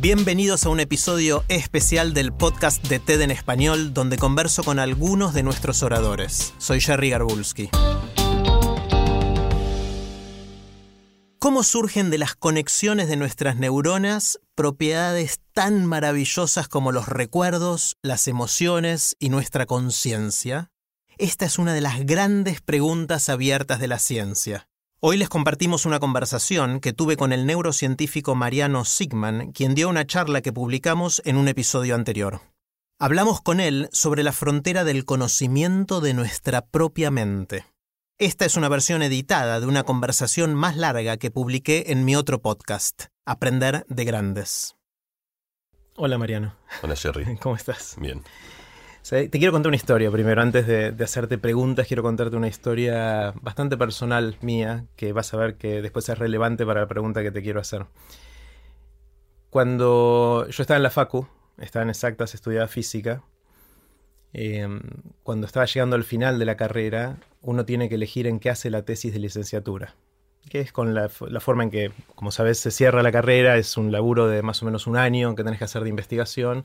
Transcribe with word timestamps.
Bienvenidos 0.00 0.64
a 0.64 0.70
un 0.70 0.80
episodio 0.80 1.44
especial 1.48 2.14
del 2.14 2.32
podcast 2.32 2.82
de 2.88 3.00
TED 3.00 3.20
en 3.20 3.30
español, 3.30 3.92
donde 3.92 4.16
converso 4.16 4.64
con 4.64 4.78
algunos 4.78 5.34
de 5.34 5.42
nuestros 5.42 5.82
oradores. 5.82 6.54
Soy 6.56 6.80
Jerry 6.80 7.10
Garbulski. 7.10 7.68
¿Cómo 11.38 11.62
surgen 11.62 12.08
de 12.08 12.16
las 12.16 12.34
conexiones 12.34 13.08
de 13.08 13.16
nuestras 13.16 13.56
neuronas 13.56 14.40
propiedades 14.54 15.40
tan 15.52 15.84
maravillosas 15.84 16.66
como 16.66 16.92
los 16.92 17.06
recuerdos, 17.06 17.98
las 18.00 18.26
emociones 18.26 19.16
y 19.18 19.28
nuestra 19.28 19.66
conciencia? 19.66 20.70
Esta 21.18 21.44
es 21.44 21.58
una 21.58 21.74
de 21.74 21.82
las 21.82 22.06
grandes 22.06 22.62
preguntas 22.62 23.28
abiertas 23.28 23.80
de 23.80 23.88
la 23.88 23.98
ciencia. 23.98 24.69
Hoy 25.02 25.16
les 25.16 25.30
compartimos 25.30 25.86
una 25.86 25.98
conversación 25.98 26.78
que 26.78 26.92
tuve 26.92 27.16
con 27.16 27.32
el 27.32 27.46
neurocientífico 27.46 28.34
Mariano 28.34 28.84
Sigman, 28.84 29.50
quien 29.52 29.74
dio 29.74 29.88
una 29.88 30.06
charla 30.06 30.42
que 30.42 30.52
publicamos 30.52 31.22
en 31.24 31.38
un 31.38 31.48
episodio 31.48 31.94
anterior. 31.94 32.42
Hablamos 32.98 33.40
con 33.40 33.60
él 33.60 33.88
sobre 33.92 34.22
la 34.22 34.32
frontera 34.32 34.84
del 34.84 35.06
conocimiento 35.06 36.02
de 36.02 36.12
nuestra 36.12 36.66
propia 36.66 37.10
mente. 37.10 37.64
Esta 38.18 38.44
es 38.44 38.58
una 38.58 38.68
versión 38.68 39.00
editada 39.00 39.58
de 39.58 39.66
una 39.66 39.84
conversación 39.84 40.54
más 40.54 40.76
larga 40.76 41.16
que 41.16 41.30
publiqué 41.30 41.84
en 41.86 42.04
mi 42.04 42.14
otro 42.14 42.42
podcast, 42.42 43.04
Aprender 43.24 43.86
de 43.88 44.04
Grandes. 44.04 44.76
Hola 45.96 46.18
Mariano. 46.18 46.56
Hola 46.82 46.94
Jerry. 46.94 47.38
¿Cómo 47.40 47.56
estás? 47.56 47.96
Bien. 47.98 48.22
Te 49.10 49.28
quiero 49.28 49.50
contar 49.50 49.70
una 49.70 49.76
historia 49.76 50.08
primero, 50.08 50.40
antes 50.40 50.68
de, 50.68 50.94
hacerte 51.02 51.36
preguntas, 51.36 51.88
quiero 51.88 52.00
contarte 52.00 52.36
una 52.36 52.46
historia 52.46 53.34
bastante 53.42 53.76
personal 53.76 54.36
mía, 54.40 54.86
que 54.94 55.12
vas 55.12 55.34
a 55.34 55.36
ver 55.36 55.56
que 55.56 55.82
después 55.82 56.08
es 56.08 56.16
relevante 56.16 56.64
para 56.64 56.82
la 56.82 56.86
pregunta 56.86 57.20
que 57.20 57.32
te 57.32 57.42
quiero 57.42 57.58
hacer. 57.58 57.86
Cuando 59.50 60.46
yo 60.48 60.62
estaba 60.62 60.76
en 60.76 60.84
la 60.84 60.90
Facu, 60.90 61.26
estaba 61.58 61.82
en 61.82 61.88
exactas, 61.88 62.36
estudiaba 62.36 62.68
física, 62.68 63.24
em, 64.32 64.80
cuando 65.24 65.44
estaba 65.44 65.66
llegando 65.66 65.96
al 65.96 66.04
final 66.04 66.38
de 66.38 66.44
la 66.44 66.56
carrera, 66.56 67.18
uno 67.42 67.64
tiene 67.64 67.88
que 67.88 67.96
elegir 67.96 68.28
en 68.28 68.38
qué 68.38 68.48
hace 68.48 68.70
la 68.70 68.84
tesis 68.84 69.12
de 69.12 69.18
licenciatura, 69.18 69.96
que 70.48 70.60
es 70.60 70.72
con 70.72 70.94
la, 70.94 71.08
forma 71.08 71.64
en 71.64 71.70
que, 71.70 71.92
como 72.14 72.30
sabes, 72.30 72.58
se 72.58 72.70
cierra 72.70 73.02
la 73.02 73.12
carrera, 73.12 73.56
es 73.56 73.76
un 73.76 73.92
laburo 73.92 74.26
de 74.26 74.42
más 74.42 74.62
o 74.62 74.66
menos 74.66 74.86
un 74.86 74.96
año 74.96 75.34
que 75.34 75.44
tenés 75.44 75.58
que 75.58 75.64
hacer 75.64 75.82
de 75.82 75.88
investigación 75.90 76.64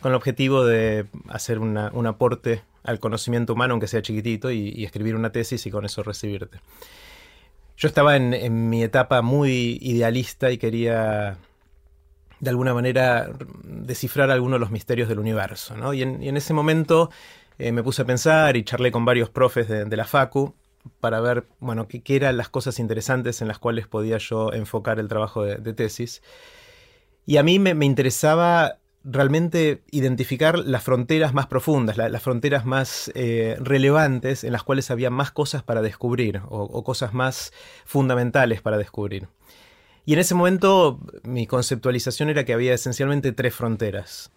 con 0.00 0.12
el 0.12 0.16
objetivo 0.16 0.64
de 0.64 1.06
hacer 1.28 1.58
un 1.58 2.06
aporte 2.06 2.62
al 2.84 2.98
conocimiento 2.98 3.52
humano, 3.52 3.72
aunque 3.72 3.86
sea 3.86 4.02
chiquitito, 4.02 4.50
y, 4.50 4.84
escribir 4.84 5.14
una 5.14 5.30
tesis 5.30 5.64
y 5.66 5.70
con 5.70 5.84
eso 5.84 6.02
recibirte. 6.02 6.58
Yo 7.76 7.88
estaba 7.88 8.16
en, 8.16 8.68
mi 8.68 8.82
etapa 8.82 9.22
muy 9.22 9.78
idealista 9.80 10.50
y 10.50 10.58
quería 10.58 11.38
de 12.40 12.50
alguna 12.50 12.74
manera 12.74 13.30
descifrar 13.62 14.30
algunos 14.30 14.56
de 14.56 14.60
los 14.60 14.70
misterios 14.70 15.08
del 15.08 15.18
universo. 15.18 15.94
Y, 15.94 16.02
en, 16.02 16.36
ese 16.36 16.54
momento 16.54 17.10
eh, 17.58 17.72
me 17.72 17.82
puse 17.82 18.02
a 18.02 18.04
pensar 18.06 18.56
y 18.56 18.64
charlé 18.64 18.90
con 18.90 19.04
varios 19.04 19.30
profes 19.30 19.68
de, 19.68 19.96
la 19.96 20.04
Facu 20.04 20.54
para 21.00 21.20
ver 21.20 21.46
bueno, 21.58 21.88
qué, 21.88 22.02
eran 22.08 22.36
las 22.36 22.48
cosas 22.48 22.78
interesantes 22.78 23.42
en 23.42 23.48
las 23.48 23.58
cuales 23.58 23.86
podía 23.86 24.18
yo 24.18 24.52
enfocar 24.52 24.98
el 24.98 25.08
trabajo 25.08 25.42
de, 25.44 25.72
tesis. 25.72 26.22
Y 27.26 27.36
a 27.36 27.42
mí 27.42 27.58
me 27.58 27.84
interesaba 27.86 28.80
realmente 29.04 29.82
identificar 29.90 30.58
las 30.58 30.82
fronteras 30.82 31.32
más 31.32 31.46
profundas, 31.46 31.96
las 31.96 32.22
fronteras 32.22 32.66
más 32.66 33.10
eh, 33.14 33.56
relevantes 33.60 34.44
en 34.44 34.52
las 34.52 34.62
cuales 34.62 34.90
había 34.90 35.10
más 35.10 35.30
cosas 35.30 35.62
para 35.62 35.80
descubrir 35.80 36.42
o, 36.48 36.84
cosas 36.84 37.14
más 37.14 37.52
fundamentales 37.84 38.60
para 38.60 38.78
descubrir. 38.78 39.28
Y 40.04 40.14
en 40.14 40.18
ese 40.18 40.34
momento 40.34 41.00
mi 41.22 41.46
conceptualización 41.46 42.30
era 42.30 42.44
que 42.44 42.52
había 42.52 42.74
esencialmente 42.74 43.32
tres 43.32 43.54
fronteras. 43.54 44.30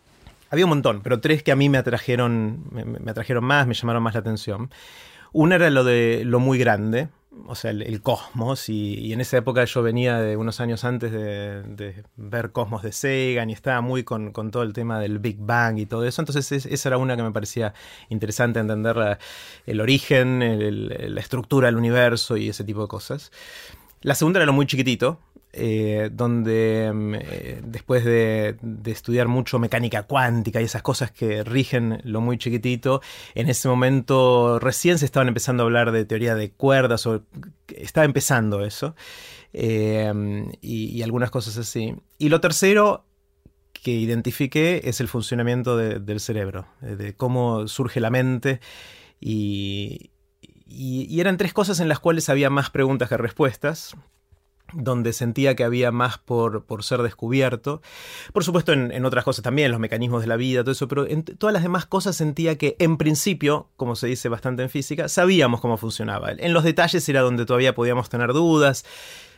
Había 0.49 0.65
un 0.65 0.69
montón, 0.69 1.01
pero 1.01 1.19
tres 1.19 1.41
que 1.41 1.51
a 1.51 1.55
mí 1.55 1.67
me 1.67 1.79
atrajeron, 1.79 2.63
me 2.71 3.11
atrajeron 3.11 3.43
más, 3.43 3.65
me 3.65 3.73
llamaron 3.73 4.03
más 4.03 4.13
la 4.13 4.19
atención. 4.19 4.69
Una 5.33 5.55
era 5.55 5.69
lo 5.71 5.83
de 5.83 6.23
lo 6.25 6.39
muy 6.39 6.59
grande, 6.59 7.09
o 7.47 7.55
sea, 7.55 7.71
el, 7.71 8.01
cosmos, 8.01 8.69
y, 8.69 9.11
en 9.13 9.19
esa 9.19 9.37
época 9.37 9.65
yo 9.65 9.81
venía 9.81 10.19
de 10.19 10.37
unos 10.37 10.59
años 10.59 10.83
antes 10.83 11.11
de, 11.11 12.03
ver 12.15 12.51
Cosmos 12.51 12.83
de 12.83 12.91
Sagan 12.91 13.49
y 13.49 13.53
estaba 13.53 13.81
muy 13.81 14.03
con, 14.03 14.31
todo 14.51 14.61
el 14.61 14.73
tema 14.73 14.99
del 14.99 15.17
Big 15.17 15.37
Bang 15.39 15.79
y 15.79 15.87
todo 15.87 16.05
eso, 16.05 16.21
entonces 16.21 16.67
esa 16.67 16.89
era 16.89 16.97
una 16.97 17.17
que 17.17 17.23
me 17.23 17.31
parecía 17.31 17.73
interesante 18.09 18.59
entender 18.59 19.17
el 19.65 19.81
origen, 19.81 20.39
la 21.15 21.19
estructura 21.19 21.67
del 21.67 21.77
universo 21.77 22.37
y 22.37 22.49
ese 22.49 22.63
tipo 22.63 22.83
de 22.83 22.87
cosas. 22.87 23.31
La 24.01 24.15
segunda 24.15 24.37
era 24.37 24.45
lo 24.45 24.53
muy 24.53 24.67
chiquitito, 24.67 25.19
eh, 25.55 26.09
donde 26.11 26.91
mm, 26.91 27.13
eh, 27.13 27.61
después 27.63 28.03
de, 28.03 28.57
estudiar 28.85 29.27
mucho 29.27 29.59
mecánica 29.59 30.01
cuántica 30.01 30.59
y 30.59 30.63
esas 30.63 30.81
cosas 30.81 31.11
que 31.11 31.43
rigen 31.43 32.01
lo 32.03 32.21
muy 32.21 32.39
chiquitito, 32.39 33.01
en 33.35 33.47
ese 33.49 33.67
momento 33.67 34.57
recién 34.57 34.97
se 34.97 35.05
estaban 35.05 35.27
empezando 35.27 35.61
a 35.61 35.65
hablar 35.67 35.91
de 35.91 36.05
teoría 36.05 36.33
de 36.33 36.51
cuerdas, 36.51 37.05
o 37.05 37.21
estaba 37.67 38.05
empezando 38.05 38.65
eso, 38.65 38.95
eh, 39.53 40.11
y, 40.61 41.03
algunas 41.03 41.29
cosas 41.29 41.55
así. 41.57 41.95
Y 42.17 42.29
lo 42.29 42.41
tercero 42.41 43.05
que 43.73 43.91
identifiqué 43.91 44.81
es 44.85 45.01
el 45.01 45.07
funcionamiento 45.07 45.77
del 45.77 46.19
cerebro, 46.19 46.65
de 46.81 47.15
cómo 47.15 47.67
surge 47.67 47.99
la 47.99 48.09
mente 48.09 48.59
y, 49.19 50.09
y, 50.65 51.19
eran 51.19 51.37
tres 51.37 51.53
cosas 51.53 51.79
en 51.79 51.89
las 51.89 51.99
cuales 51.99 52.29
había 52.29 52.49
más 52.49 52.71
preguntas 52.71 53.07
que 53.09 53.17
respuestas 53.17 53.95
donde 54.73 55.13
sentía 55.13 55.55
que 55.55 55.63
había 55.63 55.91
más 55.91 56.17
por, 56.17 56.65
por 56.65 56.83
ser 56.83 57.01
descubierto. 57.01 57.81
Por 58.31 58.43
supuesto, 58.43 58.73
en, 58.73 59.05
otras 59.05 59.23
cosas 59.23 59.43
también, 59.43 59.71
los 59.71 59.79
mecanismos 59.79 60.21
de 60.21 60.27
la 60.27 60.35
vida, 60.35 60.61
todo 60.61 60.71
eso, 60.71 60.87
pero 60.87 61.07
en 61.07 61.23
todas 61.23 61.53
las 61.53 61.63
demás 61.63 61.85
cosas 61.85 62.15
sentía 62.15 62.57
que, 62.57 62.75
en 62.79 62.97
principio, 62.97 63.69
como 63.75 63.95
se 63.95 64.07
dice 64.07 64.29
bastante 64.29 64.63
en 64.63 64.69
física, 64.69 65.07
sabíamos 65.07 65.61
cómo 65.61 65.77
funcionaba. 65.77 66.31
En 66.31 66.53
los 66.53 66.63
detalles 66.63 67.07
era 67.09 67.21
donde 67.21 67.45
todavía 67.45 67.75
podíamos 67.75 68.09
tener 68.09 68.33
dudas. 68.33 68.85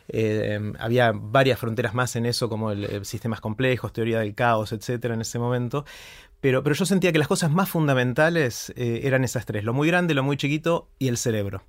Eh, 0.08 0.72
había 0.78 1.12
varias 1.12 1.58
fronteras 1.58 1.94
más 1.94 2.14
en 2.16 2.26
eso, 2.26 2.48
como 2.48 2.70
el, 2.70 3.04
sistemas 3.04 3.40
complejos, 3.40 3.92
teoría 3.92 4.20
del 4.20 4.34
caos, 4.34 4.72
etcétera, 4.72 5.14
en 5.14 5.20
ese 5.20 5.38
momento. 5.38 5.84
Pero, 6.40 6.62
pero 6.62 6.76
yo 6.76 6.86
sentía 6.86 7.12
que 7.12 7.18
las 7.18 7.28
cosas 7.28 7.50
más 7.50 7.68
fundamentales 7.68 8.72
eh, 8.76 9.00
eran 9.04 9.24
esas 9.24 9.46
tres: 9.46 9.64
lo 9.64 9.72
muy 9.72 9.88
grande, 9.88 10.14
lo 10.14 10.22
muy 10.22 10.36
chiquito 10.36 10.88
y 10.98 11.08
el 11.08 11.16
cerebro. 11.16 11.62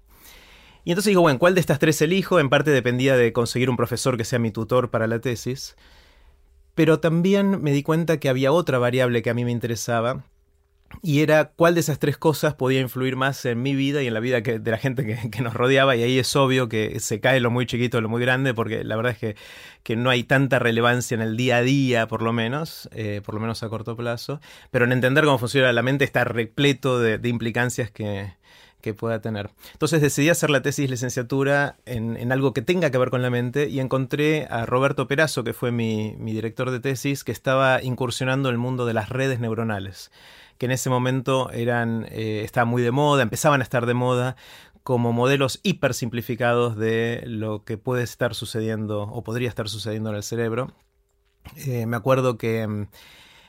Y 0.84 0.92
entonces 0.92 1.12
digo, 1.12 1.22
bueno, 1.22 1.40
¿cuál 1.40 1.56
de 1.56 1.62
estas 1.62 1.80
tres 1.80 2.02
elijo? 2.02 2.40
En 2.40 2.50
parte 2.50 2.72
dependía 2.72 3.18
de 3.18 3.34
conseguir 3.34 3.70
un 3.70 3.78
profesor 3.78 4.18
que 4.18 4.24
sea 4.24 4.40
mi 4.40 4.52
tutor 4.52 4.90
para 4.90 5.08
la 5.08 5.20
tesis. 5.20 5.76
Pero 6.76 7.00
también 7.00 7.62
me 7.62 7.72
di 7.72 7.84
cuenta 7.84 8.20
que 8.20 8.30
había 8.30 8.52
otra 8.52 8.78
variable 8.78 9.22
que 9.22 9.30
a 9.30 9.34
mí 9.34 9.44
me 9.44 9.52
interesaba, 9.52 10.24
y 11.02 11.22
era 11.22 11.52
cuál 11.56 11.76
de 11.76 11.82
esas 11.82 12.00
tres 12.00 12.18
cosas 12.18 12.56
podía 12.56 12.80
influir 12.80 13.16
más 13.16 13.46
en 13.46 13.62
mi 13.62 13.76
vida 13.76 14.02
y 14.02 14.08
en 14.08 14.14
la 14.14 14.20
vida 14.20 14.42
de 14.42 14.72
la 14.72 14.78
gente 14.78 15.06
que, 15.06 15.42
nos 15.42 15.54
rodeaba. 15.54 15.96
Y 15.96 16.04
ahí 16.04 16.18
es 16.18 16.36
obvio 16.36 16.70
que 16.70 17.00
se 17.00 17.20
cae 17.20 17.40
lo 17.40 17.52
muy 17.52 17.66
chiquito, 17.66 18.02
lo 18.02 18.10
muy 18.10 18.22
grande, 18.22 18.54
porque 18.54 18.84
la 18.84 18.96
verdad 18.96 19.12
es 19.12 19.18
que, 19.18 19.36
que 19.84 19.96
no 19.96 20.10
hay 20.10 20.24
tanta 20.24 20.60
relevancia 20.60 21.16
en 21.16 21.22
el 21.22 21.38
día 21.38 21.58
a 21.58 21.62
día, 21.62 22.08
por 22.08 22.22
lo 22.22 22.34
menos, 22.34 22.90
eh, 22.94 23.22
por 23.24 23.36
lo 23.36 23.42
menos 23.42 23.64
a 23.64 23.70
corto 23.70 23.96
plazo. 23.96 24.40
Pero 24.72 24.86
en 24.86 24.92
entender 24.92 25.26
cómo 25.26 25.38
funciona 25.38 25.72
la 25.72 25.84
mente 25.84 26.06
está 26.06 26.24
repleto 26.24 27.00
de 27.00 27.30
implicancias 27.30 27.92
que, 27.92 28.32
que 28.88 28.94
pueda 28.94 29.20
tener. 29.20 29.50
Entonces 29.74 30.02
decidí 30.02 30.30
hacer 30.30 30.50
la 30.50 30.62
tesis 30.62 30.90
licenciatura 30.90 31.76
en, 31.86 32.32
algo 32.32 32.54
que 32.54 32.62
tenga 32.62 32.90
que 32.90 32.98
ver 32.98 33.10
con 33.10 33.22
la 33.22 33.30
mente 33.30 33.68
y 33.68 33.82
encontré 33.82 34.48
a 34.50 34.66
Roberto 34.66 35.10
Perazo, 35.10 35.44
que 35.44 35.52
fue 35.52 35.74
mi, 35.74 36.16
director 36.20 36.72
de 36.72 36.80
tesis, 36.80 37.26
que 37.26 37.34
estaba 37.34 37.84
incursionando 37.84 38.48
en 38.48 38.54
el 38.54 38.60
mundo 38.60 38.86
de 38.86 38.94
las 38.94 39.10
redes 39.10 39.42
neuronales, 39.42 40.10
que 40.58 40.68
en 40.68 40.72
ese 40.72 40.90
momento 40.90 41.52
eran, 41.52 42.08
eh, 42.12 42.44
estaban 42.46 42.70
muy 42.70 42.82
de 42.82 42.92
moda, 42.92 43.24
empezaban 43.24 43.60
a 43.60 43.64
estar 43.64 43.86
de 43.86 43.94
moda 43.94 44.38
como 44.84 45.12
modelos 45.12 45.60
hiper 45.64 45.94
simplificados 45.94 46.78
de 46.78 47.24
lo 47.26 47.66
que 47.66 47.78
puede 47.78 48.04
estar 48.04 48.36
sucediendo 48.36 49.02
o 49.02 49.22
podría 49.22 49.50
estar 49.50 49.68
sucediendo 49.68 50.12
en 50.12 50.16
el 50.16 50.24
cerebro. 50.24 50.72
Eh, 51.58 51.86
me 51.86 51.98
acuerdo 51.98 52.38
que 52.38 52.88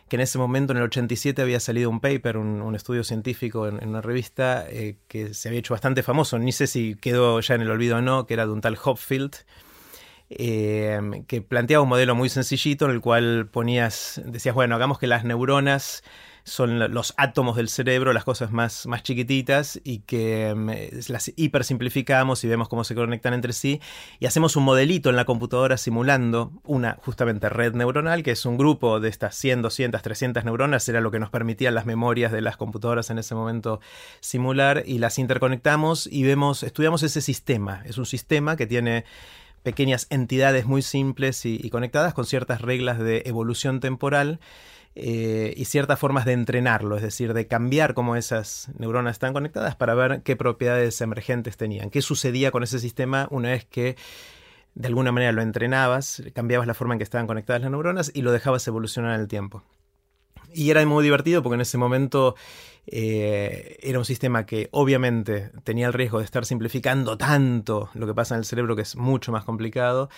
que 0.09 0.17
en 0.17 0.23
ese 0.23 0.39
momento, 0.39 0.73
en 0.73 0.79
el 0.79 0.85
87, 0.85 1.41
había 1.43 1.61
salido 1.61 1.91
un 1.91 2.01
paper, 2.01 2.37
un, 2.37 2.75
estudio 2.75 3.05
científico 3.05 3.69
en, 3.69 3.87
una 3.87 4.01
revista 4.01 4.67
eh, 4.69 4.97
que 5.09 5.35
se 5.35 5.49
había 5.49 5.61
hecho 5.61 5.75
bastante 5.75 6.03
famoso, 6.03 6.39
ni 6.39 6.53
sé 6.53 6.67
si 6.67 6.97
quedó 6.97 7.41
ya 7.41 7.55
en 7.55 7.63
el 7.63 7.71
olvido 7.71 7.99
o 7.99 8.01
no, 8.01 8.27
que 8.27 8.35
era 8.35 8.47
de 8.47 8.53
un 8.53 8.61
tal 8.61 8.79
Hopfield, 8.83 9.37
eh, 10.31 11.01
que 11.27 11.43
planteaba 11.43 11.83
un 11.83 11.89
modelo 11.89 12.15
muy 12.15 12.29
sencillito 12.29 12.85
en 12.85 12.91
el 12.93 13.01
cual 13.01 13.49
ponías, 13.51 14.21
decías, 14.25 14.55
bueno, 14.55 14.75
hagamos 14.75 14.99
que 14.99 15.07
las 15.07 15.25
neuronas 15.25 16.03
son 16.49 16.93
los 16.93 17.15
átomos 17.17 17.57
del 17.57 17.69
cerebro, 17.69 18.13
las 18.13 18.25
cosas 18.25 18.51
más, 18.51 18.87
más 18.87 19.03
chiquititas 19.03 19.81
y 19.85 20.01
que 20.01 20.55
mm, 20.55 21.11
las 21.13 21.33
hipersimplificamos 21.37 22.43
y 22.43 22.49
vemos 22.49 22.69
cómo 22.69 22.85
se 22.85 22.95
conectan 22.95 23.35
entre 23.35 23.53
sí. 23.53 23.81
Y 24.19 24.27
hacemos 24.27 24.57
un 24.57 24.65
modelito 24.65 25.11
en 25.11 25.17
la 25.17 25.25
computadora 25.25 25.77
simulando 25.77 26.53
una 26.65 26.99
justamente 27.05 27.49
red 27.49 27.75
neuronal 27.75 28.23
que 28.23 28.33
es 28.33 28.45
un 28.47 28.57
grupo 28.57 29.01
de 29.01 29.09
estas 29.09 29.37
100, 29.37 29.63
200, 29.63 30.03
300 30.03 30.45
neuronas, 30.45 30.89
era 30.89 31.01
lo 31.01 31.11
que 31.11 31.19
nos 31.19 31.31
permitían 31.31 31.75
las 31.75 31.87
memorias 31.87 32.33
de 32.33 32.41
las 32.41 32.57
computadoras 32.57 33.11
en 33.11 33.19
ese 33.19 33.35
momento 33.35 33.81
simular 34.21 34.83
y 34.87 34.99
las 34.99 35.19
interconectamos 35.19 36.07
y 36.07 36.23
vemos, 36.23 36.63
estudiamos 36.63 37.03
ese 37.03 37.21
sistema, 37.21 37.83
es 37.85 37.99
un 37.99 38.07
sistema 38.07 38.57
que 38.57 38.67
tiene 38.67 39.05
pequeñas 39.63 40.07
entidades 40.11 40.67
muy 40.67 40.83
simples 40.83 41.45
y 41.45 41.69
conectadas 41.69 42.15
con 42.15 42.25
ciertas 42.25 42.63
reglas 42.63 42.99
de 42.99 43.23
evolución 43.27 43.81
temporal 43.81 44.41
eh, 44.95 45.55
y 45.57 45.65
ciertas 45.67 45.99
formas 45.99 46.25
de 46.25 46.33
entrenarlo, 46.33 46.97
es 46.97 47.03
decir, 47.03 47.35
de 47.35 47.47
cambiar 47.47 47.95
cómo 47.95 48.17
esas 48.17 48.71
neuronas 48.79 49.13
están 49.13 49.33
conectadas 49.33 49.77
para 49.77 49.95
ver 49.95 50.23
qué 50.23 50.37
propiedades 50.37 51.01
emergentes 51.01 51.57
tenían, 51.57 51.91
qué 51.91 52.03
sucedía 52.03 52.51
con 52.51 52.63
ese 52.63 52.79
sistema 52.79 53.29
una 53.31 53.51
vez 53.51 53.65
que 53.65 53.97
de 54.75 54.89
alguna 54.89 55.13
manera 55.13 55.33
lo 55.33 55.43
entrenabas, 55.43 56.23
cambiabas 56.35 56.67
la 56.67 56.75
forma 56.75 56.95
en 56.95 56.99
que 56.99 57.05
estaban 57.05 57.27
conectadas 57.27 57.63
las 57.63 57.71
neuronas 57.71 58.11
y 58.15 58.23
lo 58.23 58.33
dejabas 58.33 58.67
evolucionar 58.69 59.15
en 59.15 59.21
el 59.21 59.29
tiempo. 59.29 59.63
Y 60.55 60.71
era 60.71 60.85
muy 60.87 61.05
divertido 61.05 61.43
porque 61.43 61.55
en 61.57 61.61
ese 61.61 61.79
momento 61.79 62.35
eh, 62.91 63.77
era 63.83 63.99
un 63.99 64.07
sistema 64.07 64.47
que 64.47 64.69
obviamente 64.73 65.51
tenía 65.63 65.87
el 65.89 65.93
riesgo 65.93 66.21
de 66.21 66.25
estar 66.25 66.47
simplificando 66.47 67.19
tanto 67.19 67.91
lo 67.93 68.07
que 68.07 68.15
pasa 68.15 68.35
en 68.35 68.39
el 68.41 68.45
cerebro, 68.47 68.77
que 68.77 68.83
es 68.83 68.97
mucho 68.97 69.31
más 69.31 69.45
complicado, 69.45 70.09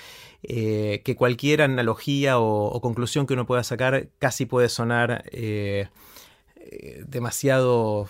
eh, 0.44 1.03
que 1.05 1.17
cualquier 1.17 1.62
analogía 1.62 2.38
o, 2.38 2.81
conclusión 2.81 3.27
que 3.27 3.35
uno 3.35 3.44
pueda 3.44 3.65
sacar 3.65 4.09
casi 4.19 4.47
puede 4.47 4.69
sonar 4.69 5.25
eh, 5.32 5.88
demasiado 7.06 8.09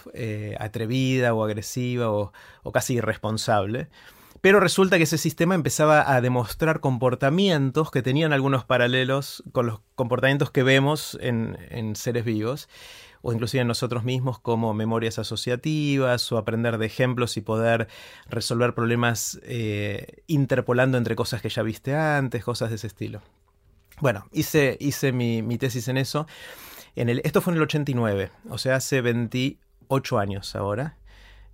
atrevida 0.59 1.33
o 1.33 1.43
agresiva 1.43 2.11
o, 2.11 2.33
o 2.63 2.73
casi 2.73 2.95
irresponsable. 2.95 3.89
Pero 4.41 4.59
resulta 4.59 4.97
que 4.97 5.05
ese 5.05 5.19
sistema 5.19 5.55
empezaba 5.55 6.15
a 6.15 6.21
demostrar 6.21 6.81
comportamientos 6.81 7.91
que 7.91 8.03
tenían 8.03 8.33
algunos 8.33 8.65
paralelos 8.65 9.43
con 9.53 9.67
los 9.67 9.81
comportamientos 9.95 10.51
que 10.51 10.63
vemos 10.63 11.19
en, 11.21 11.95
seres 11.95 12.25
vivos 12.25 12.69
o 13.23 13.35
inclusive 13.35 13.61
en 13.61 13.69
nosotros 13.69 14.03
mismos 14.03 14.39
como 14.39 14.73
memorias 14.73 15.19
asociativas 15.19 16.33
o 16.33 16.39
aprender 16.39 16.79
de 16.79 16.87
ejemplos 16.87 17.37
y 17.37 17.43
poder 17.43 17.89
resolver 18.31 18.75
problemas 18.75 19.39
eh, 19.43 20.23
interpolando 20.27 20.97
entre 20.97 21.17
cosas 21.17 21.43
que 21.43 21.51
ya 21.51 21.63
viste 21.63 21.95
antes, 21.95 22.43
cosas 22.43 22.71
de 22.71 22.77
ese 22.77 22.87
estilo. 22.87 23.21
Bueno, 24.01 24.27
hice, 24.33 24.79
hice 24.81 25.13
mi, 25.13 25.43
mi 25.43 25.59
tesis 25.59 25.89
en 25.89 25.99
eso. 25.99 26.27
En 26.97 27.11
el, 27.11 27.21
esto 27.25 27.43
fue 27.43 27.53
en 27.53 27.59
el 27.59 27.65
89, 27.65 28.31
o 28.49 28.57
sea, 28.57 28.77
hace 28.77 29.03
28 29.03 30.19
años 30.19 30.57
ahora. 30.57 30.97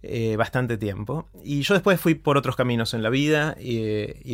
Eh, 0.02 0.36
bastante 0.36 0.76
tiempo. 0.76 1.28
Y 1.42 1.62
yo 1.62 1.74
después 1.74 2.00
fui 2.00 2.14
por 2.14 2.36
otros 2.36 2.54
caminos 2.54 2.94
en 2.94 3.02
la 3.02 3.10
vida 3.10 3.56
y, 3.58 3.80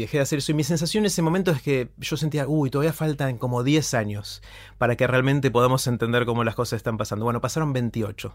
dejé 0.00 0.18
de 0.18 0.22
hacer 0.22 0.38
eso. 0.40 0.52
Y 0.52 0.54
mi 0.54 0.64
sensación 0.64 1.02
en 1.02 1.06
ese 1.06 1.22
momento 1.22 1.50
es 1.50 1.62
que 1.62 1.90
yo 1.98 2.16
sentía, 2.16 2.46
uy, 2.46 2.68
todavía 2.68 2.92
faltan 2.92 3.38
como 3.38 3.62
10 3.62 3.94
años 3.94 4.42
para 4.76 4.96
que 4.96 5.06
realmente 5.06 5.50
podamos 5.50 5.86
entender 5.86 6.26
cómo 6.26 6.44
las 6.44 6.56
cosas 6.56 6.78
están 6.78 6.98
pasando. 6.98 7.24
Bueno, 7.24 7.40
pasaron 7.40 7.72
28. 7.72 8.34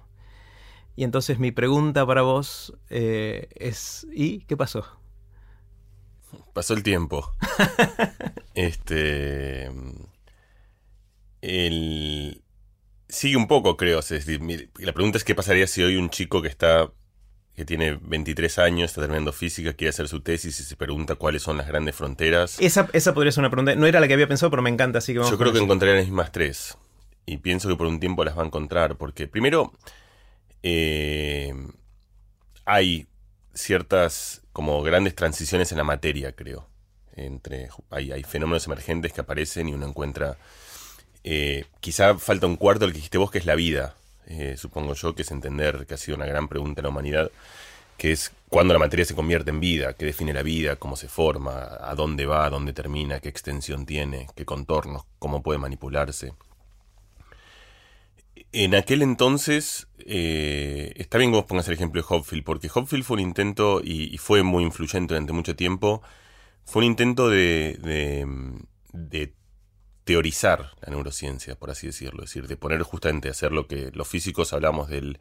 Y 0.95 1.03
entonces 1.03 1.37
mi 1.37 1.51
pregunta 1.51 2.05
para 2.07 2.23
vos 2.23 2.73
eh, 2.89 3.49
es, 3.55 4.07
¿y 4.11 4.39
qué 4.45 4.57
pasó? 4.57 4.85
Pasó 6.53 6.73
el 6.73 6.81
tiempo. 6.81 7.33
este... 8.55 9.69
El... 11.41 12.41
Sigue 13.09 13.37
un 13.37 13.47
poco, 13.47 13.77
creo. 13.77 13.99
la 14.79 14.93
pregunta 14.93 15.17
es 15.17 15.23
qué 15.23 15.35
pasaría 15.35 15.67
si 15.67 15.83
hoy 15.83 15.97
un 15.97 16.09
chico 16.09 16.41
que 16.41 16.47
está 16.47 16.91
que 17.57 17.65
tiene 17.65 17.97
23 17.99 18.59
años, 18.59 18.91
está 18.91 19.01
terminando 19.01 19.33
física, 19.33 19.73
quiere 19.73 19.89
hacer 19.89 20.07
su 20.07 20.21
tesis 20.21 20.59
y 20.59 20.63
se 20.63 20.75
pregunta 20.75 21.15
cuáles 21.15 21.41
son 21.41 21.57
las 21.57 21.67
grandes 21.67 21.95
fronteras. 21.95 22.57
Esa, 22.59 22.87
esa 22.93 23.15
podría 23.15 23.31
ser 23.31 23.41
una 23.41 23.49
pregunta. 23.49 23.73
No 23.73 23.87
era 23.87 23.99
la 23.99 24.07
que 24.07 24.13
había 24.13 24.27
pensado, 24.27 24.51
pero 24.51 24.61
me 24.61 24.69
encanta, 24.69 24.99
así 24.99 25.11
que 25.11 25.21
Yo 25.21 25.37
creo 25.39 25.51
que 25.51 25.57
encontraría 25.57 25.95
las 25.95 26.05
mismas 26.05 26.31
tres. 26.31 26.77
Y 27.25 27.37
pienso 27.37 27.67
que 27.67 27.75
por 27.75 27.87
un 27.87 27.99
tiempo 27.99 28.23
las 28.23 28.37
va 28.37 28.43
a 28.43 28.45
encontrar. 28.45 28.95
Porque 28.95 29.25
primero, 29.25 29.73
eh, 30.61 31.51
hay 32.63 33.07
ciertas 33.55 34.43
como 34.53 34.83
grandes 34.83 35.15
transiciones 35.15 35.71
en 35.71 35.79
la 35.79 35.83
materia, 35.83 36.33
creo. 36.33 36.69
Entre, 37.15 37.69
hay, 37.89 38.11
hay 38.11 38.21
fenómenos 38.21 38.67
emergentes 38.67 39.13
que 39.13 39.21
aparecen 39.21 39.67
y 39.67 39.73
uno 39.73 39.87
encuentra... 39.87 40.37
Eh, 41.23 41.65
quizá 41.79 42.19
falta 42.19 42.45
un 42.45 42.55
cuarto 42.55 42.85
del 42.85 42.93
que 42.93 42.99
dijiste 42.99 43.17
vos, 43.17 43.31
que 43.31 43.39
es 43.39 43.47
la 43.47 43.55
vida 43.55 43.95
eh, 44.27 44.55
supongo 44.57 44.93
yo, 44.93 45.15
que 45.15 45.21
es 45.21 45.31
entender 45.31 45.85
que 45.87 45.93
ha 45.93 45.97
sido 45.97 46.17
una 46.17 46.25
gran 46.25 46.47
pregunta 46.47 46.81
en 46.81 46.83
la 46.83 46.89
humanidad, 46.89 47.31
que 47.97 48.11
es 48.11 48.31
cuándo 48.49 48.73
la 48.73 48.79
materia 48.79 49.05
se 49.05 49.15
convierte 49.15 49.49
en 49.49 49.59
vida, 49.59 49.93
qué 49.93 50.05
define 50.05 50.33
la 50.33 50.43
vida, 50.43 50.75
cómo 50.75 50.95
se 50.95 51.07
forma, 51.07 51.77
a 51.79 51.95
dónde 51.95 52.25
va, 52.25 52.45
a 52.45 52.49
dónde 52.49 52.73
termina, 52.73 53.19
qué 53.19 53.29
extensión 53.29 53.85
tiene, 53.85 54.27
qué 54.35 54.45
contornos, 54.45 55.05
cómo 55.19 55.41
puede 55.41 55.59
manipularse. 55.59 56.33
En 58.51 58.75
aquel 58.75 59.01
entonces, 59.01 59.87
eh, 59.99 60.93
está 60.95 61.17
bien 61.17 61.31
que 61.31 61.37
vos 61.37 61.45
pongas 61.45 61.67
el 61.67 61.73
ejemplo 61.73 62.01
de 62.01 62.07
Hopfield, 62.09 62.43
porque 62.43 62.69
Hopfield 62.73 63.03
fue 63.03 63.15
un 63.15 63.21
intento, 63.21 63.81
y, 63.83 64.17
fue 64.17 64.43
muy 64.43 64.63
influyente 64.63 65.13
durante 65.13 65.33
mucho 65.33 65.55
tiempo, 65.55 66.01
fue 66.65 66.81
un 66.81 66.85
intento 66.85 67.29
de, 67.29 67.77
de 68.93 69.33
teorizar 70.07 70.71
la 70.81 70.89
neurociencia, 70.89 71.55
por 71.55 71.69
así 71.69 71.87
decirlo, 71.87 72.23
es 72.23 72.29
decir, 72.29 72.47
de 72.47 72.55
poner 72.55 72.81
justamente 72.81 73.27
a 73.27 73.31
hacer 73.31 73.51
lo 73.51 73.67
que 73.67 73.91
los 73.93 74.07
físicos 74.07 74.53
hablamos 74.53 74.87
del, 74.87 75.19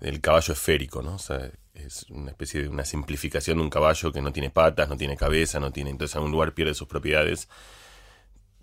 del 0.00 0.20
caballo 0.20 0.54
esférico, 0.54 1.02
¿no? 1.02 1.16
O 1.16 1.18
sea, 1.18 1.50
es 1.74 2.06
una 2.08 2.30
especie 2.30 2.62
de 2.62 2.68
una 2.68 2.84
simplificación 2.84 3.58
de 3.58 3.64
un 3.64 3.68
caballo 3.68 4.12
que 4.12 4.22
no 4.22 4.32
tiene 4.32 4.50
patas, 4.50 4.88
no 4.88 4.96
tiene 4.96 5.16
cabeza, 5.16 5.58
no 5.58 5.72
tiene, 5.72 5.90
entonces 5.90 6.14
en 6.16 6.22
un 6.22 6.30
lugar 6.30 6.54
pierde 6.54 6.72
sus 6.74 6.86
propiedades, 6.86 7.48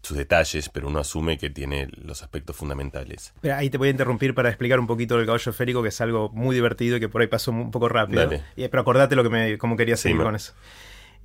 sus 0.02 0.16
detalles, 0.16 0.70
pero 0.70 0.88
uno 0.88 1.00
asume 1.00 1.38
que 1.38 1.50
tiene 1.50 1.90
los 1.92 2.24
aspectos 2.24 2.56
fundamentales. 2.56 3.34
ahí 3.54 3.70
te 3.70 3.78
voy 3.78 3.90
a 3.90 3.92
interrumpir 3.92 4.34
para 4.34 4.48
explicar 4.48 4.80
un 4.80 4.88
poquito 4.88 5.18
del 5.18 5.26
caballo 5.26 5.52
esférico, 5.52 5.84
que 5.84 5.90
es 5.90 6.00
algo 6.00 6.30
muy 6.30 6.56
divertido 6.56 6.96
y 6.96 7.00
que 7.02 7.10
por 7.10 7.22
ahí 7.22 7.28
pasó 7.28 7.52
un 7.52 7.70
poco 7.70 7.90
rápido. 7.90 8.30
pero 8.56 8.80
acordate 8.80 9.18
lo 9.18 9.24
que 9.24 9.30
me, 9.30 9.58
cómo 9.58 9.76
quería 9.76 9.98
seguir 9.98 10.22
con 10.22 10.36
eso 10.36 10.54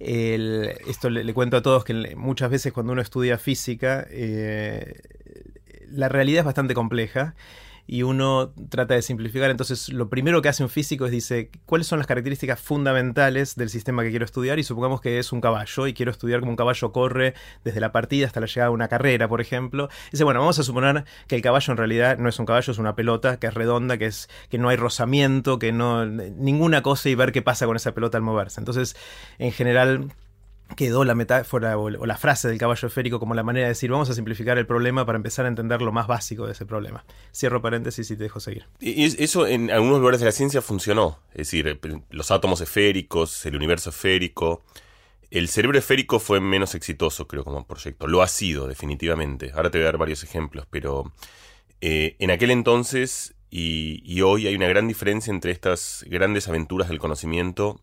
esto 0.01 1.11
le, 1.11 1.35
cuento 1.35 1.57
a 1.57 1.63
todos 1.63 1.85
que 1.85 2.15
muchas 2.17 2.51
veces 2.51 2.73
cuando 2.73 2.93
uno 2.93 3.03
estudia 3.03 3.39
física, 3.39 4.07
eh, 4.11 5.01
la 5.91 6.09
realidad 6.09 6.41
es 6.41 6.45
bastante 6.47 6.75
compleja 6.75 7.35
y 7.91 8.03
uno 8.03 8.53
trata 8.69 8.95
de 8.95 9.03
simplificar. 9.03 9.51
Entonces, 9.51 9.89
lo 9.89 10.11
primero 10.11 10.43
que 10.43 10.51
hace 10.51 10.63
un 10.63 10.69
físico 10.69 11.07
es 11.07 11.11
dice, 11.11 11.51
¿cuáles 11.65 11.87
son 11.87 11.99
las 11.99 12.07
características 12.07 12.61
fundamentales 12.61 13.57
del 13.57 13.71
sistema 13.71 14.03
que 14.03 14.11
quiero 14.11 14.27
estudiar? 14.27 14.59
Y 14.59 14.63
supongamos 14.63 15.01
que 15.01 15.19
es 15.19 15.33
un 15.33 15.41
caballo 15.41 15.87
y 15.87 15.95
quiero 15.95 16.13
estudiar 16.13 16.41
cómo 16.41 16.53
un 16.53 16.57
caballo 16.57 16.93
corre 16.93 17.33
desde 17.65 17.81
la 17.81 17.91
partida 17.91 18.27
hasta 18.27 18.41
la 18.41 18.47
llegada 18.47 18.69
de 18.69 18.75
una 18.75 18.89
carrera, 18.89 19.27
por 19.27 19.41
ejemplo. 19.41 19.89
dice, 20.13 20.23
bueno, 20.23 20.41
vamos 20.41 20.59
a 20.59 20.65
suponer 20.65 21.05
que 21.27 21.37
el 21.37 21.41
caballo 21.41 21.73
en 21.73 21.79
realidad 21.79 22.19
no 22.19 22.29
es 22.29 22.39
un 22.39 22.45
caballo, 22.45 22.71
es 22.71 22.79
una 22.79 22.95
pelota 22.95 23.39
que 23.39 23.47
es 23.47 23.55
redonda, 23.55 23.97
que 23.97 24.05
es 24.05 24.29
que 24.51 24.59
no 24.59 24.69
hay 24.69 24.77
rozamiento, 24.77 25.59
que 25.59 25.73
no 25.73 26.05
ninguna 26.05 26.83
cosa 26.83 27.09
y 27.09 27.15
ver 27.15 27.33
qué 27.33 27.41
pasa 27.41 27.65
con 27.65 27.77
esa 27.77 27.95
pelota 27.95 28.19
al 28.19 28.23
moverse. 28.23 28.61
Entonces, 28.61 28.97
en 29.39 29.53
general 29.53 30.13
quedó 30.77 31.05
la 31.05 31.15
metáfora 31.15 31.79
o 31.79 31.91
la 31.91 32.17
frase 32.17 32.49
del 32.49 32.59
caballo 32.59 32.89
esférico 32.89 33.19
como 33.19 33.35
la 33.35 33.43
manera 33.43 33.67
de 33.67 33.71
decir 33.71 33.91
vamos 33.91 34.11
a 34.11 34.15
simplificar 34.15 34.59
el 34.59 34.67
problema 34.67 35.07
para 35.07 35.17
empezar 35.17 35.47
a 35.47 35.49
entender 35.49 35.83
lo 35.83 35.93
más 35.93 36.07
básico 36.07 36.47
de 36.47 36.53
ese 36.53 36.67
problema. 36.67 37.05
Cierro 37.35 37.63
paréntesis 37.63 38.11
y 38.11 38.17
te 38.17 38.25
dejo 38.25 38.41
seguir. 38.41 38.67
Y 38.81 39.23
eso 39.23 39.47
en 39.47 39.71
algunos 39.71 39.99
lugares 39.99 40.21
de 40.21 40.27
la 40.27 40.33
ciencia 40.33 40.61
funcionó, 40.63 41.19
es 41.31 41.39
decir, 41.39 41.69
eh, 41.69 42.01
los 42.11 42.31
átomos 42.31 42.61
esféricos, 42.61 43.45
el 43.47 43.57
universo 43.57 43.91
esférico. 43.91 44.63
El 45.31 45.49
cerebro 45.49 45.79
esférico 45.79 46.21
fue 46.21 46.41
menos 46.41 46.75
exitoso, 46.75 47.29
creo, 47.29 47.45
como 47.45 47.67
proyecto. 47.67 48.07
Lo 48.07 48.23
ha 48.23 48.29
sido, 48.29 48.67
definitivamente. 48.67 49.53
Ahora 49.55 49.71
te 49.71 49.79
voy 49.79 49.83
a 49.83 49.91
dar 49.91 49.99
varios 49.99 50.23
ejemplos, 50.23 50.67
pero 50.71 51.13
eh, 51.81 52.17
en 52.19 52.31
aquel 52.31 52.51
entonces 52.51 53.35
y, 53.51 54.03
y 54.05 54.23
hoy 54.23 54.47
hay 54.47 54.55
una 54.55 54.69
gran 54.69 54.89
diferencia 54.89 55.31
entre 55.31 55.53
estas 55.53 56.05
grandes 56.09 56.49
aventuras 56.49 56.89
del 56.89 56.99
conocimiento, 56.99 57.81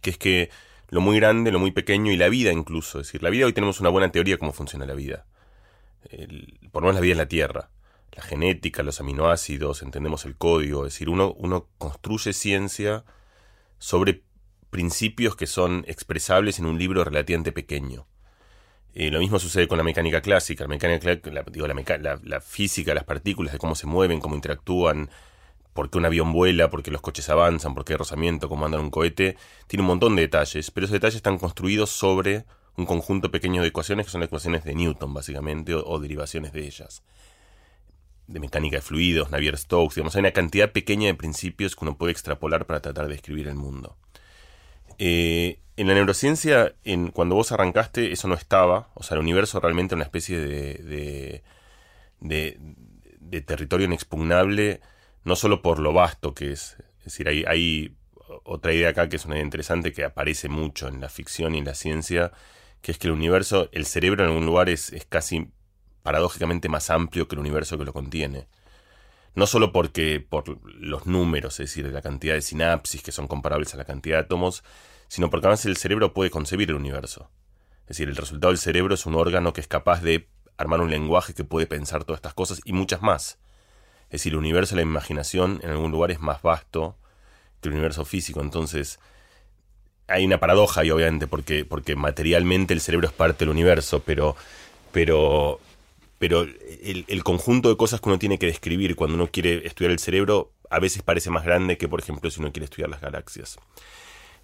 que 0.00 0.10
es 0.10 0.18
que 0.18 0.50
lo 0.88 1.00
muy 1.00 1.18
grande, 1.18 1.52
lo 1.52 1.58
muy 1.58 1.70
pequeño 1.70 2.12
y 2.12 2.16
la 2.16 2.28
vida 2.28 2.52
incluso. 2.52 3.00
Es 3.00 3.08
decir, 3.08 3.22
la 3.22 3.30
vida 3.30 3.46
hoy 3.46 3.52
tenemos 3.52 3.80
una 3.80 3.90
buena 3.90 4.10
teoría 4.10 4.34
de 4.34 4.38
cómo 4.38 4.52
funciona 4.52 4.86
la 4.86 4.94
vida. 4.94 5.26
por 6.72 6.82
lo 6.82 6.88
menos 6.88 6.94
la 6.94 7.00
vida 7.00 7.12
en 7.12 7.18
la 7.18 7.28
Tierra. 7.28 7.70
La 8.16 8.22
genética, 8.22 8.82
los 8.82 9.00
aminoácidos, 9.00 9.82
entendemos 9.82 10.24
el 10.24 10.36
código. 10.36 10.86
Es 10.86 10.94
decir, 10.94 11.08
uno, 11.08 11.34
uno 11.36 11.68
construye 11.78 12.32
ciencia 12.32 13.04
sobre 13.78 14.22
principios 14.70 15.36
que 15.36 15.46
son 15.46 15.84
expresables 15.86 16.58
en 16.58 16.66
un 16.66 16.78
libro 16.78 17.04
relativamente 17.04 17.52
pequeño. 17.52 18.06
Eh, 18.94 19.10
lo 19.10 19.20
mismo 19.20 19.38
sucede 19.38 19.68
con 19.68 19.78
la 19.78 19.84
mecánica 19.84 20.20
clásica. 20.20 20.64
La 20.64 20.68
mecánica, 20.68 21.06
la, 21.30 21.42
digo, 21.42 21.66
la, 21.68 22.20
la, 22.22 22.40
física, 22.40 22.94
las 22.94 23.04
partículas, 23.04 23.52
de 23.52 23.58
cómo 23.58 23.74
se 23.74 23.86
mueven, 23.86 24.20
cómo 24.20 24.34
interactúan, 24.34 25.10
por 25.78 25.90
qué 25.90 25.98
un 25.98 26.06
avión 26.06 26.32
vuela, 26.32 26.70
por 26.70 26.82
qué 26.82 26.90
los 26.90 27.00
coches 27.00 27.28
avanzan, 27.28 27.72
por 27.72 27.84
qué 27.84 27.92
hay 27.92 27.98
rozamiento, 27.98 28.48
cómo 28.48 28.66
andan 28.66 28.80
un 28.80 28.90
cohete. 28.90 29.36
Tiene 29.68 29.82
un 29.82 29.86
montón 29.86 30.16
de 30.16 30.22
detalles, 30.22 30.72
pero 30.72 30.86
esos 30.86 30.92
detalles 30.92 31.14
están 31.14 31.38
construidos 31.38 31.90
sobre 31.90 32.46
un 32.76 32.84
conjunto 32.84 33.30
pequeño 33.30 33.62
de 33.62 33.68
ecuaciones 33.68 34.06
que 34.06 34.10
son 34.10 34.24
ecuaciones 34.24 34.64
de 34.64 34.74
Newton, 34.74 35.14
básicamente, 35.14 35.76
o, 35.76 36.00
derivaciones 36.00 36.52
de 36.52 36.66
ellas. 36.66 37.04
De 38.26 38.40
mecánica 38.40 38.78
de 38.78 38.82
fluidos, 38.82 39.30
Navier-Stokes, 39.30 39.94
digamos, 39.94 40.16
hay 40.16 40.20
una 40.22 40.32
cantidad 40.32 40.72
pequeña 40.72 41.06
de 41.06 41.14
principios 41.14 41.76
que 41.76 41.84
uno 41.84 41.96
puede 41.96 42.10
extrapolar 42.10 42.66
para 42.66 42.80
tratar 42.80 43.06
de 43.06 43.12
describir 43.12 43.46
el 43.46 43.54
mundo. 43.54 43.96
Eh, 44.98 45.60
en 45.76 45.86
la 45.86 45.94
neurociencia, 45.94 46.74
en, 46.82 47.12
cuando 47.12 47.36
vos 47.36 47.52
arrancaste, 47.52 48.10
eso 48.10 48.26
no 48.26 48.34
estaba. 48.34 48.88
O 48.94 49.04
sea, 49.04 49.14
el 49.14 49.20
universo 49.20 49.60
realmente 49.60 49.94
era 49.94 49.98
una 49.98 50.06
especie 50.06 50.40
de, 50.40 51.42
de, 52.18 52.58
de, 53.20 53.40
territorio 53.42 53.86
inexpugnable, 53.86 54.80
no 55.24 55.36
solo 55.36 55.62
por 55.62 55.78
lo 55.78 55.92
vasto 55.92 56.34
que 56.34 56.52
es. 56.52 56.76
Es 56.98 57.04
decir, 57.04 57.28
hay, 57.28 57.96
otra 58.44 58.72
idea 58.72 58.90
acá 58.90 59.08
que 59.08 59.16
es 59.16 59.24
una 59.24 59.36
idea 59.36 59.44
interesante 59.44 59.92
que 59.92 60.04
aparece 60.04 60.48
mucho 60.48 60.88
en 60.88 61.00
la 61.00 61.08
ficción 61.08 61.54
y 61.54 61.58
en 61.58 61.64
la 61.64 61.74
ciencia, 61.74 62.32
que 62.82 62.92
es 62.92 62.98
que 62.98 63.06
el 63.06 63.14
universo, 63.14 63.68
el 63.72 63.86
cerebro 63.86 64.22
en 64.22 64.30
algún 64.30 64.46
lugar 64.46 64.68
es, 64.68 64.92
es 64.92 65.06
casi 65.06 65.50
paradójicamente 66.02 66.68
más 66.68 66.90
amplio 66.90 67.28
que 67.28 67.34
el 67.34 67.40
universo 67.40 67.78
que 67.78 67.84
lo 67.84 67.92
contiene. 67.92 68.48
No 69.34 69.46
solo 69.46 69.72
porque 69.72 70.20
por 70.20 70.58
los 70.64 71.06
números, 71.06 71.60
es 71.60 71.70
decir, 71.70 71.86
la 71.86 72.02
cantidad 72.02 72.34
de 72.34 72.42
sinapsis 72.42 73.02
que 73.02 73.12
son 73.12 73.28
comparables 73.28 73.74
a 73.74 73.76
la 73.76 73.84
cantidad 73.84 74.16
de 74.16 74.24
átomos, 74.24 74.64
sino 75.08 75.30
porque 75.30 75.46
además 75.46 75.64
el 75.66 75.76
cerebro 75.76 76.12
puede 76.12 76.30
concebir 76.30 76.70
el 76.70 76.76
universo. 76.76 77.30
Es 77.82 77.96
decir, 77.96 78.08
el 78.08 78.16
resultado 78.16 78.50
del 78.50 78.58
cerebro 78.58 78.94
es 78.94 79.06
un 79.06 79.14
órgano 79.14 79.52
que 79.52 79.60
es 79.60 79.68
capaz 79.68 80.02
de 80.02 80.28
armar 80.58 80.80
un 80.80 80.90
lenguaje 80.90 81.34
que 81.34 81.44
puede 81.44 81.66
pensar 81.66 82.04
todas 82.04 82.18
estas 82.18 82.34
cosas 82.34 82.60
y 82.64 82.72
muchas 82.72 83.00
más. 83.00 83.38
Es 84.08 84.20
decir, 84.22 84.32
el 84.32 84.38
universo 84.38 84.74
de 84.74 84.82
la 84.82 84.88
imaginación 84.88 85.60
en 85.62 85.70
algún 85.70 85.90
lugar 85.90 86.10
es 86.10 86.20
más 86.20 86.42
vasto 86.42 86.96
que 87.60 87.68
el 87.68 87.74
universo 87.74 88.04
físico. 88.04 88.40
Entonces, 88.40 88.98
hay 90.06 90.24
una 90.24 90.40
paradoja 90.40 90.80
ahí, 90.80 90.90
obviamente, 90.90 91.26
porque, 91.26 91.64
porque 91.64 91.94
materialmente 91.94 92.72
el 92.72 92.80
cerebro 92.80 93.06
es 93.06 93.12
parte 93.12 93.40
del 93.40 93.50
universo, 93.50 94.02
pero, 94.04 94.34
pero, 94.92 95.60
pero 96.18 96.46
el, 96.82 97.24
conjunto 97.24 97.68
de 97.68 97.76
cosas 97.76 98.00
que 98.00 98.08
uno 98.08 98.18
tiene 98.18 98.38
que 98.38 98.46
describir 98.46 98.96
cuando 98.96 99.16
uno 99.16 99.28
quiere 99.30 99.66
estudiar 99.66 99.92
el 99.92 99.98
cerebro 99.98 100.52
a 100.70 100.80
veces 100.80 101.02
parece 101.02 101.30
más 101.30 101.44
grande 101.44 101.76
que, 101.76 101.88
por 101.88 102.00
ejemplo, 102.00 102.30
si 102.30 102.40
uno 102.40 102.52
quiere 102.52 102.64
estudiar 102.64 102.88
las 102.88 103.02
galaxias. 103.02 103.58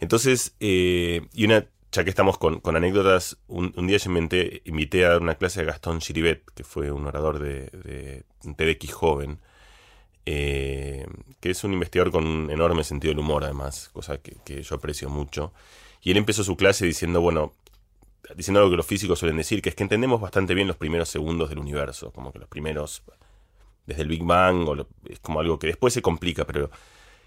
Entonces, 0.01 0.55
eh, 0.61 1.27
y 1.33 1.45
una, 1.47 1.67
ya 1.93 2.05
que 2.05 2.11
estamos 2.11 2.37
con, 2.37 2.61
anécdotas, 2.77 3.39
un, 3.47 3.73
día 3.87 3.97
yo 3.97 4.11
inventé, 4.11 4.61
invité 4.67 5.07
a 5.07 5.11
dar 5.11 5.23
una 5.23 5.37
clase 5.37 5.61
a 5.61 5.65
Gastón 5.65 6.01
Chiribet, 6.01 6.43
que 6.55 6.65
fue 6.65 6.91
un 6.91 7.07
orador 7.07 7.39
de, 7.39 7.71
de 8.43 8.89
joven, 8.93 9.39
eh, 10.27 11.07
que 11.41 11.51
es 11.51 11.65
un 11.65 11.73
investigador 11.73 12.13
con 12.13 12.27
un 12.27 12.51
enorme 12.51 12.85
sentido 12.85 13.13
del 13.13 13.19
humor, 13.19 13.45
además, 13.45 13.91
cosa 13.93 14.19
que, 14.19 14.63
yo 14.63 14.77
aprecio 14.77 15.09
mucho. 15.11 15.53
Y 16.03 16.11
él 16.11 16.17
empezó 16.17 16.45
su 16.45 16.57
clase 16.57 16.87
diciendo, 16.87 17.21
bueno, 17.21 17.53
diciendo 18.37 18.61
algo 18.61 18.71
que 18.71 18.77
los 18.77 18.87
físicos 18.87 19.19
suelen 19.19 19.37
decir, 19.37 19.61
que 19.61 19.69
es 19.69 19.75
que 19.75 19.83
entendemos 19.83 20.21
bastante 20.21 20.55
bien 20.55 20.69
los 20.69 20.77
primeros 20.77 21.09
segundos 21.09 21.51
del 21.51 21.59
universo, 21.59 22.11
como 22.13 22.33
que 22.33 22.39
los 22.39 22.49
primeros, 22.49 23.03
desde 23.87 24.03
el 24.03 24.09
Big 24.09 24.25
Bang, 24.25 24.69
o 24.69 24.87
es 25.09 25.21
como 25.21 25.41
algo 25.41 25.59
que 25.59 25.69
después 25.69 25.93
se 25.93 26.03
complica, 26.03 26.45
pero... 26.45 26.71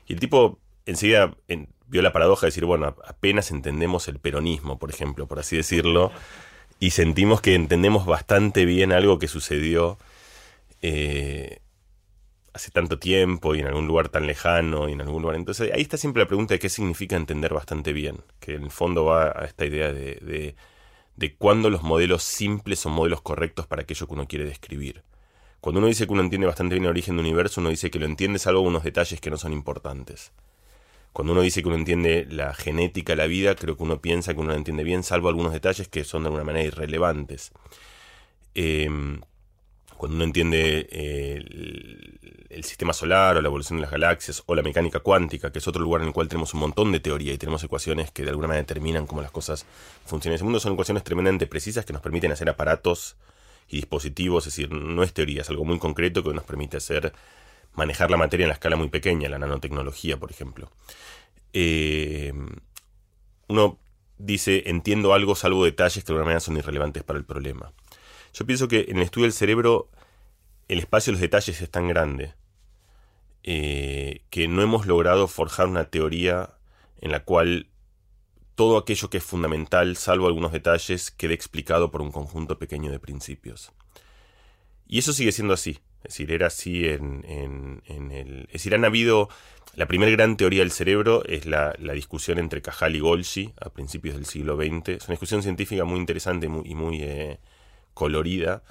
Y 0.07 0.13
el 0.13 0.19
tipo 0.19 0.59
enseguida 0.85 1.35
vio 1.87 2.01
la 2.01 2.13
paradoja 2.13 2.41
de 2.41 2.47
decir, 2.47 2.65
bueno, 2.65 2.95
apenas 3.05 3.51
entendemos 3.51 4.07
el 4.07 4.19
peronismo, 4.19 4.79
por 4.79 4.89
ejemplo, 4.89 5.27
por 5.27 5.39
así 5.39 5.57
decirlo, 5.57 6.11
y 6.79 6.91
sentimos 6.91 7.41
que 7.41 7.55
entendemos 7.55 8.05
bastante 8.05 8.65
bien 8.65 8.91
algo 8.91 9.19
que 9.19 9.27
sucedió 9.27 9.97
eh, 10.81 11.59
hace 12.57 12.71
tanto 12.71 12.99
tiempo 12.99 13.55
y 13.55 13.59
en 13.59 13.67
algún 13.67 13.87
lugar 13.87 14.09
tan 14.09 14.27
lejano 14.27 14.89
y 14.89 14.93
en 14.93 15.01
algún 15.01 15.21
lugar. 15.21 15.37
Entonces 15.37 15.71
ahí 15.73 15.81
está 15.81 15.97
siempre 15.97 16.23
la 16.23 16.27
pregunta 16.27 16.53
de 16.53 16.59
qué 16.59 16.69
significa 16.69 17.15
entender 17.15 17.53
bastante 17.53 17.93
bien, 17.93 18.21
que 18.39 18.55
en 18.55 18.63
el 18.63 18.71
fondo 18.71 19.05
va 19.05 19.27
a 19.27 19.45
esta 19.45 19.65
idea 19.65 19.93
de, 19.93 20.55
de, 21.15 21.35
cuándo 21.35 21.69
los 21.69 21.83
modelos 21.83 22.23
simples 22.23 22.79
son 22.79 22.93
modelos 22.93 23.21
correctos 23.21 23.67
para 23.67 23.83
aquello 23.83 24.07
que 24.07 24.13
uno 24.13 24.27
quiere 24.27 24.45
describir. 24.45 25.03
Cuando 25.61 25.79
uno 25.79 25.87
dice 25.87 26.05
que 26.05 26.13
uno 26.13 26.21
entiende 26.21 26.47
bastante 26.47 26.75
bien 26.75 26.85
el 26.85 26.89
origen 26.91 27.15
del 27.15 27.25
universo, 27.25 27.61
uno 27.61 27.69
dice 27.69 27.89
que 27.91 27.99
lo 27.99 28.05
entiende 28.05 28.39
salvo 28.39 28.61
unos 28.61 28.83
detalles 28.83 29.21
que 29.21 29.29
no 29.29 29.37
son 29.37 29.53
importantes. 29.53 30.31
Cuando 31.13 31.33
uno 31.33 31.41
dice 31.41 31.61
que 31.61 31.67
uno 31.67 31.77
entiende 31.77 32.27
la 32.29 32.53
genética 32.53 33.15
la 33.15 33.27
vida, 33.27 33.55
creo 33.55 33.75
que 33.77 33.83
uno 33.83 34.01
piensa 34.01 34.33
que 34.33 34.39
uno 34.39 34.51
la 34.51 34.57
entiende 34.57 34.83
bien, 34.83 35.03
salvo 35.03 35.29
algunos 35.29 35.53
detalles 35.53 35.87
que 35.87 36.03
son 36.03 36.23
de 36.23 36.27
alguna 36.27 36.43
manera 36.43 36.65
irrelevantes. 36.65 37.51
Em, 38.53 39.21
cuando 39.97 40.15
uno 40.15 40.23
entiende 40.23 40.87
eh, 40.91 41.43
el, 42.49 42.63
sistema 42.63 42.93
solar 42.93 43.37
o 43.37 43.41
la 43.41 43.47
evolución 43.47 43.77
de 43.77 43.81
las 43.81 43.91
galaxias 43.91 44.43
o 44.45 44.55
la 44.55 44.61
mecánica 44.61 44.99
cuántica, 44.99 45.51
que 45.51 45.59
es 45.59 45.67
otro 45.67 45.81
lugar 45.81 46.01
en 46.01 46.07
el 46.07 46.13
cual 46.13 46.27
tenemos 46.27 46.53
un 46.53 46.61
montón 46.61 46.91
de 46.91 46.99
teoría 46.99 47.33
y 47.33 47.37
tenemos 47.37 47.63
ecuaciones 47.63 48.11
que 48.11 48.23
de 48.23 48.29
alguna 48.29 48.47
manera 48.47 48.63
determinan 48.63 49.07
cómo 49.07 49.21
las 49.21 49.31
cosas 49.31 49.65
funcionan 50.05 50.33
en 50.33 50.35
ese 50.35 50.43
mundo, 50.43 50.59
son 50.59 50.73
ecuaciones 50.73 51.03
tremendamente 51.03 51.47
precisas 51.47 51.85
que 51.85 51.93
nos 51.93 52.01
permiten 52.01 52.31
hacer 52.31 52.49
aparatos 52.49 53.15
y 53.69 53.77
dispositivos, 53.77 54.47
es 54.47 54.53
decir, 54.53 54.71
no 54.71 55.03
es 55.03 55.13
teoría, 55.13 55.41
es 55.41 55.49
algo 55.49 55.65
muy 55.65 55.79
concreto 55.79 56.23
que 56.23 56.33
nos 56.33 56.43
permite 56.43 56.77
hacer 56.77 57.13
manejar 57.73 58.09
la 58.09 58.17
materia 58.17 58.45
en 58.45 58.49
la 58.49 58.53
escala 58.53 58.75
muy 58.75 58.89
pequeña, 58.89 59.29
la 59.29 59.39
nanotecnología, 59.39 60.17
por 60.17 60.31
ejemplo. 60.31 60.69
Eh, 61.53 62.33
uno 63.47 63.77
dice, 64.17 64.63
entiendo 64.67 65.13
algo 65.13 65.35
salvo 65.35 65.63
detalles 65.65 66.03
que 66.03 66.07
de 66.07 66.13
alguna 66.13 66.25
manera 66.25 66.39
son 66.39 66.57
irrelevantes 66.57 67.03
para 67.03 67.19
el 67.19 67.25
problema. 67.25 67.71
Yo 68.37 68.45
pienso 68.45 68.67
que 68.67 68.85
en 68.89 68.97
el 68.97 69.03
estudio 69.03 69.23
del 69.23 69.33
cerebro 69.33 69.89
el 70.67 70.77
espacio 70.77 71.09
de 71.09 71.15
los 71.15 71.21
detalles 71.21 71.59
es 71.59 71.71
tan 71.71 71.87
grande 71.87 72.35
eh, 73.41 74.21
que 74.29 74.47
no 74.47 74.61
hemos 74.61 74.85
logrado 74.85 75.27
forjar 75.27 75.67
una 75.67 75.85
teoría 75.85 76.53
en 77.01 77.11
la 77.11 77.23
cual 77.23 77.67
todo 78.53 78.77
aquello 78.77 79.09
que 79.09 79.17
es 79.17 79.23
fundamental, 79.23 79.97
salvo 79.97 80.27
algunos 80.27 80.51
detalles, 80.51 81.09
quede 81.09 81.33
explicado 81.33 81.89
por 81.89 82.03
un 82.03 82.11
conjunto 82.11 82.59
pequeño 82.59 82.91
de 82.91 82.99
principios. 82.99 83.71
Y 84.85 84.99
eso 84.99 85.13
sigue 85.13 85.31
siendo 85.31 85.55
así. 85.55 85.79
Es 86.03 86.13
decir, 86.13 86.31
era 86.31 86.47
así 86.47 86.85
en, 86.85 87.23
el... 87.87 88.45
Es 88.47 88.53
decir, 88.53 88.75
han 88.75 88.85
habido... 88.85 89.29
La 89.73 89.87
primera 89.87 90.11
gran 90.11 90.37
teoría 90.37 90.61
del 90.61 90.71
cerebro 90.71 91.23
es 91.25 91.45
la, 91.47 91.73
discusión 91.93 92.37
entre 92.37 92.61
Cajal 92.61 92.95
y 92.95 92.99
Golgi 92.99 93.53
a 93.59 93.69
principios 93.69 94.15
del 94.15 94.25
siglo 94.25 94.57
XX. 94.57 94.89
Es 94.89 95.07
una 95.07 95.13
discusión 95.13 95.41
científica 95.41 95.85
muy 95.85 95.99
interesante 95.99 96.47
y 96.47 96.75
muy, 96.75 97.01
eh, 97.01 97.39
colorida. 97.97 98.63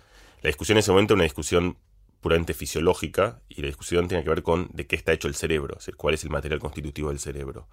La 0.42 0.48
discusión 0.48 0.76
en 0.76 0.80
ese 0.80 0.92
momento 0.92 1.14
era 1.14 1.16
una 1.16 1.24
discusión 1.24 1.76
puramente 2.20 2.54
fisiológica 2.54 3.40
y 3.48 3.60
la 3.60 3.66
discusión 3.66 4.08
tiene 4.08 4.24
que 4.24 4.30
ver 4.30 4.42
con 4.42 4.68
de 4.72 4.86
qué 4.86 4.96
está 4.96 5.12
hecho 5.12 5.28
el 5.28 5.34
cerebro, 5.34 5.76
es 5.78 5.94
cuál 5.96 6.14
es 6.14 6.24
el 6.24 6.30
material 6.30 6.60
constitutivo 6.60 7.08
del 7.10 7.18
cerebro. 7.18 7.68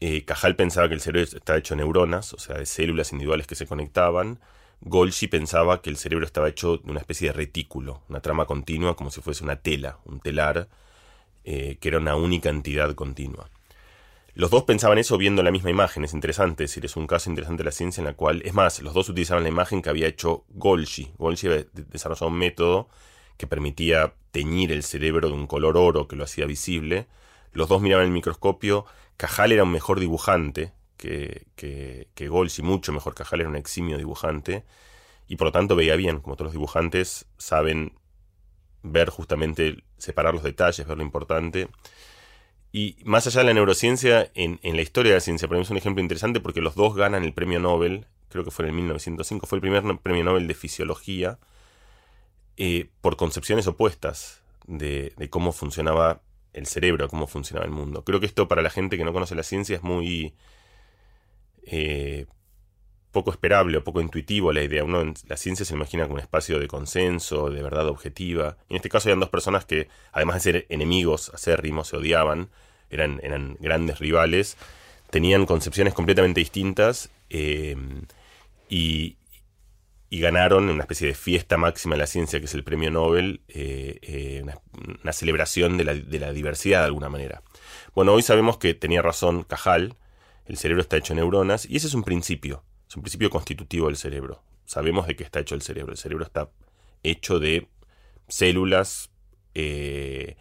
Eh, 0.00 0.24
Cajal 0.24 0.56
pensaba 0.56 0.88
que 0.88 0.94
el 0.94 1.00
cerebro 1.00 1.28
está 1.36 1.56
hecho 1.56 1.74
de 1.74 1.78
neuronas, 1.78 2.32
o 2.34 2.38
sea, 2.38 2.56
de 2.58 2.66
células 2.66 3.12
individuales 3.12 3.46
que 3.46 3.54
se 3.54 3.66
conectaban, 3.66 4.40
Golgi 4.84 5.28
pensaba 5.28 5.80
que 5.80 5.90
el 5.90 5.96
cerebro 5.96 6.26
estaba 6.26 6.48
hecho 6.48 6.78
de 6.78 6.90
una 6.90 6.98
especie 7.00 7.28
de 7.28 7.34
retículo, 7.34 8.02
una 8.08 8.20
trama 8.20 8.46
continua, 8.46 8.96
como 8.96 9.10
si 9.10 9.20
fuese 9.20 9.44
una 9.44 9.56
tela, 9.56 9.98
un 10.04 10.18
telar, 10.18 10.68
eh, 11.44 11.78
que 11.80 11.88
era 11.88 11.98
una 11.98 12.16
única 12.16 12.50
entidad 12.50 12.92
continua. 12.94 13.48
Los 14.34 14.50
dos 14.50 14.64
pensaban 14.64 14.96
eso 14.96 15.18
viendo 15.18 15.42
la 15.42 15.50
misma 15.50 15.70
imagen, 15.70 16.04
es 16.04 16.14
interesante, 16.14 16.64
es 16.64 16.70
decir, 16.70 16.86
es 16.86 16.96
un 16.96 17.06
caso 17.06 17.28
interesante 17.28 17.62
de 17.62 17.66
la 17.66 17.72
ciencia 17.72 18.00
en 18.00 18.06
la 18.06 18.14
cual, 18.14 18.40
es 18.44 18.54
más, 18.54 18.80
los 18.80 18.94
dos 18.94 19.10
utilizaban 19.10 19.42
la 19.42 19.50
imagen 19.50 19.82
que 19.82 19.90
había 19.90 20.06
hecho 20.06 20.44
Golgi. 20.48 21.12
Golgi 21.18 21.48
había 21.48 21.66
desarrollado 21.72 22.28
un 22.28 22.38
método 22.38 22.88
que 23.36 23.46
permitía 23.46 24.14
teñir 24.30 24.72
el 24.72 24.84
cerebro 24.84 25.28
de 25.28 25.34
un 25.34 25.46
color 25.46 25.76
oro 25.76 26.08
que 26.08 26.16
lo 26.16 26.24
hacía 26.24 26.46
visible. 26.46 27.08
Los 27.52 27.68
dos 27.68 27.82
miraban 27.82 28.06
el 28.06 28.12
microscopio, 28.12 28.86
Cajal 29.18 29.52
era 29.52 29.64
un 29.64 29.70
mejor 29.70 30.00
dibujante, 30.00 30.72
que, 30.96 31.46
que, 31.54 32.08
que 32.14 32.28
Golsi, 32.28 32.62
mucho 32.62 32.92
mejor 32.92 33.14
que 33.14 33.24
era 33.32 33.48
un 33.48 33.56
eximio 33.56 33.98
dibujante, 33.98 34.64
y 35.28 35.36
por 35.36 35.48
lo 35.48 35.52
tanto 35.52 35.76
veía 35.76 35.96
bien, 35.96 36.20
como 36.20 36.36
todos 36.36 36.46
los 36.46 36.52
dibujantes 36.52 37.26
saben 37.36 37.92
ver 38.82 39.10
justamente, 39.10 39.84
separar 39.98 40.34
los 40.34 40.42
detalles, 40.42 40.86
ver 40.86 40.96
lo 40.96 41.02
importante. 41.02 41.68
Y 42.72 42.96
más 43.04 43.26
allá 43.26 43.40
de 43.40 43.46
la 43.48 43.54
neurociencia, 43.54 44.30
en, 44.34 44.58
en 44.62 44.76
la 44.76 44.82
historia 44.82 45.12
de 45.12 45.16
la 45.18 45.20
ciencia, 45.20 45.46
para 45.46 45.58
mí 45.58 45.64
es 45.64 45.70
un 45.70 45.76
ejemplo 45.76 46.02
interesante 46.02 46.40
porque 46.40 46.62
los 46.62 46.74
dos 46.74 46.96
ganan 46.96 47.22
el 47.22 47.34
premio 47.34 47.60
Nobel, 47.60 48.06
creo 48.30 48.44
que 48.44 48.50
fue 48.50 48.64
en 48.64 48.70
el 48.70 48.76
1905, 48.76 49.46
fue 49.46 49.56
el 49.56 49.60
primer 49.60 49.82
premio 49.98 50.24
Nobel 50.24 50.48
de 50.48 50.54
fisiología, 50.54 51.38
eh, 52.56 52.88
por 53.00 53.16
concepciones 53.16 53.66
opuestas 53.66 54.42
de, 54.66 55.14
cómo 55.30 55.52
funcionaba 55.52 56.22
el 56.52 56.66
cerebro, 56.66 57.08
cómo 57.08 57.26
funcionaba 57.26 57.66
el 57.66 57.72
mundo. 57.72 58.04
Creo 58.04 58.20
que 58.20 58.26
esto 58.26 58.48
para 58.48 58.62
la 58.62 58.70
gente 58.70 58.96
que 58.96 59.04
no 59.04 59.12
conoce 59.12 59.34
la 59.34 59.42
ciencia 59.42 59.76
es 59.76 59.82
muy 59.82 60.34
eh, 61.64 62.26
poco 63.12 63.30
esperable 63.30 63.78
o 63.78 63.84
poco 63.84 64.00
intuitivo 64.00 64.52
la 64.52 64.62
idea. 64.62 64.84
Uno 64.84 65.12
la 65.28 65.36
ciencia 65.36 65.64
se 65.64 65.74
imagina 65.74 66.04
como 66.04 66.14
un 66.14 66.20
espacio 66.20 66.58
de 66.58 66.66
consenso, 66.66 67.50
de 67.50 67.62
verdad 67.62 67.86
objetiva. 67.88 68.56
En 68.68 68.76
este 68.76 68.88
caso 68.88 69.08
eran 69.08 69.20
dos 69.20 69.28
personas 69.28 69.64
que, 69.64 69.88
además 70.12 70.36
de 70.36 70.40
ser 70.40 70.66
enemigos 70.70 71.30
acérrimos, 71.34 71.88
se 71.88 71.96
odiaban, 71.96 72.48
eran, 72.90 73.20
eran 73.22 73.56
grandes 73.60 73.98
rivales, 73.98 74.56
tenían 75.10 75.46
concepciones 75.46 75.94
completamente 75.94 76.40
distintas 76.40 77.10
eh, 77.30 77.76
y, 78.68 79.16
y 80.12 80.20
ganaron 80.20 80.68
una 80.68 80.82
especie 80.82 81.06
de 81.06 81.14
fiesta 81.14 81.56
máxima 81.56 81.94
de 81.94 82.00
la 82.00 82.06
ciencia, 82.06 82.38
que 82.38 82.44
es 82.44 82.52
el 82.52 82.64
premio 82.64 82.90
Nobel, 82.90 83.40
eh, 83.48 83.98
eh, 84.02 84.44
una, 85.02 85.12
celebración 85.14 85.78
de 85.78 85.84
la, 85.84 85.94
de 85.94 86.18
la, 86.18 86.32
diversidad 86.34 86.80
de 86.80 86.86
alguna 86.86 87.08
manera. 87.08 87.42
Bueno, 87.94 88.12
hoy 88.12 88.20
sabemos 88.20 88.58
que 88.58 88.74
tenía 88.74 89.00
razón 89.00 89.42
Cajal, 89.42 89.96
el 90.44 90.58
cerebro 90.58 90.82
está 90.82 90.98
hecho 90.98 91.14
de 91.14 91.20
neuronas, 91.20 91.64
y 91.64 91.76
ese 91.76 91.86
es 91.86 91.94
un 91.94 92.04
principio, 92.04 92.62
es 92.92 92.96
un 92.98 93.02
principio 93.02 93.30
constitutivo 93.30 93.86
del 93.86 93.96
cerebro. 93.96 94.42
Sabemos 94.66 95.06
de 95.06 95.16
qué 95.16 95.24
está 95.24 95.40
hecho 95.40 95.54
el 95.54 95.62
cerebro. 95.62 95.92
El 95.92 95.98
cerebro 95.98 96.26
está 96.26 96.50
hecho 97.02 97.40
de 97.40 97.68
células 98.28 99.10
eh, 99.54 100.36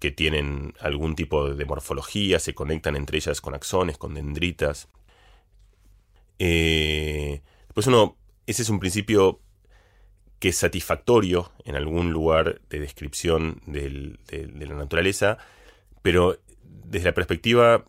que 0.00 0.10
tienen 0.10 0.74
algún 0.80 1.16
tipo 1.16 1.54
de 1.54 1.64
morfología, 1.64 2.38
se 2.40 2.54
conectan 2.54 2.94
entre 2.94 3.16
ellas 3.16 3.40
con 3.40 3.54
axones, 3.54 3.96
con 3.96 4.12
dendritas. 4.12 4.88
pues 6.36 7.86
uno 7.86 8.18
ese 8.46 8.60
es 8.60 8.68
un 8.68 8.78
principio 8.78 9.40
que 10.40 10.50
es 10.50 10.58
satisfactorio 10.58 11.52
en 11.64 11.74
algún 11.74 12.12
lugar 12.12 12.60
de 12.68 12.80
descripción 12.80 13.62
de, 13.64 14.18
la 14.30 14.74
naturaleza, 14.74 15.38
pero 16.02 16.38
desde 16.62 17.06
la 17.06 17.14
perspectiva, 17.14 17.86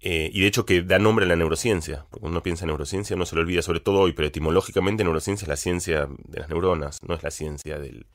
eh, 0.00 0.30
y 0.32 0.40
de 0.40 0.46
hecho 0.46 0.64
que 0.64 0.82
da 0.82 0.98
nombre 0.98 1.24
a 1.24 1.28
la 1.28 1.36
neurociencia, 1.36 2.06
porque 2.10 2.26
uno 2.26 2.42
piensa 2.42 2.64
en 2.64 2.68
neurociencia, 2.68 3.16
no 3.16 3.26
se 3.26 3.34
lo 3.34 3.40
olvida, 3.40 3.62
sobre 3.62 3.80
todo 3.80 4.00
hoy, 4.00 4.12
pero 4.12 4.28
etimológicamente 4.28 5.02
neurociencia 5.02 5.44
es 5.44 5.48
la 5.48 5.56
ciencia 5.56 6.08
de 6.24 6.40
las 6.40 6.48
neuronas, 6.48 7.02
no 7.02 7.14
es 7.14 7.22
la 7.22 7.30
ciencia 7.30 7.78
del, 7.78 8.06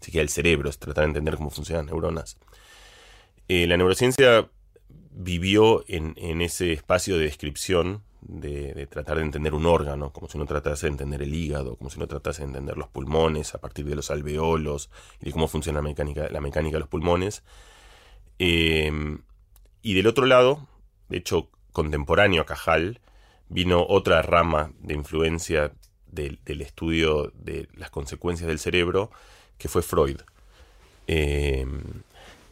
siquiera 0.00 0.22
del 0.22 0.30
cerebro, 0.30 0.68
es 0.68 0.78
tratar 0.78 1.04
de 1.04 1.08
entender 1.08 1.36
cómo 1.36 1.50
funcionan 1.50 1.86
las 1.86 1.92
neuronas. 1.92 2.38
Eh, 3.46 3.66
la 3.66 3.76
neurociencia 3.76 4.50
vivió 5.10 5.84
en, 5.88 6.14
en, 6.16 6.42
ese 6.42 6.72
espacio 6.72 7.16
de 7.16 7.24
descripción 7.24 8.02
de, 8.20 8.86
tratar 8.86 9.18
de 9.18 9.22
entender 9.22 9.54
un 9.54 9.66
órgano, 9.66 10.12
como 10.12 10.28
si 10.28 10.36
uno 10.36 10.46
tratase 10.46 10.86
de 10.86 10.92
entender 10.92 11.22
el 11.22 11.34
hígado, 11.34 11.76
como 11.76 11.90
si 11.90 11.96
uno 11.96 12.08
tratase 12.08 12.42
de 12.42 12.48
entender 12.48 12.76
los 12.76 12.88
pulmones 12.88 13.54
a 13.54 13.58
partir 13.58 13.84
de 13.86 13.94
los 13.94 14.10
alveolos 14.10 14.90
y 15.20 15.26
de 15.26 15.32
cómo 15.32 15.48
funciona 15.48 15.78
la 15.78 15.82
mecánica, 15.82 16.28
la 16.28 16.40
mecánica 16.40 16.76
de 16.76 16.80
los 16.80 16.88
pulmones. 16.88 17.42
Eh, 18.38 19.18
y 19.82 19.94
del 19.94 20.06
otro 20.06 20.26
lado, 20.26 20.66
de 21.08 21.18
hecho, 21.18 21.50
contemporáneo 21.72 22.42
a 22.42 22.46
Cajal, 22.46 23.00
vino 23.48 23.84
otra 23.88 24.22
rama 24.22 24.72
de 24.80 24.94
influencia 24.94 25.72
del, 26.06 26.38
estudio 26.60 27.32
de 27.34 27.68
las 27.74 27.90
consecuencias 27.90 28.48
del 28.48 28.58
cerebro, 28.58 29.10
que 29.58 29.68
fue 29.68 29.82
Freud. 29.82 30.20
Eh, 31.06 31.66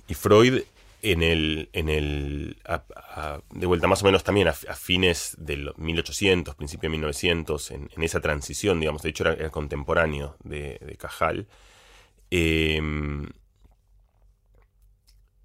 y 0.09 0.15
Freud 0.15 0.63
en 1.03 1.23
el, 1.23 1.69
en 1.73 1.89
el 1.89 2.57
de 3.53 3.67
vuelta 3.67 3.87
más 3.87 4.03
o 4.03 4.07
menos 4.07 4.25
también 4.25 4.49
a, 4.49 4.53
fines 4.53 5.37
del 5.39 5.73
1800, 5.77 6.55
principio 6.55 6.89
de 6.89 6.93
1900, 6.93 7.71
en, 7.71 7.91
esa 7.99 8.21
transición, 8.21 8.81
digamos, 8.81 9.03
de 9.03 9.11
hecho 9.11 9.29
era, 9.29 9.51
contemporáneo 9.51 10.37
de, 10.43 10.97
Cajal, 10.99 11.47
em, 12.31 13.29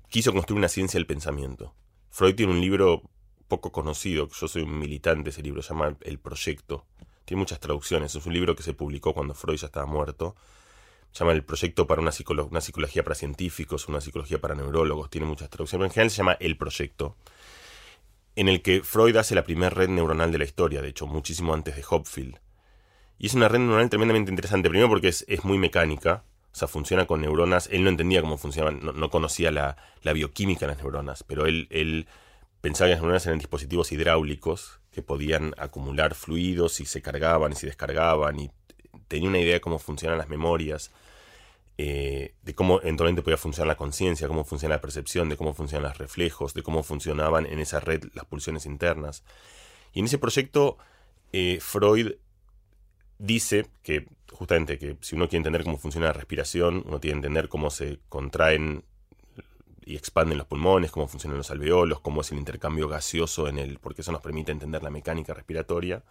quiso 0.09 0.33
construir 0.33 0.57
una 0.57 0.67
ciencia 0.67 0.97
del 0.97 1.05
pensamiento. 1.05 1.73
Freud 2.11 2.35
tiene 2.35 2.51
un 2.51 2.61
libro 2.61 3.01
poco 3.47 3.71
conocido, 3.71 4.29
yo 4.29 4.47
soy 4.47 4.61
un 4.61 4.77
militante 4.77 5.25
de 5.25 5.29
ese 5.31 5.41
libro, 5.41 5.61
se 5.61 5.69
llama 5.73 5.97
El 6.01 6.19
Proyecto. 6.19 6.85
Tiene 7.25 7.39
muchas 7.39 7.59
traducciones, 7.59 8.13
es 8.13 8.25
un 8.25 8.33
libro 8.33 8.55
que 8.55 8.63
se 8.63 8.73
publicó 8.73 9.13
cuando 9.13 9.33
Freud 9.33 9.57
ya 9.57 9.65
estaba 9.65 9.85
muerto 9.85 10.35
se 11.11 11.19
llama 11.19 11.33
el 11.33 11.43
proyecto 11.43 11.87
para 11.87 12.01
una, 12.01 12.11
psicología 12.11 13.03
para 13.03 13.15
científicos, 13.15 13.87
una 13.89 13.99
psicología 13.99 14.39
para 14.39 14.55
neurólogos, 14.55 15.09
tiene 15.09 15.27
muchas 15.27 15.49
traducciones, 15.49 15.79
pero 15.79 15.85
en 15.87 15.93
general 15.93 16.09
se 16.09 16.17
llama 16.17 16.37
El 16.39 16.57
Proyecto, 16.57 17.17
en 18.35 18.47
el 18.47 18.61
que 18.61 18.81
Freud 18.81 19.17
hace 19.17 19.35
la 19.35 19.43
primera 19.43 19.69
red 19.69 19.89
neuronal 19.89 20.31
de 20.31 20.37
la 20.37 20.45
historia, 20.45 20.81
de 20.81 20.89
hecho, 20.89 21.07
muchísimo 21.07 21.53
antes 21.53 21.75
de 21.75 21.83
Hopfield. 21.89 22.39
Y 23.17 23.27
es 23.27 23.33
una 23.33 23.49
red 23.49 23.59
neuronal 23.59 23.89
tremendamente 23.89 24.31
interesante, 24.31 24.69
primero 24.69 24.87
porque 24.87 25.09
es, 25.09 25.43
muy 25.43 25.57
mecánica, 25.57 26.23
o 26.53 26.55
sea, 26.55 26.67
funciona 26.67 27.07
con 27.07 27.21
neuronas, 27.21 27.69
él 27.71 27.83
no 27.83 27.89
entendía 27.89 28.21
cómo 28.21 28.37
funcionaban, 28.37 28.81
no, 28.83 29.09
conocía 29.09 29.51
la, 29.51 29.77
bioquímica 30.03 30.61
de 30.61 30.73
las 30.73 30.77
neuronas, 30.77 31.23
pero 31.23 31.45
él, 31.45 31.67
él 31.69 32.07
pensaba 32.59 32.87
que 32.87 32.95
las 32.95 33.01
neuronas 33.01 33.25
eran 33.25 33.39
dispositivos 33.39 33.91
hidráulicos 33.91 34.79
que 34.91 35.01
podían 35.01 35.53
acumular 35.57 36.15
fluidos 36.15 36.81
y 36.81 36.85
se 36.85 37.01
cargaban 37.01 37.53
y 37.53 37.55
se 37.55 37.67
descargaban 37.67 38.39
y 38.39 38.51
tenía 39.07 39.29
una 39.29 39.39
idea 39.39 39.53
de 39.53 39.61
cómo 39.61 39.79
funcionan 39.79 40.17
las 40.17 40.29
memorias, 40.29 40.91
eh, 41.77 42.35
de 42.43 42.53
cómo 42.53 42.81
eventualmente 42.81 43.21
podía 43.21 43.37
funcionar 43.37 43.67
la 43.67 43.77
conciencia, 43.77 44.27
cómo 44.27 44.43
funciona 44.43 44.75
la 44.75 44.81
percepción, 44.81 45.29
de 45.29 45.37
cómo 45.37 45.53
funcionan 45.53 45.89
los 45.89 45.97
reflejos, 45.97 46.53
de 46.53 46.63
cómo 46.63 46.83
funcionaban 46.83 47.45
en 47.45 47.59
esa 47.59 47.79
red 47.79 48.03
las 48.13 48.25
pulsiones 48.25 48.65
internas. 48.65 49.23
Y 49.93 49.99
en 49.99 50.05
ese 50.05 50.17
proyecto, 50.17 50.77
eh, 51.33 51.59
Freud 51.61 52.13
dice 53.17 53.67
que 53.83 54.07
justamente 54.31 54.77
que 54.77 54.97
si 55.01 55.15
uno 55.15 55.27
quiere 55.27 55.37
entender 55.37 55.63
cómo 55.63 55.77
funciona 55.77 56.07
la 56.07 56.13
respiración, 56.13 56.83
uno 56.87 56.99
tiene 56.99 57.13
que 57.13 57.27
entender 57.27 57.49
cómo 57.49 57.69
se 57.69 57.99
contraen 58.09 58.83
y 59.85 59.95
expanden 59.95 60.37
los 60.37 60.47
pulmones, 60.47 60.91
cómo 60.91 61.07
funcionan 61.07 61.37
los 61.37 61.51
alveolos, 61.51 61.99
cómo 61.99 62.21
es 62.21 62.31
el 62.31 62.37
intercambio 62.37 62.87
gaseoso 62.87 63.47
en 63.47 63.57
el, 63.57 63.79
porque 63.79 64.01
eso 64.01 64.11
nos 64.11 64.21
permite 64.21 64.51
entender 64.51 64.83
la 64.83 64.89
mecánica 64.89 65.33
respiratoria. 65.33 66.03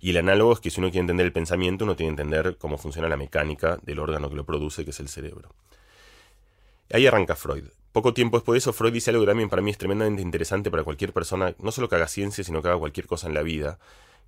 Y 0.00 0.10
el 0.10 0.18
análogo 0.18 0.52
es 0.52 0.60
que 0.60 0.70
si 0.70 0.80
uno 0.80 0.90
quiere 0.90 1.00
entender 1.00 1.26
el 1.26 1.32
pensamiento, 1.32 1.84
uno 1.84 1.96
tiene 1.96 2.14
que 2.14 2.22
entender 2.22 2.56
cómo 2.58 2.78
funciona 2.78 3.08
la 3.08 3.16
mecánica 3.16 3.78
del 3.82 3.98
órgano 3.98 4.28
que 4.28 4.36
lo 4.36 4.44
produce, 4.44 4.84
que 4.84 4.90
es 4.90 5.00
el 5.00 5.08
cerebro. 5.08 5.50
Ahí 6.92 7.06
arranca 7.06 7.36
Freud. 7.36 7.64
Poco 7.92 8.12
tiempo 8.12 8.36
después 8.36 8.54
de 8.54 8.58
eso, 8.58 8.72
Freud 8.72 8.92
dice 8.92 9.10
algo 9.10 9.22
que 9.22 9.28
también 9.28 9.48
para 9.48 9.62
mí 9.62 9.70
es 9.70 9.78
tremendamente 9.78 10.20
interesante 10.20 10.70
para 10.70 10.82
cualquier 10.82 11.12
persona, 11.12 11.54
no 11.58 11.72
solo 11.72 11.88
que 11.88 11.94
haga 11.96 12.08
ciencia, 12.08 12.42
sino 12.42 12.60
que 12.60 12.68
haga 12.68 12.78
cualquier 12.78 13.06
cosa 13.06 13.28
en 13.28 13.34
la 13.34 13.42
vida, 13.42 13.78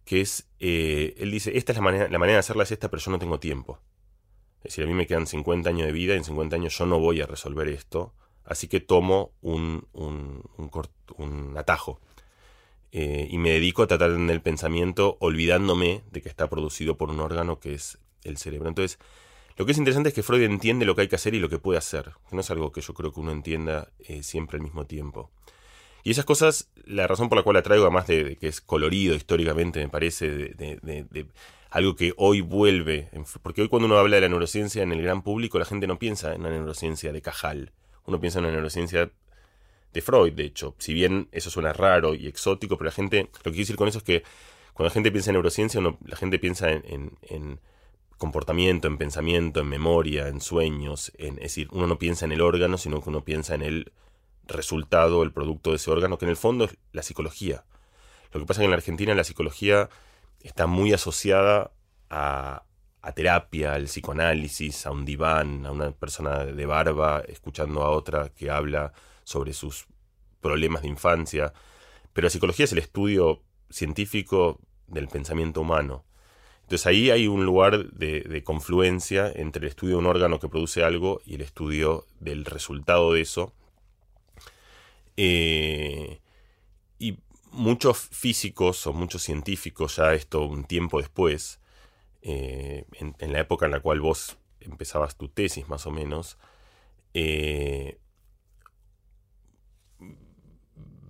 que 0.07 0.23
es, 0.23 0.49
eh, 0.61 1.15
él 1.19 1.33
dice, 1.33 1.59
esta 1.59 1.73
es 1.73 1.77
la 1.77 1.83
manera, 1.83 2.09
la 2.09 2.19
manera 2.19 2.37
de 2.37 2.41
hacerla 2.41 2.63
es 2.63 2.71
esta, 2.71 2.89
pero 2.89 3.03
yo 3.03 3.11
no 3.11 3.19
tengo 3.19 3.39
tiempo. 3.39 3.81
Es 4.59 4.71
decir, 4.71 4.85
a 4.85 4.87
mí 4.87 4.95
me 4.95 5.07
quedan 5.07 5.27
50 5.27 5.69
años 5.69 5.87
de 5.87 5.93
vida 5.93 6.15
y 6.15 6.17
en 6.17 6.25
50 6.25 6.57
años 6.57 6.79
yo 6.79 6.87
no 6.87 7.01
voy 7.01 7.21
a 7.21 7.27
resolver 7.27 7.69
esto, 7.69 8.15
así 8.45 8.69
que 8.69 8.81
tomo 8.81 9.33
un, 9.43 9.87
un, 9.93 10.43
un 11.19 11.55
atajo. 11.59 12.01
Eh, 12.93 13.27
y 13.31 13.39
me 13.39 13.51
dedico 13.51 13.83
a 13.83 13.89
tratar 13.89 14.13
en 14.13 14.31
el 14.31 14.41
pensamiento 14.41 15.17
olvidándome 15.21 16.03
de 16.13 16.23
que 16.23 16.29
está 16.29 16.49
producido 16.49 16.97
por 16.97 17.11
un 17.11 17.21
órgano 17.21 17.59
que 17.59 17.75
es 17.75 17.99
el 18.23 18.39
cerebro. 18.39 18.69
Entonces, 18.69 18.99
lo 19.57 19.67
que 19.67 19.73
es 19.73 19.79
interesante 19.79 20.11
es 20.11 20.15
que 20.15 20.23
Freud 20.23 20.43
entiende 20.43 20.87
lo 20.87 20.95
que 20.95 21.03
hay 21.03 21.09
que 21.09 21.17
hacer 21.17 21.35
y 21.35 21.41
lo 21.41 21.49
que 21.49 21.59
puede 21.59 21.79
hacer, 21.79 22.13
no 22.31 22.41
es 22.41 22.51
algo 22.51 22.71
que 22.71 22.81
yo 22.81 22.95
creo 22.95 23.13
que 23.13 23.21
uno 23.21 23.33
entienda 23.33 23.91
eh, 23.99 24.23
siempre 24.23 24.57
al 24.57 24.63
mismo 24.63 24.87
tiempo. 24.87 25.33
Y 26.07 26.13
esas 26.13 26.25
cosas, 26.25 26.71
la 26.85 27.09
razón 27.09 27.29
por 27.29 27.37
la 27.37 27.43
cual 27.43 27.55
la 27.55 27.63
traigo, 27.63 27.85
además 27.85 28.07
de, 28.07 28.37
que 28.37 28.47
es 28.47 28.61
colorido 28.61 29.17
históricamente, 29.17 29.81
me 29.81 29.89
parece, 29.89 30.29
de, 30.31 31.27
algo 31.69 31.97
que 31.97 32.15
hoy 32.17 32.43
vuelve, 32.43 33.11
porque 33.43 33.63
hoy 33.63 33.69
cuando 33.69 33.87
uno 33.87 33.99
habla 33.99 34.15
de 34.15 34.21
la 34.23 34.29
neurociencia 34.29 34.85
en 34.85 34.93
el 34.93 35.03
gran 35.03 35.23
público, 35.23 35.59
la 35.59 35.65
gente 35.65 35.89
no 35.89 35.99
piensa 35.99 36.33
en 36.33 36.45
la 36.45 36.51
neurociencia 36.51 37.13
de 37.13 37.21
Cajal, 37.21 37.73
uno 38.05 38.21
piensa 38.21 38.39
en 38.39 38.45
una 38.45 38.53
neurociencia 38.55 39.11
de 39.93 40.01
Freud, 40.01 40.35
de 40.35 40.45
hecho. 40.45 40.77
Si 40.79 40.95
bien 40.95 41.27
eso 41.33 41.51
suena 41.51 41.73
raro 41.73 42.15
y 42.15 42.29
exótico, 42.29 42.79
pero 42.79 42.87
la 42.87 42.95
gente, 42.95 43.23
lo 43.23 43.29
que 43.29 43.51
quiero 43.51 43.57
decir 43.57 43.75
con 43.75 43.89
eso 43.89 43.99
es 43.99 44.05
que 44.05 44.23
cuando 44.75 44.91
la 44.91 44.95
gente 44.95 45.11
piensa 45.11 45.31
en 45.31 45.35
neurociencia, 45.35 45.81
la 45.81 46.17
gente 46.17 46.39
piensa 46.39 46.71
en, 46.71 47.59
comportamiento, 48.17 48.87
en 48.87 48.97
pensamiento, 48.97 49.59
en 49.59 49.69
memoria, 49.69 50.29
en 50.29 50.41
sueños, 50.41 51.11
en, 51.19 51.35
es 51.39 51.43
decir, 51.43 51.69
uno 51.73 51.89
no 51.89 51.99
piensa 51.99 52.27
en 52.27 52.31
el 52.31 52.43
órgano, 52.43 52.79
sino 52.79 53.03
que 53.03 53.09
uno 53.09 53.25
piensa 53.25 53.57
en 53.57 53.63
el 53.63 53.93
resultado, 54.49 55.23
el 55.23 55.33
producto 55.33 55.71
de 55.71 55.77
ese 55.77 55.91
órgano, 55.91 56.19
que 56.19 56.25
en 56.25 56.31
el 56.31 56.37
fondo 56.37 56.65
es 56.65 56.77
la 56.93 57.03
psicología. 57.03 57.65
Lo 58.33 58.41
que 58.41 58.47
pasa 58.47 58.61
es 58.61 58.63
que 58.63 58.65
en 58.67 58.71
la 58.71 58.77
Argentina 58.77 59.15
la 59.15 59.25
psicología 59.25 59.89
está 60.41 60.67
muy 60.67 60.93
asociada 60.93 61.73
a, 62.11 62.65
a 63.03 63.13
terapia, 63.13 63.75
al 63.75 63.85
psicoanálisis, 63.85 64.87
a 64.87 64.91
un 64.91 65.05
diván, 65.05 65.67
a 65.67 65.73
una 65.73 65.93
persona 65.93 66.45
de 66.45 66.67
barba 66.67 67.23
escuchando 67.27 67.83
a 67.83 67.91
otra 67.91 68.31
que 68.31 68.51
habla 68.51 68.93
sobre 69.25 69.53
sus 69.53 69.87
problemas 70.41 70.83
de 70.83 70.89
infancia, 70.89 71.53
pero 72.13 72.27
la 72.27 72.31
psicología 72.31 72.65
es 72.65 72.73
el 72.73 72.79
estudio 72.79 73.43
científico 73.71 74.61
del 74.87 75.09
pensamiento 75.09 75.61
humano. 75.61 76.05
Entonces 76.63 76.87
ahí 76.87 77.11
hay 77.11 77.29
un 77.29 77.45
lugar 77.45 77.93
de, 77.93 78.43
confluencia 78.45 79.31
entre 79.33 79.63
el 79.63 79.69
estudio 79.69 79.95
de 79.95 79.99
un 80.01 80.07
órgano 80.07 80.41
que 80.41 80.49
produce 80.49 80.83
algo 80.83 81.21
y 81.25 81.37
el 81.37 81.43
estudio 81.43 82.07
del 82.19 82.45
resultado 82.45 83.13
de 83.13 83.21
eso. 83.21 83.55
Eh, 85.17 86.21
y 86.99 87.19
muchos 87.53 87.99
físicos 87.99 88.87
o 88.87 88.93
muchos 88.93 89.23
científicos, 89.23 89.97
ya 89.97 90.15
esto 90.15 90.45
un 90.45 90.65
tiempo 90.65 91.01
después, 91.01 91.61
eh, 92.23 92.85
en, 92.93 93.33
la 93.33 93.41
época 93.41 93.67
en 93.67 93.73
la 93.73 93.81
cual 93.81 94.01
vos 94.01 94.37
empezabas 94.61 95.17
tu 95.17 95.29
tesis 95.29 95.69
más 95.69 95.87
o 95.87 95.91
menos, 95.91 96.39
eh, 97.15 97.99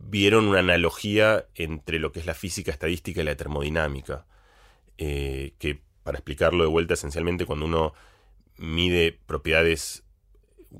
vieron 0.09 0.47
una 0.47 0.61
analogía 0.61 1.47
entre 1.55 1.99
lo 1.99 2.13
que 2.13 2.21
es 2.21 2.27
la 2.27 2.35
física 2.35 2.71
estadística 2.71 3.23
y 3.23 3.25
la 3.25 3.37
termodinámica, 3.37 4.27
que 4.97 5.83
para 6.05 6.19
explicarlo 6.19 6.63
de 6.63 6.71
vuelta 6.71 6.95
esencialmente 6.95 7.45
cuando 7.45 7.67
uno 7.67 7.93
mide 8.57 9.19
propiedades, 9.27 10.06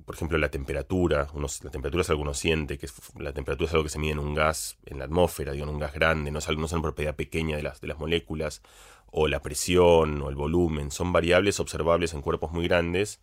por 0.05 0.15
ejemplo 0.15 0.39
la 0.39 0.51
temperatura, 0.51 1.29
la 1.35 1.71
temperatura 1.71 2.03
es 2.03 2.11
algo 2.11 2.23
que 2.23 2.29
uno 2.29 2.35
siente, 2.35 2.79
que 2.79 2.89
la 3.19 3.33
temperatura 3.33 3.69
es 3.69 3.73
algo 3.73 3.85
que 3.85 3.91
se 3.91 3.99
mide 3.99 4.13
en 4.13 4.19
un 4.19 4.35
gas, 4.35 4.77
en 4.85 4.99
la 4.99 5.05
atmósfera, 5.05 5.53
digo, 5.53 5.65
en 5.65 5.71
un 5.71 5.79
gas 5.79 5.95
grande, 5.95 6.31
no 6.31 6.39
es, 6.39 6.49
algo, 6.49 6.61
no 6.61 6.67
es 6.67 6.73
una 6.73 6.83
propiedad 6.83 7.15
pequeña 7.15 7.57
de 7.57 7.63
las, 7.63 7.81
de 7.81 7.89
las 7.89 7.99
moléculas, 7.99 8.63
o 9.11 9.29
la 9.29 9.41
presión 9.41 10.21
o 10.23 10.29
el 10.29 10.35
volumen, 10.35 10.91
son 10.91 11.13
variables 11.13 11.61
observables 11.61 12.13
en 12.15 12.23
cuerpos 12.23 12.53
muy 12.53 12.67
grandes, 12.69 13.21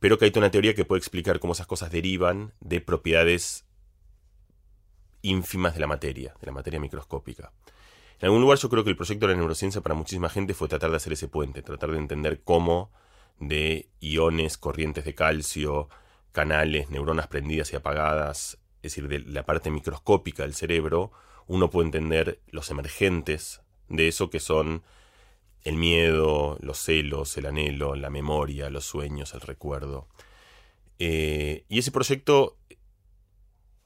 pero 0.00 0.18
que 0.18 0.24
hay 0.24 0.32
una 0.36 0.50
teoría 0.50 0.74
que 0.74 0.84
puede 0.84 0.98
explicar 0.98 1.38
cómo 1.40 1.52
esas 1.52 1.66
cosas 1.66 1.90
derivan 1.90 2.52
de 2.60 2.80
propiedades 2.80 3.64
ínfimas 5.22 5.74
de 5.74 5.80
la 5.80 5.86
materia, 5.86 6.34
de 6.40 6.46
la 6.46 6.52
materia 6.52 6.80
microscópica. 6.80 7.52
En 8.20 8.26
algún 8.26 8.42
lugar 8.42 8.58
yo 8.58 8.68
creo 8.68 8.84
que 8.84 8.90
el 8.90 8.96
proyecto 8.96 9.26
de 9.26 9.32
la 9.32 9.38
neurociencia 9.38 9.80
para 9.80 9.94
muchísima 9.94 10.28
gente 10.28 10.54
fue 10.54 10.68
tratar 10.68 10.90
de 10.90 10.96
hacer 10.96 11.12
ese 11.12 11.28
puente, 11.28 11.62
tratar 11.62 11.90
de 11.90 11.98
entender 11.98 12.42
cómo 12.42 12.90
de 13.38 13.88
iones, 14.00 14.58
corrientes 14.58 15.04
de 15.04 15.14
calcio, 15.14 15.88
canales, 16.32 16.90
neuronas 16.90 17.28
prendidas 17.28 17.72
y 17.72 17.76
apagadas, 17.76 18.58
es 18.82 18.94
decir, 18.94 19.08
de 19.08 19.20
la 19.20 19.44
parte 19.44 19.70
microscópica 19.70 20.42
del 20.42 20.54
cerebro, 20.54 21.12
uno 21.46 21.70
puede 21.70 21.86
entender 21.86 22.40
los 22.48 22.70
emergentes 22.70 23.62
de 23.88 24.08
eso 24.08 24.30
que 24.30 24.40
son 24.40 24.82
el 25.62 25.76
miedo, 25.76 26.58
los 26.60 26.78
celos, 26.78 27.36
el 27.38 27.46
anhelo, 27.46 27.94
la 27.94 28.10
memoria, 28.10 28.70
los 28.70 28.84
sueños, 28.84 29.32
el 29.34 29.40
recuerdo. 29.40 30.06
Eh, 30.98 31.64
y 31.68 31.78
ese 31.78 31.90
proyecto, 31.90 32.58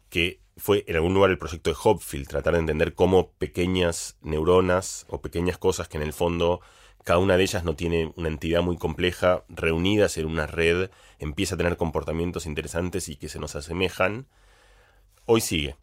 que 0.09 0.41
fue 0.57 0.85
en 0.89 0.97
algún 0.97 1.15
lugar 1.15 1.31
el 1.31 1.39
proyecto 1.39 1.71
de 1.71 1.77
Hopfield, 1.83 2.27
tratar 2.27 2.55
de 2.55 2.61
entender 2.61 2.95
cómo 2.95 3.31
pequeñas 3.33 4.19
neuronas 4.23 5.07
o 5.09 5.21
pequeñas 5.21 5.59
cosas 5.59 5.89
que 5.89 5.97
en 5.97 6.03
el 6.03 6.13
fondo 6.13 6.61
cada 7.09 7.21
una 7.21 7.39
de 7.39 7.43
ellas 7.43 7.65
no 7.65 7.75
tiene 7.75 8.13
una 8.17 8.29
entidad 8.29 8.61
muy 8.61 8.77
compleja, 8.77 9.43
reunidas 9.49 10.19
en 10.19 10.27
una 10.27 10.47
red, 10.47 10.91
empieza 11.19 11.55
a 11.55 11.57
tener 11.57 11.79
comportamientos 11.79 12.45
interesantes 12.45 13.09
y 13.09 13.17
que 13.17 13.31
se 13.31 13.39
nos 13.39 13.57
asemejan, 13.57 14.27
hoy 15.25 15.41
sigue. 15.41 15.77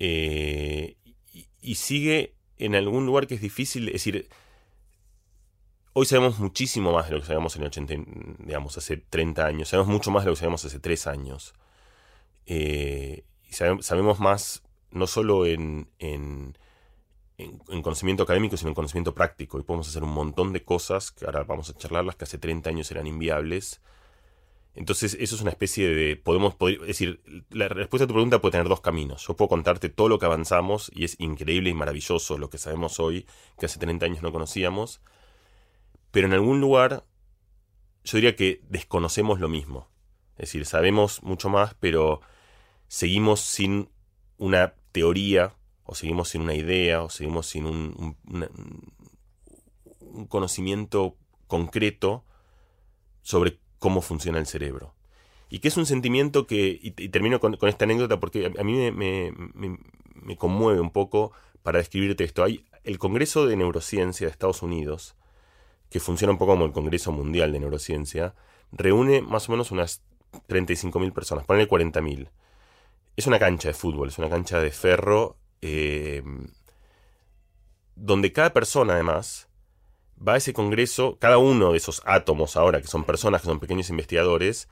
Eh, 0.00 0.96
y, 1.60 1.74
sigue 1.76 2.34
en 2.58 2.74
algún 2.74 3.06
lugar 3.06 3.28
que 3.28 3.36
es 3.36 3.40
difícil, 3.40 3.86
es 3.86 3.92
decir, 3.92 4.28
hoy 5.92 6.06
sabemos 6.06 6.40
muchísimo 6.40 6.92
más 6.92 7.08
de 7.08 7.14
lo 7.14 7.20
que 7.20 7.28
sabíamos 7.28 7.54
en 7.54 7.62
el 7.62 7.68
80, 7.68 7.94
digamos, 8.40 8.76
hace 8.76 8.96
30 8.96 9.46
años, 9.46 9.68
sabemos 9.68 9.92
mucho 9.92 10.10
más 10.10 10.24
de 10.24 10.30
lo 10.30 10.34
que 10.34 10.40
sabíamos 10.40 10.64
hace 10.64 10.80
3 10.80 11.06
años. 11.06 11.54
Eh, 12.46 13.22
y 13.48 13.52
sabemos 13.52 14.18
más 14.18 14.64
no 14.90 15.06
solo 15.06 15.46
en, 15.46 15.88
en, 16.00 16.58
en, 17.42 17.82
conocimiento 17.82 18.22
académico, 18.22 18.56
sino 18.56 18.70
en 18.70 18.74
conocimiento 18.74 19.14
práctico. 19.14 19.58
Y 19.58 19.62
podemos 19.62 19.88
hacer 19.88 20.02
un 20.02 20.12
montón 20.12 20.52
de 20.52 20.64
cosas, 20.64 21.10
que 21.10 21.24
ahora 21.26 21.44
vamos 21.44 21.70
a 21.70 21.74
charlarlas, 21.74 22.16
que 22.16 22.24
hace 22.24 22.38
30 22.38 22.70
años 22.70 22.90
eran 22.90 23.06
inviables, 23.06 23.80
entonces, 24.74 25.16
eso 25.20 25.34
es 25.34 25.42
una 25.42 25.50
especie 25.50 25.88
de. 25.88 26.16
Podemos. 26.16 26.56
Es 26.60 26.86
decir, 26.86 27.22
la 27.50 27.68
respuesta 27.68 28.04
a 28.04 28.08
tu 28.08 28.14
pregunta 28.14 28.40
puede 28.40 28.52
tener 28.52 28.68
dos 28.68 28.80
caminos. 28.80 29.26
Yo 29.26 29.36
puedo 29.36 29.48
contarte 29.48 29.90
todo 29.90 30.08
lo 30.08 30.18
que 30.18 30.26
avanzamos 30.26 30.90
y 30.94 31.04
es 31.04 31.20
increíble 31.20 31.70
y 31.70 31.74
maravilloso 31.74 32.38
lo 32.38 32.48
que 32.48 32.58
sabemos 32.58 32.98
hoy, 32.98 33.26
que 33.58 33.66
hace 33.66 33.78
30 33.78 34.06
años 34.06 34.22
no 34.22 34.32
conocíamos. 34.32 35.02
Pero 36.10 36.26
en 36.26 36.32
algún 36.32 36.60
lugar, 36.60 37.04
yo 38.04 38.16
diría 38.16 38.34
que 38.34 38.62
desconocemos 38.68 39.40
lo 39.40 39.48
mismo. 39.48 39.88
Es 40.36 40.48
decir, 40.48 40.64
sabemos 40.64 41.22
mucho 41.22 41.50
más, 41.50 41.74
pero 41.74 42.20
seguimos 42.88 43.40
sin 43.40 43.90
una 44.38 44.74
teoría, 44.92 45.54
o 45.92 45.94
seguimos 45.94 46.30
sin 46.30 46.40
una 46.40 46.54
idea, 46.54 47.02
o 47.02 47.10
seguimos 47.10 47.46
sin 47.46 47.66
un, 47.66 48.16
conocimiento 50.28 51.16
concreto 51.46 52.24
sobre 53.20 53.58
cómo 53.78 54.00
funciona 54.00 54.38
el 54.38 54.46
cerebro. 54.46 54.94
Y 55.50 55.58
que 55.58 55.68
es 55.68 55.76
un 55.76 55.84
sentimiento 55.84 56.46
que, 56.46 56.78
y, 56.82 56.90
termino 57.10 57.40
con, 57.40 57.58
esta 57.68 57.84
anécdota 57.84 58.18
porque 58.20 58.50
a, 58.58 58.64
mí 58.64 58.90
me, 58.90 60.36
conmueve 60.36 60.80
un 60.80 60.90
poco 60.90 61.32
para 61.62 61.78
describirte 61.78 62.24
esto. 62.24 62.42
Hay 62.42 62.64
el 62.84 62.98
Congreso 62.98 63.46
de 63.46 63.56
Neurociencia 63.56 64.26
de 64.26 64.30
Estados 64.30 64.62
Unidos, 64.62 65.14
que 65.90 66.00
funciona 66.00 66.32
un 66.32 66.38
poco 66.38 66.52
como 66.52 66.64
el 66.64 66.72
Congreso 66.72 67.12
Mundial 67.12 67.52
de 67.52 67.60
Neurociencia, 67.60 68.34
reúne 68.72 69.20
más 69.20 69.50
o 69.50 69.52
menos 69.52 69.70
unas 69.70 70.02
35.000 70.48 71.12
personas, 71.12 71.44
ponle 71.44 71.68
40.000. 71.68 72.30
Es 73.14 73.26
una 73.26 73.38
cancha 73.38 73.68
de 73.68 73.74
fútbol, 73.74 74.08
es 74.08 74.16
una 74.16 74.30
cancha 74.30 74.58
de 74.58 74.70
ferro, 74.70 75.36
eh, 75.62 76.22
donde 77.94 78.32
cada 78.32 78.52
persona 78.52 78.94
además 78.94 79.48
va 80.26 80.34
a 80.34 80.36
ese 80.36 80.52
congreso, 80.52 81.18
cada 81.18 81.38
uno 81.38 81.72
de 81.72 81.78
esos 81.78 82.02
átomos 82.04 82.56
ahora, 82.56 82.80
que 82.80 82.88
son 82.88 83.04
personas, 83.04 83.40
que 83.40 83.46
son 83.48 83.60
pequeños 83.60 83.90
investigadores, 83.90 84.68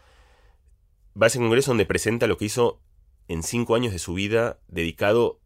va 1.21 1.27
a 1.27 1.29
ese 1.29 1.39
congreso 1.39 1.71
donde 1.71 1.87
presenta 1.87 2.27
lo 2.27 2.37
que 2.37 2.45
hizo 2.45 2.81
en 3.29 3.43
cinco 3.43 3.75
años 3.75 3.93
de 3.93 3.99
su 3.99 4.15
vida 4.15 4.59
dedicado 4.69 5.41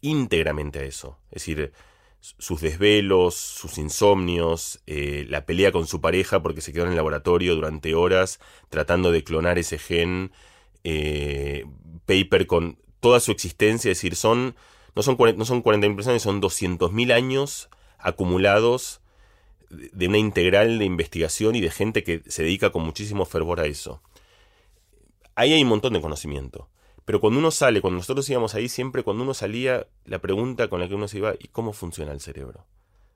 íntegramente 0.00 0.80
a 0.80 0.82
eso. 0.84 1.18
Es 1.30 1.42
decir, 1.42 1.72
sus 2.20 2.60
desvelos, 2.60 3.34
sus 3.34 3.78
insomnios, 3.78 4.82
eh, 4.86 5.26
la 5.28 5.46
pelea 5.46 5.72
con 5.72 5.86
su 5.86 6.00
pareja 6.00 6.42
porque 6.42 6.60
se 6.60 6.72
quedó 6.72 6.84
en 6.84 6.90
el 6.90 6.96
laboratorio 6.96 7.54
durante 7.54 7.94
horas 7.94 8.40
tratando 8.68 9.12
de 9.12 9.24
clonar 9.24 9.58
ese 9.58 9.78
gen, 9.78 10.32
eh, 10.84 11.64
paper 12.06 12.46
con 12.46 12.78
toda 13.06 13.20
su 13.20 13.30
existencia, 13.30 13.92
es 13.92 13.98
decir, 13.98 14.16
son, 14.16 14.56
no 14.96 15.02
son, 15.04 15.16
no 15.36 15.44
son 15.44 15.62
40.000 15.62 15.94
personas, 15.94 16.22
son 16.22 16.42
200.000 16.42 17.12
años 17.12 17.68
acumulados 17.98 19.00
de 19.70 20.08
una 20.08 20.18
integral 20.18 20.80
de 20.80 20.86
investigación 20.86 21.54
y 21.54 21.60
de 21.60 21.70
gente 21.70 22.02
que 22.02 22.24
se 22.26 22.42
dedica 22.42 22.70
con 22.70 22.82
muchísimo 22.82 23.24
fervor 23.24 23.60
a 23.60 23.66
eso. 23.66 24.02
Ahí 25.36 25.52
hay 25.52 25.62
un 25.62 25.68
montón 25.68 25.92
de 25.92 26.00
conocimiento. 26.00 26.68
Pero 27.04 27.20
cuando 27.20 27.38
uno 27.38 27.52
sale, 27.52 27.80
cuando 27.80 27.98
nosotros 27.98 28.28
íbamos 28.28 28.56
ahí, 28.56 28.68
siempre 28.68 29.04
cuando 29.04 29.22
uno 29.22 29.34
salía, 29.34 29.86
la 30.04 30.18
pregunta 30.18 30.66
con 30.66 30.80
la 30.80 30.88
que 30.88 30.96
uno 30.96 31.06
se 31.06 31.18
iba, 31.18 31.34
¿y 31.38 31.46
cómo 31.46 31.72
funciona 31.72 32.10
el 32.10 32.20
cerebro? 32.20 32.66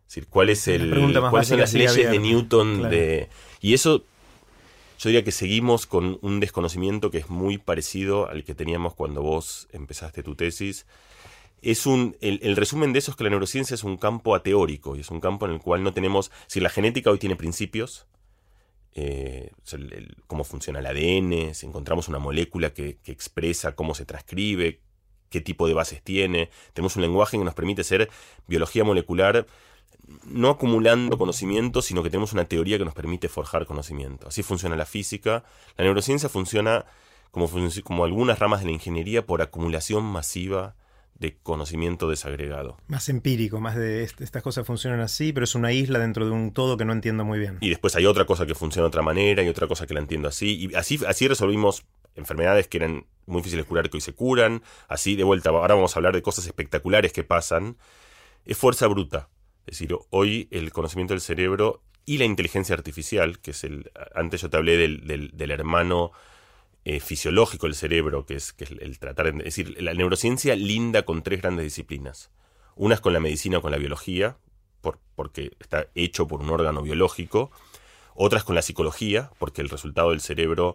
Es 0.06 0.14
decir, 0.14 0.28
¿cuál 0.28 0.50
es 0.50 0.68
el, 0.68 0.88
¿cuáles 1.30 1.48
son 1.48 1.58
las 1.58 1.74
leyes 1.74 1.96
de 1.96 2.18
Newton? 2.20 2.88
De, 2.90 3.28
y 3.60 3.74
eso, 3.74 4.04
yo 5.00 5.08
diría 5.08 5.24
que 5.24 5.32
seguimos 5.32 5.86
con 5.86 6.18
un 6.20 6.40
desconocimiento 6.40 7.10
que 7.10 7.16
es 7.16 7.30
muy 7.30 7.56
parecido 7.56 8.28
al 8.28 8.44
que 8.44 8.54
teníamos 8.54 8.92
cuando 8.94 9.22
vos 9.22 9.66
empezaste 9.72 10.22
tu 10.22 10.34
tesis. 10.34 10.84
Es 11.62 11.86
un, 11.86 12.18
el, 12.20 12.54
resumen 12.54 12.92
de 12.92 12.98
eso 12.98 13.10
es 13.10 13.16
que 13.16 13.24
la 13.24 13.30
neurociencia 13.30 13.72
es 13.72 13.82
un 13.82 13.96
campo 13.96 14.34
ateórico 14.34 14.96
y 14.96 15.00
es 15.00 15.10
un 15.10 15.20
campo 15.20 15.46
en 15.46 15.52
el 15.52 15.60
cual 15.60 15.82
no 15.82 15.94
tenemos, 15.94 16.30
si 16.48 16.60
la 16.60 16.68
genética 16.68 17.10
hoy 17.10 17.18
tiene 17.18 17.34
principios, 17.34 18.06
eh, 18.94 19.52
cómo 20.26 20.44
funciona 20.44 20.80
el 20.80 20.86
ADN, 20.86 21.54
si 21.54 21.64
encontramos 21.64 22.08
una 22.08 22.18
molécula 22.18 22.74
que, 22.74 22.98
expresa 23.06 23.74
cómo 23.74 23.94
se 23.94 24.04
transcribe, 24.04 24.80
qué 25.30 25.40
tipo 25.40 25.66
de 25.66 25.72
bases 25.72 26.02
tiene, 26.02 26.50
tenemos 26.74 26.96
un 26.96 27.02
lenguaje 27.02 27.38
que 27.38 27.44
nos 27.44 27.54
permite 27.54 27.84
ser 27.84 28.10
biología 28.46 28.84
molecular, 28.84 29.46
no 30.24 30.50
acumulando 30.50 31.18
conocimiento, 31.18 31.82
sino 31.82 32.02
que 32.02 32.10
tenemos 32.10 32.32
una 32.32 32.44
teoría 32.44 32.78
que 32.78 32.84
nos 32.84 32.94
permite 32.94 33.28
forjar 33.28 33.66
conocimiento. 33.66 34.28
Así 34.28 34.42
funciona 34.42 34.76
la 34.76 34.86
física. 34.86 35.44
La 35.76 35.84
neurociencia 35.84 36.28
funciona 36.28 36.84
como, 37.30 37.48
como 37.84 38.04
algunas 38.04 38.38
ramas 38.38 38.60
de 38.60 38.66
la 38.66 38.72
ingeniería 38.72 39.26
por 39.26 39.42
acumulación 39.42 40.04
masiva 40.04 40.74
de 41.20 41.36
conocimiento 41.42 42.08
desagregado. 42.08 42.78
Más 42.88 43.10
empírico, 43.10 43.60
más 43.60 43.76
de 43.76 44.04
estas 44.04 44.42
cosas 44.42 44.66
funcionan 44.66 45.00
así, 45.00 45.34
pero 45.34 45.44
es 45.44 45.54
una 45.54 45.70
isla 45.70 45.98
dentro 45.98 46.24
de 46.24 46.30
un 46.30 46.52
todo 46.52 46.78
que 46.78 46.86
no 46.86 46.94
entiendo 46.94 47.24
muy 47.26 47.38
bien. 47.38 47.58
Y 47.60 47.68
después 47.68 47.94
hay 47.94 48.06
otra 48.06 48.24
cosa 48.24 48.46
que 48.46 48.54
funciona 48.54 48.84
de 48.84 48.88
otra 48.88 49.02
manera 49.02 49.42
y 49.42 49.48
otra 49.48 49.68
cosa 49.68 49.86
que 49.86 49.92
la 49.92 50.00
entiendo 50.00 50.28
así. 50.28 50.70
Y 50.70 50.74
así, 50.74 50.98
así 51.06 51.28
resolvimos 51.28 51.84
enfermedades 52.14 52.68
que 52.68 52.78
eran 52.78 53.04
muy 53.26 53.40
difíciles 53.40 53.66
de 53.66 53.68
curar 53.68 53.90
que 53.90 53.98
hoy 53.98 54.00
se 54.00 54.14
curan. 54.14 54.62
Así, 54.88 55.14
de 55.14 55.24
vuelta, 55.24 55.50
ahora 55.50 55.74
vamos 55.74 55.94
a 55.94 55.98
hablar 55.98 56.14
de 56.14 56.22
cosas 56.22 56.46
espectaculares 56.46 57.12
que 57.12 57.22
pasan. 57.22 57.76
Es 58.46 58.56
fuerza 58.56 58.86
bruta. 58.86 59.28
Es 59.70 59.78
decir, 59.78 59.96
hoy 60.10 60.48
el 60.50 60.72
conocimiento 60.72 61.14
del 61.14 61.20
cerebro 61.20 61.80
y 62.04 62.18
la 62.18 62.24
inteligencia 62.24 62.74
artificial, 62.74 63.38
que 63.38 63.52
es 63.52 63.62
el... 63.62 63.92
Antes 64.16 64.40
yo 64.40 64.50
te 64.50 64.56
hablé 64.56 64.76
del, 64.76 65.30
del, 65.32 65.50
hermano 65.52 66.10
eh, 66.84 66.98
fisiológico 66.98 67.66
del 67.66 67.76
cerebro, 67.76 68.26
que 68.26 68.34
es, 68.34 68.52
que 68.52 68.64
el 68.64 68.98
tratar, 68.98 69.28
es 69.28 69.44
decir, 69.44 69.80
la 69.80 69.94
neurociencia 69.94 70.56
linda 70.56 71.04
con 71.04 71.22
tres 71.22 71.40
grandes 71.40 71.62
disciplinas. 71.66 72.32
Una 72.74 72.96
es 72.96 73.00
con 73.00 73.12
la 73.12 73.20
medicina 73.20 73.58
o 73.58 73.62
con 73.62 73.70
la 73.70 73.78
biología, 73.78 74.38
por, 74.80 74.98
porque 75.14 75.52
está 75.60 75.86
hecho 75.94 76.26
por 76.26 76.40
un 76.40 76.50
órgano 76.50 76.82
biológico. 76.82 77.52
Otra 78.16 78.40
es 78.40 78.44
con 78.44 78.56
la 78.56 78.62
psicología, 78.62 79.30
porque 79.38 79.62
el 79.62 79.68
resultado 79.68 80.10
del 80.10 80.20
cerebro 80.20 80.74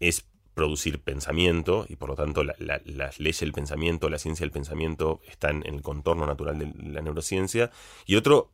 es 0.00 0.26
producir 0.54 1.00
pensamiento 1.00 1.84
y 1.88 1.96
por 1.96 2.08
lo 2.08 2.14
tanto 2.14 2.44
las 2.44 3.20
leyes 3.20 3.40
del 3.40 3.52
pensamiento, 3.52 4.08
la 4.08 4.18
ciencia 4.18 4.44
del 4.44 4.52
pensamiento 4.52 5.20
están 5.26 5.66
en 5.66 5.74
el 5.74 5.82
contorno 5.82 6.26
natural 6.26 6.58
de 6.58 6.72
la 6.90 7.02
neurociencia. 7.02 7.70
Y 8.06 8.16
otro, 8.16 8.50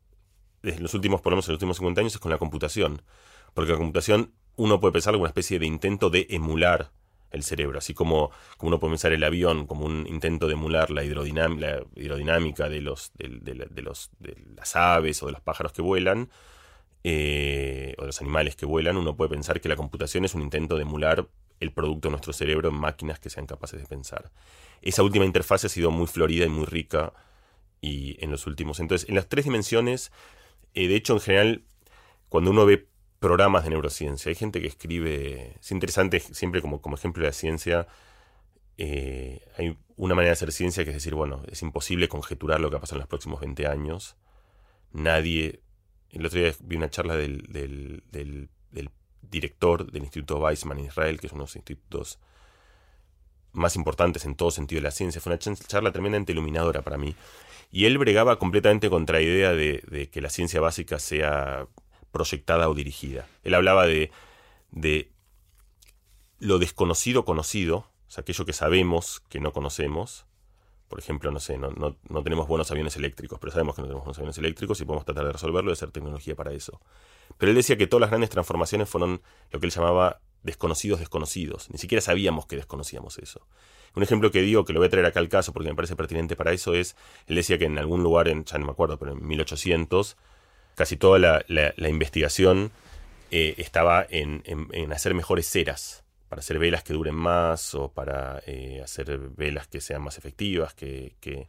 desde 0.63 0.81
los 0.81 0.95
últimos, 0.95 1.21
por 1.21 1.33
lo 1.33 1.37
menos 1.37 1.49
en 1.49 1.53
los 1.53 1.59
últimos 1.59 1.77
50 1.77 2.01
años, 2.01 2.15
es 2.15 2.21
con 2.21 2.31
la 2.31 2.39
computación. 2.39 3.03
Porque 3.55 3.73
la 3.73 3.79
computación 3.79 4.33
uno 4.57 4.81
puede 4.81 4.93
pensar 4.93 5.13
como 5.13 5.23
una 5.23 5.31
especie 5.31 5.59
de 5.59 5.67
intento 5.67 6.11
de 6.11 6.27
emular 6.31 6.91
el 7.31 7.45
cerebro, 7.45 7.79
así 7.79 7.95
como, 7.95 8.31
como 8.57 8.69
uno 8.69 8.81
puede 8.81 8.93
pensar 8.93 9.13
el 9.13 9.23
avión 9.23 9.67
como 9.67 9.87
un 9.87 10.07
intento 10.09 10.49
de 10.49 10.55
emular 10.55 10.91
la, 10.91 11.05
hidrodinámica 11.05 12.69
de, 12.69 12.81
los, 12.81 13.13
de, 13.15 13.83
los, 13.83 14.11
de 14.19 14.37
las 14.57 14.75
aves 14.75 15.23
o 15.23 15.27
de 15.27 15.33
los 15.33 15.41
pájaros 15.41 15.73
que 15.73 15.81
vuelan, 15.81 16.29
eh, 17.05 17.95
o 17.99 18.03
de 18.03 18.07
los 18.09 18.21
animales 18.21 18.57
que 18.57 18.67
vuelan, 18.67 18.97
uno 18.97 19.17
puede 19.17 19.31
pensar 19.31 19.61
que 19.61 19.69
la 19.69 19.77
computación 19.77 20.25
es 20.25 20.35
un 20.35 20.43
intento 20.43 20.77
de 20.77 20.83
emular 20.83 21.29
el 21.61 21.73
producto 21.73 22.09
de 22.09 22.13
nuestro 22.13 22.33
cerebro 22.33 22.71
en 22.71 22.75
máquinas 22.75 23.21
que 23.21 23.31
sean 23.31 23.47
capaces 23.47 23.81
de 23.81 23.87
pensar. 23.87 24.33
Esa 24.83 25.03
última 25.03 25.25
interfaz 25.25 25.65
ha 25.65 25.69
sido 25.69 25.91
muy 25.91 26.07
florida 26.07 26.47
y 26.47 26.49
muy 26.49 26.65
rica 26.65 27.13
y 27.81 28.17
en 28.25 28.31
los 28.31 28.47
últimos. 28.47 28.81
Entonces, 28.81 29.09
en 29.09 29.15
las 29.15 29.29
tres 29.29 29.45
dimensiones, 29.45 30.11
eh, 30.75 30.89
de 30.89 30.97
hecho, 30.97 31.13
en 31.15 31.21
general, 31.21 31.65
cuando 32.29 32.51
uno 32.51 32.67
ve 32.67 32.89
programas 33.19 33.65
de 33.65 33.71
neurociencia, 33.71 34.31
hay 34.31 34.35
gente 34.35 34.61
que 34.61 34.67
escribe, 34.67 35.57
es 35.61 35.71
interesante, 35.71 36.21
siempre 36.21 36.63
como, 36.63 36.81
como 36.81 36.97
ejemplo 36.97 37.23
de 37.23 37.29
la 37.29 37.33
ciencia, 37.33 37.87
eh, 38.79 39.43
hay 39.59 39.77
una 39.97 40.15
manera 40.15 40.31
de 40.31 40.33
hacer 40.33 40.53
ciencia 40.53 40.85
que 40.85 40.91
es 40.91 40.97
decir, 40.97 41.15
bueno, 41.15 41.43
es 41.51 41.61
imposible 41.61 42.09
conjeturar 42.09 42.61
lo 42.61 42.71
que 42.71 42.77
va 42.77 42.79
a 42.79 42.81
pasar 42.81 42.97
en 42.97 43.01
los 43.01 43.09
próximos 43.09 43.41
20 43.41 43.67
años. 43.67 44.17
Nadie. 44.93 45.61
El 46.09 46.25
otro 46.25 46.41
día 46.41 46.53
vi 46.61 46.77
una 46.77 46.89
charla 46.89 47.15
del, 47.17 48.49
director 49.23 49.91
del 49.91 50.03
Instituto 50.03 50.39
Weizmann 50.39 50.79
en 50.79 50.87
Israel, 50.87 51.21
que 51.21 51.27
es 51.27 51.33
uno 51.33 51.43
de 51.43 51.45
los 51.45 51.57
institutos 51.57 52.19
más 53.53 53.77
importantes 53.77 54.25
en 54.25 54.35
todo 54.35 54.51
sentido 54.51 54.81
de 54.81 54.85
la 54.85 54.91
ciencia. 54.91 55.21
Fue 55.21 55.33
una 55.33 55.39
charla 55.39 55.93
tremendamente 55.93 56.33
iluminadora 56.33 56.83
para 56.83 56.99
mí. 56.99 57.15
Y 57.73 57.85
él 57.85 57.99
bregaba 57.99 58.39
completamente 58.39 58.91
contra 58.91 59.19
la 59.19 59.23
idea 59.23 59.53
de, 59.53 60.09
que 60.13 60.21
la 60.21 60.31
ciencia 60.31 60.61
básica 60.61 60.99
sea 60.99 61.67
proyectada 62.11 62.69
o 62.69 62.75
dirigida. 62.75 63.27
Él 63.45 63.55
hablaba 63.55 63.87
de, 63.87 64.11
de 64.73 65.11
lo 66.41 66.59
desconocido 66.59 67.25
conocido, 67.25 67.77
o 67.77 68.11
sea, 68.11 68.23
aquello 68.23 68.45
que 68.45 68.53
sabemos 68.53 69.23
que 69.29 69.39
no 69.39 69.53
conocemos. 69.53 70.27
Por 70.91 70.99
ejemplo, 70.99 71.31
no 71.31 71.39
sé, 71.39 71.57
no, 71.57 71.95
tenemos 72.25 72.49
buenos 72.49 72.69
aviones 72.73 72.97
eléctricos, 72.97 73.39
pero 73.39 73.53
sabemos 73.53 73.77
que 73.77 73.83
no 73.83 73.87
tenemos 73.87 74.05
buenos 74.05 74.19
aviones 74.19 74.37
eléctricos 74.39 74.81
y 74.81 74.85
podemos 74.85 75.05
tratar 75.05 75.25
de 75.25 75.33
resolverlo 75.33 75.71
y 75.71 75.75
hacer 75.75 75.93
tecnología 75.93 76.35
para 76.35 76.53
eso. 76.53 76.81
Pero 77.39 77.51
él 77.51 77.57
decía 77.57 77.79
que 77.79 77.87
todas 77.87 78.01
las 78.01 78.11
grandes 78.11 78.29
transformaciones 78.29 78.89
fueron 78.89 79.23
lo 79.53 79.61
que 79.61 79.67
él 79.67 79.73
llamaba 79.73 80.21
desconocidos 80.43 80.99
desconocidos. 80.99 81.71
Ni 81.71 81.79
siquiera 81.79 82.03
sabíamos 82.03 82.47
que 82.47 82.57
desconocíamos 82.57 83.19
eso. 83.19 83.47
Un 83.95 84.03
ejemplo 84.03 84.33
que 84.33 84.41
digo, 84.43 84.65
que 84.65 84.73
lo 84.73 84.81
voy 84.81 84.89
a 84.89 84.91
traer 84.91 85.07
acá 85.07 85.21
al 85.21 85.29
caso 85.29 85.53
porque 85.53 85.69
me 85.69 85.77
parece 85.77 85.95
pertinente 85.95 86.35
para 86.35 86.53
eso, 86.53 86.75
es, 86.75 86.97
él 87.29 87.37
decía 87.37 87.57
que 87.57 87.67
en 87.67 87.79
algún 87.79 88.03
lugar, 88.03 88.27
en, 88.27 88.45
ya 88.45 88.59
no 88.59 88.67
me 88.67 88.73
acuerdo, 88.73 88.99
pero 88.99 89.13
en 89.13 89.25
1800, 89.25 90.17
casi 90.75 90.97
toda 90.97 91.19
la, 91.47 91.89
investigación 91.89 92.73
eh, 93.31 93.55
estaba 93.59 94.05
en, 94.11 94.43
hacer 94.93 95.15
mejores 95.15 95.49
ceras, 95.49 96.03
para 96.31 96.41
hacer 96.41 96.59
velas 96.59 96.83
que 96.83 96.95
duren 96.95 97.15
más 97.15 97.75
o 97.75 97.93
para 97.93 98.43
eh, 98.47 98.81
hacer 98.83 99.19
velas 99.37 99.69
que 99.69 99.83
sean 99.83 100.01
más 100.01 100.17
efectivas, 100.17 100.73
que, 100.73 101.17
que... 101.21 101.49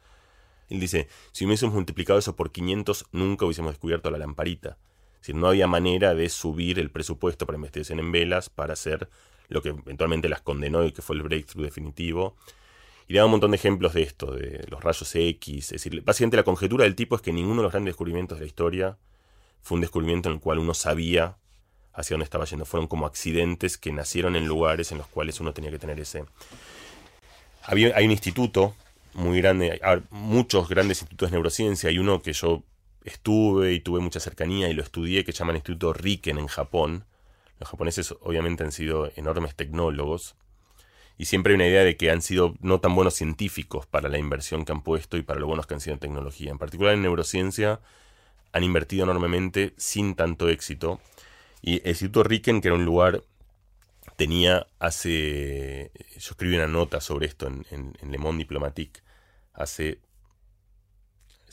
Él 0.68 0.80
dice, 0.82 1.08
si 1.32 1.46
hubiésemos 1.46 1.74
multiplicado 1.74 2.20
eso 2.20 2.36
por 2.36 2.52
500, 2.52 3.06
nunca 3.14 3.46
hubiésemos 3.46 3.72
descubierto 3.72 4.12
la 4.12 4.18
lamparita 4.18 4.78
decir, 5.22 5.36
no 5.36 5.48
había 5.48 5.68
manera 5.68 6.14
de 6.14 6.30
subir 6.30 6.80
el 6.80 6.90
presupuesto 6.90 7.46
para 7.46 7.58
investigación 7.58 8.00
en 8.00 8.12
velas 8.12 8.50
para 8.50 8.74
hacer 8.74 9.10
lo 9.48 9.62
que 9.62 9.70
eventualmente 9.70 10.30
las 10.30 10.42
condenó 10.42 10.84
y 10.86 10.92
que 10.92 11.02
fue 11.02 11.16
el 11.16 11.24
breakthrough 11.24 11.64
definitivo. 11.64 12.36
Y 13.08 13.14
daba 13.14 13.26
un 13.26 13.32
montón 13.32 13.52
de 13.52 13.58
ejemplos 13.58 13.94
de 13.94 14.04
esto, 14.04 14.34
de 14.34 14.66
los 14.70 14.84
rayos 14.84 15.14
X. 15.14 15.66
Es 15.66 15.84
decir, 15.84 16.02
básicamente 16.02 16.38
la 16.38 16.44
conjetura 16.44 16.86
del 16.86 16.96
tipo 16.96 17.16
es 17.16 17.22
que 17.22 17.34
ninguno 17.34 17.58
de 17.58 17.64
los 17.64 17.72
grandes 17.72 17.92
descubrimientos 17.92 18.38
de 18.38 18.46
la 18.46 18.48
historia 18.48 18.98
fue 19.62 19.76
un 19.76 19.82
descubrimiento 19.82 20.30
en 20.30 20.36
el 20.36 20.42
cual 20.42 20.60
uno 20.60 20.74
sabía 20.74 21.38
hacia 21.94 22.16
dónde 22.16 22.26
estaba 22.26 22.46
yendo. 22.46 22.66
Fueron 22.66 22.88
como 22.88 23.06
accidentes 23.06 23.78
que 23.78 23.92
nacieron 23.92 24.36
en 24.36 24.48
lugares 24.48 24.92
en 24.92 24.98
los 24.98 25.08
cuales 25.08 25.40
uno 25.40 25.54
tenía 25.54 25.72
que 25.72 25.80
tener 25.80 26.00
ese. 26.00 26.26
Hay 27.64 28.06
un 28.06 28.12
instituto 28.12 28.76
muy 29.14 29.42
grande, 29.42 29.80
muchos 30.10 30.68
grandes 30.70 31.02
institutos 31.02 31.30
de 31.30 31.36
neurociencia. 31.36 31.90
Hay 31.90 32.00
uno 32.00 32.22
que 32.22 32.34
yo 32.34 32.64
estuve 33.04 33.74
y 33.74 33.80
tuve 33.80 34.00
mucha 34.00 34.20
cercanía 34.20 34.70
y 34.70 34.74
lo 34.74 34.84
estudié, 34.84 35.24
que 35.24 35.32
se 35.32 35.40
llama 35.40 35.52
el 35.52 35.58
Instituto 35.58 35.94
Riken 35.94 36.38
en 36.38 36.48
Japón. 36.48 37.06
Los 37.60 37.70
japoneses 37.70 38.16
obviamente 38.22 38.64
han 38.64 38.72
sido 38.72 39.12
enormes 39.16 39.56
tecnólogos 39.56 40.36
y 41.18 41.26
siempre 41.26 41.54
hay 41.54 41.56
una 41.56 41.68
idea 41.68 41.84
de 41.84 41.98
que 41.98 42.10
han 42.10 42.24
sido 42.24 42.56
no 42.62 42.80
tan 42.80 42.96
buenos 42.96 43.14
científicos 43.14 43.86
para 43.86 44.10
la 44.10 44.18
inversión 44.18 44.66
que 44.66 44.72
han 44.72 44.82
puesto 44.82 45.18
y 45.18 45.22
para 45.22 45.40
lo 45.40 45.46
buenos 45.46 45.68
que 45.68 45.76
han 45.76 45.80
sido 45.80 45.94
en 45.94 46.00
tecnología. 46.00 46.50
En 46.50 46.58
particular 46.58 46.96
en 46.96 47.04
neurociencia 47.04 47.80
han 48.54 48.64
invertido 48.64 49.04
enormemente 49.04 49.74
sin 49.78 50.16
tanto 50.16 50.50
éxito. 50.50 51.00
Y 51.62 51.82
el 51.82 51.90
Instituto 51.90 52.24
Riken, 52.24 52.62
que 52.62 52.70
era 52.70 52.76
un 52.76 52.86
lugar, 52.86 53.24
tenía 54.16 54.68
hace... 54.80 55.92
Yo 56.14 56.32
escribí 56.32 56.56
una 56.56 56.68
nota 56.68 57.02
sobre 57.02 57.28
esto 57.28 57.48
en, 57.48 57.66
en 57.70 58.12
Le 58.12 58.18
Monde 58.18 58.40
Diplomatique 58.40 59.02
hace 59.54 60.00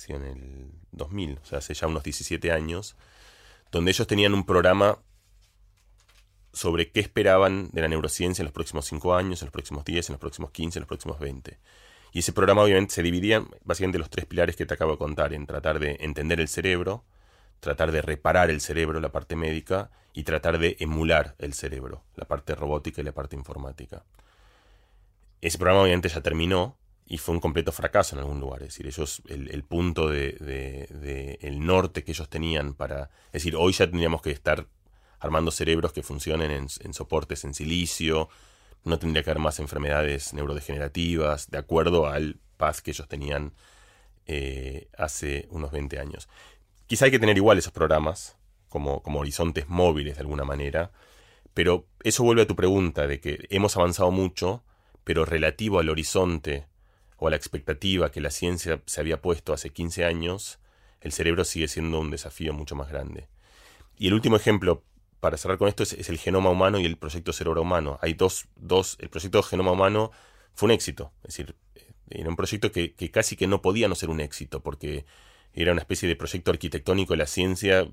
en 0.07 0.25
el 0.25 0.71
2000, 0.93 1.39
o 1.43 1.45
sea, 1.45 1.59
hace 1.59 1.75
ya 1.75 1.87
unos 1.87 2.03
17 2.03 2.53
años, 2.53 2.97
donde 3.71 3.91
ellos 3.91 4.07
tenían 4.07 4.35
un 4.35 4.47
programa 4.47 4.99
sobre 6.53 6.91
qué 6.91 7.01
esperaban 7.01 7.69
de 7.73 7.83
la 7.83 7.89
neurociencia 7.89 8.43
en 8.43 8.47
los 8.47 8.55
próximos 8.55 8.87
5 8.87 9.15
años, 9.15 9.43
en 9.43 9.47
los 9.47 9.53
próximos 9.53 9.85
10, 9.85 10.09
en 10.09 10.13
los 10.15 10.21
próximos 10.21 10.51
15, 10.51 10.79
en 10.79 10.83
los 10.83 10.89
próximos 10.89 11.19
20. 11.19 11.59
Y 12.13 12.21
ese 12.21 12.33
programa 12.33 12.63
obviamente 12.63 12.95
se 12.95 13.03
dividía 13.03 13.45
básicamente 13.65 13.97
en 13.97 14.01
los 14.01 14.11
tres 14.11 14.27
pilares 14.27 14.57
que 14.57 14.65
te 14.65 14.75
acabo 14.75 14.93
de 14.93 14.99
contar, 14.99 15.35
en 15.35 15.47
tratar 15.47 15.79
de 15.79 15.99
entender 16.01 16.41
el 16.41 16.49
cerebro, 16.49 17.05
tratar 17.61 17.93
de 17.93 18.03
reparar 18.03 18.51
el 18.51 18.61
cerebro, 18.61 19.01
la 19.01 19.13
parte 19.13 19.37
médica, 19.37 19.91
y 20.13 20.25
tratar 20.25 20.59
de 20.59 20.77
emular 20.81 21.37
el 21.39 21.55
cerebro, 21.55 22.03
la 22.17 22.25
parte 22.25 22.55
robótica 22.55 23.01
y 23.01 23.05
la 23.05 23.13
parte 23.13 23.37
informática. 23.37 24.05
Ese 25.41 25.59
programa 25.59 25.83
obviamente 25.83 26.09
ya 26.09 26.21
terminó, 26.21 26.77
y 27.11 27.17
fue 27.17 27.35
un 27.35 27.41
completo 27.41 27.73
fracaso 27.73 28.15
en 28.15 28.21
algún 28.21 28.39
lugar. 28.39 28.63
Es 28.63 28.69
decir, 28.69 28.87
ellos, 28.87 29.23
el, 29.29 29.65
punto 29.65 30.09
de, 30.11 31.39
el 31.41 31.65
norte 31.65 32.05
que 32.05 32.13
ellos 32.13 32.29
tenían 32.29 32.75
para. 32.75 33.05
Es 33.29 33.45
decir, 33.45 33.57
hoy 33.57 33.73
ya 33.73 33.87
tendríamos 33.87 34.21
que 34.21 34.31
estar 34.31 34.67
armando 35.19 35.51
cerebros 35.51 35.93
que 35.93 36.03
funcionen 36.03 36.51
en, 36.51 36.95
soportes 36.95 37.45
en 37.45 37.55
silicio, 37.55 38.29
no 38.85 38.99
tendría 38.99 39.23
que 39.23 39.31
haber 39.31 39.43
más 39.43 39.59
enfermedades 39.59 40.35
neurodegenerativas, 40.35 41.51
de 41.51 41.59
acuerdo 41.59 42.07
al 42.07 42.39
paz 42.59 42.83
que 42.83 42.91
ellos 42.91 43.09
tenían 43.09 43.55
eh, 44.27 44.89
hace 44.97 45.49
unos 45.51 45.73
20 45.73 45.99
años. 45.99 46.29
Quizá 46.89 47.05
hay 47.05 47.11
que 47.13 47.21
tener 47.21 47.37
igual 47.37 47.59
esos 47.59 47.73
programas, 47.73 48.37
como, 48.69 49.03
como 49.03 49.21
horizontes 49.21 49.69
móviles 49.69 50.17
de 50.17 50.23
alguna 50.23 50.45
manera, 50.45 50.91
pero 51.55 51.87
eso 52.03 52.25
vuelve 52.25 52.43
a 52.43 52.47
tu 52.47 52.57
pregunta 52.57 53.07
de 53.07 53.21
que 53.21 53.47
hemos 53.51 53.77
avanzado 53.77 54.11
mucho, 54.11 54.65
pero 55.05 55.25
relativo 55.25 55.79
al 55.79 55.91
horizonte 55.91 56.67
o 57.19 57.29
a 57.29 57.31
la 57.31 57.37
expectativa 57.37 58.11
que 58.11 58.21
la 58.21 58.31
ciencia 58.31 58.83
se 58.87 59.01
había 59.01 59.21
puesto 59.21 59.53
hace 59.53 59.71
15 59.71 60.05
años, 60.05 60.61
el 61.01 61.13
cerebro 61.13 61.45
sigue 61.45 61.69
siendo 61.69 62.01
un 62.01 62.11
desafío 62.11 62.53
mucho 62.53 62.75
más 62.75 62.89
grande. 62.89 63.29
Y 63.99 64.07
el 64.07 64.15
último 64.15 64.37
ejemplo, 64.37 64.83
para 65.21 65.37
cerrar 65.37 65.59
con 65.59 65.69
esto, 65.69 65.83
es, 65.83 66.09
el 66.09 66.19
genoma 66.19 66.51
humano 66.51 66.79
y 66.79 66.87
el 66.87 66.97
proyecto 66.97 67.33
cerebro 67.33 67.63
humano. 67.63 67.99
Hay 68.01 68.15
dos, 68.15 68.47
dos, 68.57 68.97
el 69.01 69.11
proyecto 69.11 69.43
genoma 69.43 69.73
humano 69.73 70.11
fue 70.55 70.69
un 70.69 70.73
éxito, 70.73 71.13
es 71.23 71.37
decir, 71.37 71.55
era 72.11 72.29
un 72.29 72.37
proyecto 72.37 72.73
que, 72.73 72.95
casi 73.11 73.37
que 73.37 73.47
no 73.47 73.61
podía 73.61 73.89
no 73.89 73.95
ser 73.95 74.11
un 74.11 74.21
éxito, 74.21 74.63
porque 74.63 75.05
era 75.63 75.73
una 75.73 75.81
especie 75.81 76.09
de 76.09 76.17
proyecto 76.17 76.51
arquitectónico 76.51 77.13
de 77.15 77.19
la 77.19 77.27
ciencia 77.27 77.89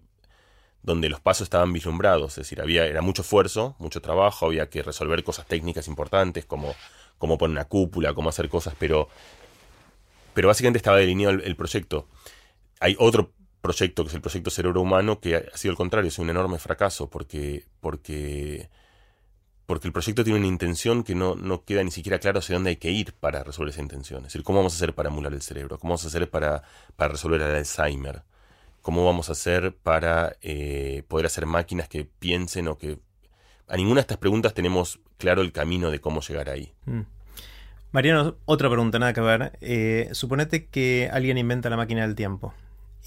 donde 0.84 1.10
los 1.10 1.20
pasos 1.20 1.46
estaban 1.46 1.74
vislumbrados, 1.74 2.34
es 2.34 2.44
decir, 2.44 2.62
había, 2.62 2.86
era 2.86 3.02
mucho 3.02 3.24
esfuerzo, 3.24 3.76
mucho 3.80 4.02
trabajo, 4.02 4.46
había 4.46 4.70
que 4.70 4.84
resolver 4.84 5.24
cosas 5.24 5.48
técnicas 5.48 5.88
importantes 5.88 6.46
como 6.46 6.76
cómo 7.18 7.38
poner 7.38 7.54
una 7.54 7.66
cúpula, 7.66 8.14
cómo 8.14 8.30
hacer 8.30 8.50
cosas, 8.50 8.76
pero, 8.78 9.08
pero 10.34 10.48
básicamente 10.48 10.78
estaba 10.78 10.98
delineado 10.98 11.40
el, 11.42 11.56
proyecto. 11.56 12.08
Hay 12.80 12.96
otro 13.00 13.32
proyecto, 13.62 14.04
que 14.04 14.10
es 14.10 14.16
el 14.16 14.22
proyecto 14.22 14.50
Cerebro 14.50 14.82
Humano, 14.82 15.20
que 15.20 15.36
ha 15.36 15.58
sido 15.58 15.72
el 15.72 15.78
contrario, 15.78 16.10
es 16.10 16.20
un 16.20 16.30
enorme 16.30 16.60
fracaso, 16.60 17.10
porque, 17.10 17.66
porque, 17.80 18.70
porque 19.66 19.88
el 19.88 19.94
proyecto 19.94 20.24
tiene 20.24 20.40
una 20.40 20.48
intención 20.48 21.04
que 21.04 21.16
no, 21.16 21.36
no 21.36 21.64
queda 21.64 21.84
ni 21.84 21.92
siquiera 21.92 22.20
claro 22.20 22.40
hacia 22.40 22.56
dónde 22.56 22.72
hay 22.72 22.76
que 22.76 22.92
ir 22.92 23.14
para 23.14 23.44
resolver 23.44 23.74
esa 23.74 23.82
intención. 23.82 24.20
Es 24.20 24.34
decir, 24.34 24.44
¿cómo 24.44 24.60
vamos 24.60 24.74
a 24.74 24.78
hacer 24.78 24.94
para 24.94 25.10
emular 25.10 25.34
el 25.34 25.42
cerebro? 25.42 25.78
¿Cómo 25.80 25.92
vamos 25.92 26.06
a 26.06 26.08
hacer 26.08 26.30
para, 26.30 26.64
para 26.96 27.12
resolver 27.12 27.42
el 27.42 27.56
Alzheimer? 27.56 28.24
¿Cómo 28.82 29.06
vamos 29.06 29.30
a 29.30 29.32
hacer 29.32 29.76
para 29.76 30.36
eh, 30.42 31.04
poder 31.08 31.26
hacer 31.26 31.46
máquinas 31.46 31.88
que 31.88 32.06
piensen 32.06 32.68
o 32.68 32.78
que... 32.78 33.00
A 33.68 33.78
ninguna 33.78 33.96
de 33.96 34.02
estas 34.02 34.18
preguntas 34.18 34.54
tenemos 34.54 35.00
claro 35.18 35.42
el 35.42 35.52
camino 35.52 35.90
de 35.90 36.00
cómo 36.00 36.22
llegar 36.22 36.50
ahí. 36.50 36.72
Mm. 36.86 37.02
Mariano, 37.96 38.36
otra 38.44 38.70
pregunta, 38.70 39.00
nada 39.00 39.14
que 39.14 39.22
ver. 39.22 39.58
Eh, 39.62 40.10
suponete 40.12 40.66
que 40.66 41.10
alguien 41.12 41.38
inventa 41.38 41.70
la 41.70 41.78
máquina 41.78 42.02
del 42.02 42.14
tiempo 42.14 42.54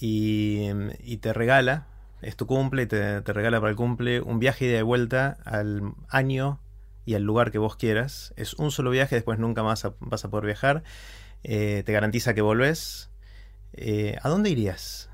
y, 0.01 1.17
te 1.21 1.33
regala, 1.35 1.87
es 2.23 2.37
tu 2.37 2.47
cumple 2.47 2.83
y 2.83 2.87
te, 2.87 3.21
regala 3.21 3.61
para 3.61 3.71
el 3.71 3.77
cumple 3.77 4.21
un 4.21 4.39
viaje 4.39 4.67
de 4.67 4.83
vuelta 4.83 5.39
al 5.45 5.95
año 6.09 6.61
y 7.05 7.15
al 7.15 7.23
lugar 7.23 7.51
que 7.51 7.59
vos 7.59 7.77
quieras. 7.77 8.33
Es 8.37 8.55
un 8.55 8.71
solo 8.71 8.91
viaje, 8.91 9.15
después 9.15 9.39
nunca 9.39 9.63
más 9.63 9.87
vas 10.01 10.25
a 10.25 10.31
poder 10.31 10.47
viajar. 10.47 10.83
Eh, 11.45 11.83
te 11.87 11.93
garantiza 11.93 12.35
que 12.35 12.43
volvés. 12.43 13.11
Eh, 13.73 14.17
¿A 14.23 14.29
dónde 14.29 14.51
irías? 14.51 15.11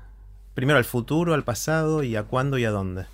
Primero 0.53 0.77
al 0.77 0.85
futuro, 0.85 1.33
al 1.33 1.43
pasado 1.43 2.03
y 2.03 2.15
a 2.15 2.23
cuándo 2.23 2.57
y 2.57 2.65
a 2.65 2.71
dónde. 2.71 3.05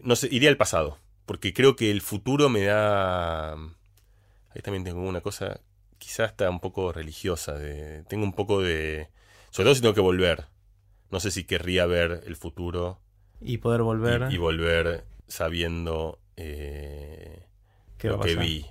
No 0.00 0.16
sé, 0.16 0.28
iría 0.30 0.50
al 0.50 0.56
pasado 0.56 0.98
porque 1.30 1.54
creo 1.54 1.76
que 1.76 1.92
el 1.92 2.00
futuro 2.00 2.48
me 2.48 2.64
da... 2.64 3.52
Ahí 3.52 4.62
también 4.64 4.82
tengo 4.82 5.08
una 5.08 5.20
cosa, 5.20 5.60
quizás 5.96 6.32
está 6.32 6.50
un 6.50 6.58
poco 6.58 6.92
religiosa, 6.92 7.54
de... 7.54 8.02
tengo 8.08 8.24
un 8.24 8.32
poco 8.32 8.60
de... 8.60 9.10
Sobre 9.50 9.66
todo 9.66 9.74
si 9.76 9.80
tengo 9.80 9.94
que 9.94 10.00
volver. 10.00 10.46
No 11.10 11.20
sé 11.20 11.30
si 11.30 11.44
querría 11.44 11.86
ver 11.86 12.22
el 12.26 12.36
futuro. 12.36 13.00
Y 13.40 13.58
poder 13.58 13.82
volver. 13.82 14.28
Y, 14.30 14.36
volver 14.36 15.04
sabiendo 15.26 16.20
eh, 16.36 17.46
lo 18.02 18.20
que 18.20 18.36
vi. 18.36 18.66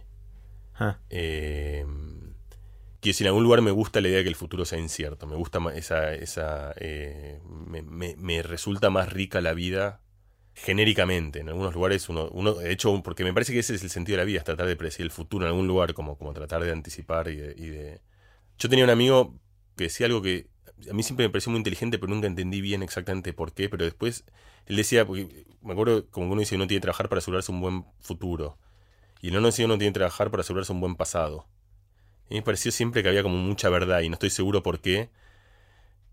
Ah. 0.75 0.99
Eh, 1.09 1.85
que 3.01 3.13
si 3.13 3.23
en 3.23 3.29
algún 3.29 3.43
lugar 3.43 3.61
me 3.61 3.71
gusta 3.71 4.01
la 4.01 4.09
idea 4.09 4.17
de 4.17 4.23
que 4.23 4.29
el 4.29 4.35
futuro 4.35 4.65
sea 4.65 4.79
incierto. 4.79 5.27
Me 5.27 5.35
gusta 5.35 5.59
esa. 5.73 6.13
esa 6.13 6.73
eh, 6.77 7.39
me, 7.45 8.43
resulta 8.43 8.89
más 8.89 9.11
rica 9.11 9.41
la 9.41 9.53
vida 9.53 10.01
genéricamente. 10.53 11.39
En 11.39 11.49
algunos 11.49 11.73
lugares 11.73 12.09
uno, 12.09 12.29
uno. 12.31 12.53
De 12.53 12.71
hecho, 12.71 13.01
porque 13.03 13.23
me 13.23 13.33
parece 13.33 13.53
que 13.53 13.59
ese 13.59 13.75
es 13.75 13.83
el 13.83 13.89
sentido 13.89 14.17
de 14.17 14.23
la 14.23 14.25
vida, 14.25 14.39
es 14.39 14.45
tratar 14.45 14.67
de 14.67 14.75
predecir 14.75 15.05
el 15.05 15.11
futuro 15.11 15.45
en 15.45 15.49
algún 15.49 15.67
lugar, 15.67 15.93
como, 15.93 16.17
como 16.17 16.33
tratar 16.33 16.63
de 16.63 16.71
anticipar 16.71 17.29
y 17.29 17.35
de. 17.37 18.01
Yo 18.57 18.69
tenía 18.69 18.83
un 18.83 18.91
amigo 18.91 19.39
que 19.77 19.85
decía 19.85 20.07
algo 20.07 20.21
que 20.21 20.47
a 20.89 20.93
mí 20.93 21.03
siempre 21.03 21.25
me 21.25 21.29
pareció 21.31 21.51
muy 21.51 21.57
inteligente, 21.57 21.97
pero 21.97 22.13
nunca 22.13 22.27
entendí 22.27 22.61
bien 22.61 22.83
exactamente 22.83 23.33
por 23.33 23.53
qué. 23.53 23.69
Pero 23.69 23.85
después 23.85 24.23
él 24.65 24.75
decía, 24.75 25.05
porque 25.05 25.45
me 25.61 25.73
acuerdo 25.73 26.05
como 26.09 26.31
uno 26.31 26.39
dice 26.39 26.55
uno 26.55 26.67
tiene 26.67 26.79
que 26.79 26.83
trabajar 26.83 27.09
para 27.09 27.19
asegurarse 27.19 27.51
un 27.51 27.61
buen 27.61 27.85
futuro. 27.99 28.57
Y 29.21 29.29
el 29.29 29.33
no 29.33 29.41
decía 29.41 29.65
uno 29.65 29.77
tiene 29.77 29.91
que 29.91 29.99
trabajar 29.99 30.31
para 30.31 30.41
asegurarse 30.41 30.71
un 30.71 30.79
buen 30.79 30.95
pasado. 30.95 31.45
Y 32.29 32.35
me 32.35 32.41
pareció 32.41 32.71
siempre 32.71 33.03
que 33.03 33.09
había 33.09 33.23
como 33.23 33.37
mucha 33.37 33.69
verdad 33.69 34.01
y 34.01 34.09
no 34.09 34.13
estoy 34.13 34.29
seguro 34.29 34.63
por 34.63 34.79
qué. 34.79 35.09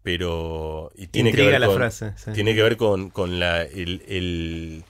Pero. 0.02 0.92
Y 0.94 1.09
tiene 1.09 1.33
que 1.33 1.44
ver 1.46 1.61
la 1.61 1.66
con, 1.66 1.76
frase. 1.76 2.14
Tiene 2.33 2.55
que 2.55 2.62
ver 2.62 2.76
con, 2.76 3.11
con 3.11 3.38
la, 3.38 3.62
el, 3.62 4.85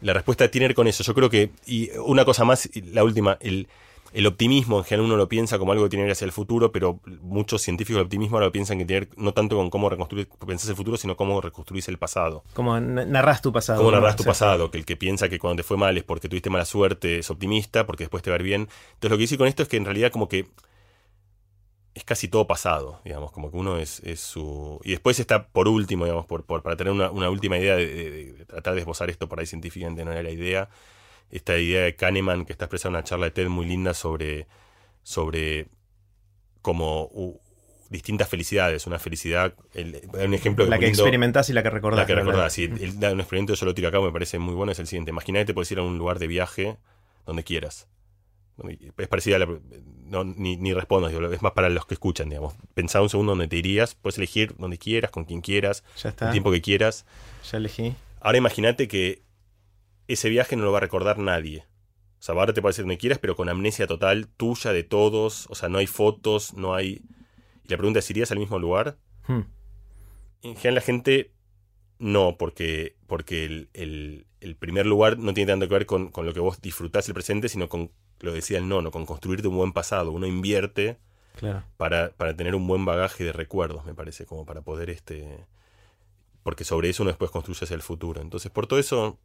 la 0.00 0.12
respuesta 0.12 0.48
tiene 0.48 0.64
que 0.64 0.68
ver 0.68 0.74
con 0.76 0.86
eso. 0.86 1.02
Yo 1.02 1.14
creo 1.14 1.28
que. 1.28 1.50
Y 1.66 1.90
una 1.98 2.24
cosa 2.24 2.44
más, 2.44 2.70
la 2.74 3.04
última. 3.04 3.36
El, 3.40 3.68
el 4.14 4.26
optimismo 4.28 4.78
en 4.78 4.84
general 4.84 5.06
uno 5.06 5.16
lo 5.16 5.28
piensa 5.28 5.58
como 5.58 5.72
algo 5.72 5.84
que 5.84 5.90
tiene 5.90 6.04
que 6.04 6.08
ir 6.08 6.12
hacia 6.12 6.24
el 6.24 6.32
futuro, 6.32 6.70
pero 6.70 7.00
muchos 7.20 7.62
científicos 7.62 7.98
del 7.98 8.04
optimismo 8.04 8.36
ahora 8.36 8.46
lo 8.46 8.52
piensan 8.52 8.78
que 8.78 8.84
tiene 8.84 9.08
no 9.16 9.34
tanto 9.34 9.56
con 9.56 9.70
cómo 9.70 9.90
reconstruir, 9.90 10.28
pensás 10.46 10.70
el 10.70 10.76
futuro, 10.76 10.96
sino 10.96 11.16
cómo 11.16 11.40
reconstruís 11.40 11.88
el 11.88 11.98
pasado. 11.98 12.44
Como 12.54 12.78
narras 12.78 13.42
tu 13.42 13.52
pasado. 13.52 13.78
Cómo 13.78 13.90
narras 13.90 14.14
tu 14.14 14.22
pasado, 14.22 14.70
que 14.70 14.78
el 14.78 14.84
que 14.84 14.96
piensa 14.96 15.28
que 15.28 15.40
cuando 15.40 15.62
te 15.62 15.62
fue 15.64 15.76
mal 15.76 15.96
es 15.96 16.04
porque 16.04 16.28
tuviste 16.28 16.48
mala 16.48 16.64
suerte, 16.64 17.18
es 17.18 17.30
optimista, 17.30 17.86
porque 17.86 18.04
después 18.04 18.22
te 18.22 18.30
va 18.30 18.36
a 18.36 18.38
ir 18.38 18.44
bien. 18.44 18.68
Entonces 18.94 19.10
lo 19.10 19.18
que 19.18 19.24
hice 19.24 19.36
con 19.36 19.48
esto 19.48 19.64
es 19.64 19.68
que 19.68 19.76
en 19.76 19.84
realidad 19.84 20.12
como 20.12 20.28
que 20.28 20.46
es 21.94 22.04
casi 22.04 22.28
todo 22.28 22.46
pasado, 22.46 23.00
digamos, 23.04 23.32
como 23.32 23.50
que 23.50 23.56
uno 23.56 23.78
es, 23.78 24.00
su... 24.16 24.80
Y 24.84 24.92
después 24.92 25.18
está 25.20 25.48
por 25.48 25.66
último, 25.66 26.04
digamos, 26.04 26.26
por, 26.26 26.44
para 26.44 26.76
tener 26.76 26.92
una, 26.92 27.30
última 27.30 27.56
idea 27.58 27.76
de, 27.76 28.44
tratar 28.46 28.74
de 28.74 28.80
esbozar 28.80 29.10
esto 29.10 29.28
por 29.28 29.40
ahí 29.40 29.46
científicamente 29.46 30.04
no 30.04 30.12
era 30.12 30.22
la 30.22 30.30
idea, 30.30 30.68
esta 31.34 31.58
idea 31.58 31.82
de 31.82 31.96
Kahneman 31.96 32.44
que 32.44 32.52
está 32.52 32.66
expresada 32.66 32.90
en 32.90 32.94
una 32.94 33.04
charla 33.04 33.26
de 33.26 33.32
TED 33.32 33.48
muy 33.48 33.66
linda 33.66 33.92
sobre, 33.92 34.46
sobre 35.02 35.66
como 36.62 37.10
distintas 37.90 38.28
felicidades. 38.28 38.86
Una 38.86 39.00
felicidad, 39.00 39.52
un 39.74 40.34
ejemplo 40.34 40.64
La 40.66 40.78
que 40.78 40.86
experimentás 40.86 41.50
y 41.50 41.52
la 41.52 41.64
que 41.64 41.70
recordás. 41.70 41.98
La 41.98 42.06
que 42.06 42.14
recordás. 42.14 42.56
El, 42.58 42.72
un 42.72 43.20
experimento, 43.20 43.54
yo 43.54 43.66
lo 43.66 43.74
tiro 43.74 43.88
acá, 43.88 44.00
me 44.00 44.12
parece 44.12 44.38
muy 44.38 44.54
bueno, 44.54 44.70
es 44.70 44.78
el 44.78 44.86
siguiente. 44.86 45.10
Imagínate 45.10 45.46
que 45.46 45.54
puedes 45.54 45.70
ir 45.72 45.80
a 45.80 45.82
un 45.82 45.98
lugar 45.98 46.20
de 46.20 46.28
viaje 46.28 46.76
donde 47.26 47.42
quieras. 47.42 47.88
Es 48.96 49.08
parecida 49.08 49.34
a 49.34 49.38
la, 49.40 49.48
no, 50.04 50.22
ni, 50.22 50.56
ni 50.56 50.72
respondo, 50.72 51.08
es 51.08 51.42
más 51.42 51.52
para 51.52 51.68
los 51.68 51.84
que 51.86 51.94
escuchan, 51.94 52.28
digamos. 52.28 52.54
Pensá 52.74 53.02
un 53.02 53.08
segundo 53.08 53.32
donde 53.32 53.48
te 53.48 53.56
irías, 53.56 53.96
puedes 53.96 54.18
elegir 54.18 54.54
donde 54.56 54.78
quieras, 54.78 55.10
con 55.10 55.24
quien 55.24 55.40
quieras, 55.40 55.82
el 56.04 56.30
tiempo 56.30 56.52
que 56.52 56.62
quieras. 56.62 57.04
Ya 57.50 57.58
elegí. 57.58 57.96
Ahora 58.20 58.38
imagínate 58.38 58.86
que 58.86 59.23
ese 60.08 60.28
viaje 60.28 60.56
no 60.56 60.64
lo 60.64 60.72
va 60.72 60.78
a 60.78 60.82
recordar 60.82 61.18
nadie. 61.18 61.64
O 62.18 62.22
sea, 62.26 62.34
ahora 62.34 62.52
te 62.52 62.62
puede 62.62 62.72
decir 62.72 62.84
donde 62.84 62.98
quieras, 62.98 63.18
pero 63.18 63.36
con 63.36 63.48
amnesia 63.48 63.86
total 63.86 64.28
tuya, 64.28 64.72
de 64.72 64.82
todos. 64.82 65.46
O 65.50 65.54
sea, 65.54 65.68
no 65.68 65.78
hay 65.78 65.86
fotos, 65.86 66.54
no 66.54 66.74
hay... 66.74 67.02
Y 67.64 67.68
la 67.68 67.76
pregunta 67.76 67.98
es, 67.98 68.10
¿irías 68.10 68.32
al 68.32 68.38
mismo 68.38 68.58
lugar? 68.58 68.96
Hmm. 69.26 69.42
En 70.42 70.56
general 70.56 70.76
la 70.76 70.80
gente 70.80 71.32
no, 71.98 72.36
porque, 72.38 72.96
porque 73.06 73.44
el, 73.44 74.26
el, 74.40 74.56
primer 74.56 74.86
lugar 74.86 75.18
no 75.18 75.32
tiene 75.32 75.52
tanto 75.52 75.68
que 75.68 75.74
ver 75.74 75.86
con, 75.86 76.10
con, 76.10 76.26
lo 76.26 76.34
que 76.34 76.40
vos 76.40 76.60
disfrutás 76.60 77.08
el 77.08 77.14
presente, 77.14 77.48
sino 77.48 77.68
con, 77.68 77.90
lo 78.20 78.32
decía 78.32 78.58
el 78.58 78.68
nono, 78.68 78.90
con 78.90 79.06
construirte 79.06 79.48
un 79.48 79.56
buen 79.56 79.72
pasado. 79.72 80.10
Uno 80.10 80.26
invierte 80.26 80.98
para, 81.76 82.10
para 82.10 82.36
tener 82.36 82.54
un 82.54 82.66
buen 82.66 82.84
bagaje 82.84 83.24
de 83.24 83.32
recuerdos, 83.32 83.84
me 83.84 83.94
parece, 83.94 84.26
como 84.26 84.44
para 84.46 84.62
poder 84.62 84.90
este... 84.90 85.44
Porque 86.42 86.64
sobre 86.64 86.90
eso 86.90 87.02
uno 87.02 87.10
después 87.10 87.30
construye 87.30 87.64
hacia 87.64 87.74
el 87.74 87.82
futuro. 87.82 88.20
Entonces, 88.20 88.50
por 88.50 88.66
todo 88.66 88.78
eso, 88.78 89.18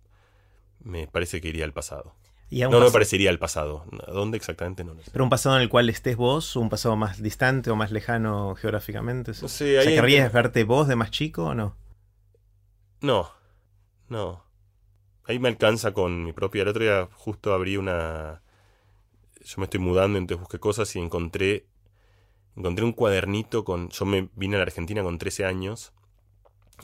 me 0.79 1.07
parece 1.07 1.41
que 1.41 1.49
iría 1.49 1.65
al 1.65 1.73
pasado. 1.73 2.15
no, 2.51 2.79
me 2.79 2.91
parecería 2.91 3.29
al 3.29 3.39
pasado. 3.39 3.85
¿A 4.07 4.11
dónde 4.11 4.37
exactamente? 4.37 4.83
No 4.83 4.93
lo 4.93 5.03
sé. 5.03 5.11
¿Pero 5.11 5.23
un 5.23 5.29
pasado 5.29 5.55
en 5.55 5.61
el 5.61 5.69
cual 5.69 5.89
estés 5.89 6.15
vos? 6.15 6.55
¿Un 6.55 6.69
pasado 6.69 6.95
más 6.95 7.21
distante 7.21 7.69
o 7.69 7.75
más 7.75 7.91
lejano 7.91 8.55
geográficamente? 8.55 9.33
No 9.41 9.47
sé. 9.47 9.79
¿querrías 9.83 10.31
verte 10.31 10.63
vos 10.63 10.87
de 10.87 10.95
más 10.95 11.11
chico 11.11 11.45
o 11.45 11.55
no? 11.55 11.75
No. 13.01 13.31
No. 14.07 14.43
Ahí 15.25 15.37
me 15.37 15.49
alcanza 15.49 15.91
con 15.91 16.23
mi 16.23 16.33
propia. 16.33 16.63
El 16.63 16.69
otro 16.69 16.83
día 16.83 17.07
justo 17.13 17.53
abrí 17.53 17.77
una. 17.77 18.41
Yo 19.43 19.55
me 19.57 19.65
estoy 19.65 19.79
mudando, 19.79 20.17
entonces 20.17 20.41
busqué 20.41 20.59
cosas 20.59 20.95
y 20.95 20.99
encontré. 20.99 21.65
Encontré 22.55 22.83
un 22.83 22.93
cuadernito 22.93 23.63
con. 23.63 23.89
Yo 23.89 24.05
me 24.05 24.29
vine 24.35 24.55
a 24.55 24.59
la 24.59 24.63
Argentina 24.63 25.03
con 25.03 25.17
13 25.17 25.45
años. 25.45 25.93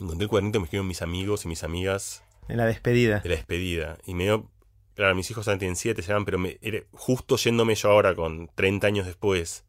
Encontré 0.00 0.24
el 0.24 0.28
cuadernito 0.28 0.58
que 0.58 0.60
me 0.60 0.64
escribieron 0.66 0.88
mis 0.88 1.02
amigos 1.02 1.44
y 1.44 1.48
mis 1.48 1.64
amigas 1.64 2.22
en 2.48 2.56
la 2.56 2.66
despedida. 2.66 3.20
De 3.20 3.28
la 3.28 3.36
despedida. 3.36 3.98
Y 4.06 4.14
me 4.14 4.24
dio. 4.24 4.50
Claro, 4.94 5.14
mis 5.14 5.30
hijos 5.30 5.46
ahora 5.46 5.58
tienen 5.58 5.76
7, 5.76 6.00
se 6.00 6.12
van, 6.12 6.24
pero 6.24 6.38
me, 6.38 6.58
justo 6.92 7.36
yéndome 7.36 7.74
yo 7.74 7.90
ahora 7.90 8.14
con 8.14 8.48
30 8.54 8.86
años 8.86 9.06
después, 9.06 9.66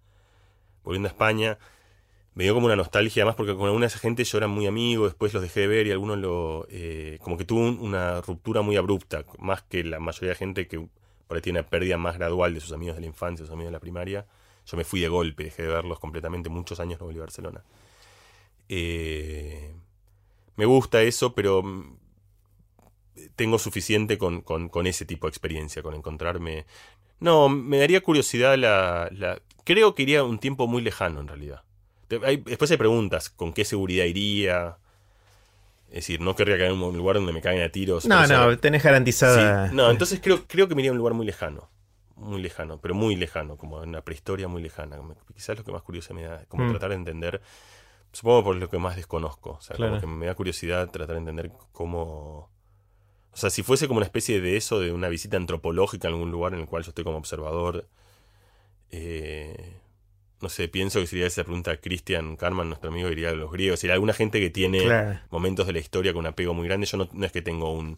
volviendo 0.83 1.09
a 1.09 1.11
España, 1.11 1.57
me 2.33 2.43
dio 2.43 2.53
como 2.53 2.67
una 2.67 2.77
nostalgia, 2.77 3.23
además 3.23 3.35
porque 3.35 3.53
con 3.55 3.65
alguna 3.65 3.85
de 3.85 3.87
esa 3.87 3.99
gente 3.99 4.23
yo 4.23 4.37
era 4.37 4.47
muy 4.47 4.67
amigo, 4.67 5.05
después 5.05 5.33
los 5.33 5.41
dejé 5.41 5.61
de 5.61 5.67
ver 5.67 5.87
y 5.87 5.91
algunos 5.91 6.17
lo. 6.17 6.65
Eh, 6.69 7.17
como 7.23 7.37
que 7.37 7.43
tuvo 7.43 7.61
una 7.61 8.21
ruptura 8.21 8.61
muy 8.61 8.77
abrupta, 8.77 9.25
más 9.39 9.63
que 9.63 9.83
la 9.83 9.99
mayoría 9.99 10.29
de 10.29 10.35
gente 10.35 10.67
que 10.67 10.87
por 11.27 11.35
ahí 11.35 11.41
tiene 11.41 11.59
una 11.59 11.67
pérdida 11.67 11.97
más 11.97 12.17
gradual 12.17 12.53
de 12.53 12.59
sus 12.59 12.71
amigos 12.71 12.95
de 12.95 13.01
la 13.01 13.07
infancia, 13.07 13.45
sus 13.45 13.51
amigos 13.51 13.69
de 13.69 13.73
la 13.73 13.79
primaria. 13.79 14.27
Yo 14.65 14.77
me 14.77 14.83
fui 14.83 14.99
de 14.99 15.07
golpe, 15.07 15.45
dejé 15.45 15.63
de 15.63 15.69
verlos 15.69 15.99
completamente, 15.99 16.47
muchos 16.49 16.79
años 16.79 16.99
no 16.99 17.07
volví 17.07 17.17
a 17.17 17.23
Barcelona. 17.23 17.63
Eh, 18.69 19.73
me 20.57 20.65
gusta 20.65 21.01
eso, 21.01 21.33
pero 21.33 21.63
tengo 23.35 23.59
suficiente 23.59 24.17
con, 24.17 24.41
con, 24.41 24.87
ese 24.87 25.05
tipo 25.05 25.27
de 25.27 25.29
experiencia, 25.29 25.81
con 25.81 25.95
encontrarme... 25.95 26.65
No, 27.19 27.49
me 27.49 27.79
daría 27.79 28.01
curiosidad 28.01 28.57
la, 28.57 29.09
la... 29.11 29.41
Creo 29.63 29.95
que 29.95 30.03
iría 30.03 30.23
un 30.23 30.39
tiempo 30.39 30.67
muy 30.67 30.81
lejano 30.81 31.19
en 31.21 31.27
realidad. 31.27 31.63
después 32.09 32.71
hay 32.71 32.77
preguntas, 32.77 33.29
¿con 33.29 33.53
qué 33.53 33.65
seguridad 33.65 34.05
iría? 34.05 34.77
Es 35.89 35.95
decir, 35.95 36.19
no 36.19 36.35
querría 36.35 36.57
caer 36.57 36.71
en 36.71 36.81
un 36.81 36.97
lugar 36.97 37.15
donde 37.15 37.31
me 37.31 37.41
caigan 37.41 37.65
a 37.65 37.71
tiros. 37.71 38.05
No, 38.05 38.27
no, 38.27 38.57
tenés 38.59 38.83
garantizada. 38.83 39.71
No, 39.71 39.89
entonces 39.89 40.19
creo, 40.21 40.45
creo 40.45 40.67
que 40.67 40.75
me 40.75 40.81
iría 40.81 40.91
a 40.91 40.93
un 40.93 40.97
lugar 40.97 41.13
muy 41.13 41.25
lejano. 41.25 41.69
Muy 42.15 42.41
lejano, 42.41 42.81
pero 42.81 42.93
muy 42.93 43.15
lejano, 43.15 43.57
como 43.57 43.81
en 43.83 43.89
una 43.89 44.01
prehistoria 44.01 44.47
muy 44.47 44.61
lejana. 44.61 44.99
Quizás 45.33 45.57
lo 45.57 45.63
que 45.63 45.71
más 45.71 45.83
curioso 45.83 46.13
me 46.13 46.23
da, 46.23 46.43
como 46.47 46.65
mm. 46.65 46.71
tratar 46.71 46.89
de 46.89 46.95
entender, 46.95 47.41
supongo 48.11 48.43
por 48.43 48.55
lo 48.57 48.69
que 48.69 48.79
más 48.79 48.95
desconozco. 48.95 49.51
O 49.51 49.61
sea, 49.61 49.77
como 49.77 49.99
que 49.99 50.07
me 50.07 50.25
da 50.25 50.35
curiosidad 50.35 50.89
tratar 50.89 51.15
de 51.15 51.19
entender 51.19 51.51
cómo, 51.71 52.49
o 53.37 53.39
sea, 53.39 53.51
si 53.51 53.61
fuese 53.61 53.87
como 53.87 53.99
una 53.99 54.07
especie 54.07 54.41
de 54.41 54.57
eso, 54.57 54.79
de 54.79 54.91
una 54.91 55.09
visita 55.09 55.37
antropológica 55.37 56.07
en 56.07 56.15
algún 56.15 56.31
lugar 56.31 56.55
en 56.55 56.61
el 56.61 56.65
cual 56.65 56.81
yo 56.81 56.89
estoy 56.89 57.03
como 57.03 57.17
observador, 57.17 57.87
eh, 58.89 59.75
no 60.41 60.49
sé, 60.49 60.67
pienso 60.67 60.99
que 60.99 61.05
sería 61.05 61.27
esa 61.27 61.43
pregunta 61.43 61.69
a 61.69 61.77
Christian 61.77 62.35
Karman, 62.35 62.67
nuestro 62.67 62.89
amigo, 62.89 63.09
diría 63.09 63.29
a 63.29 63.33
los 63.33 63.51
griegos. 63.51 63.83
Hay 63.83 63.91
alguna 63.91 64.13
gente 64.13 64.39
que 64.39 64.49
tiene 64.49 65.19
momentos 65.29 65.67
de 65.67 65.73
la 65.73 65.77
historia 65.77 66.13
con 66.13 66.21
un 66.21 66.25
apego 66.25 66.55
muy 66.55 66.67
grande, 66.67 66.87
yo 66.87 66.97
no, 66.97 67.25
es 67.25 67.31
que 67.31 67.43
tengo 67.43 67.71
un. 67.73 67.97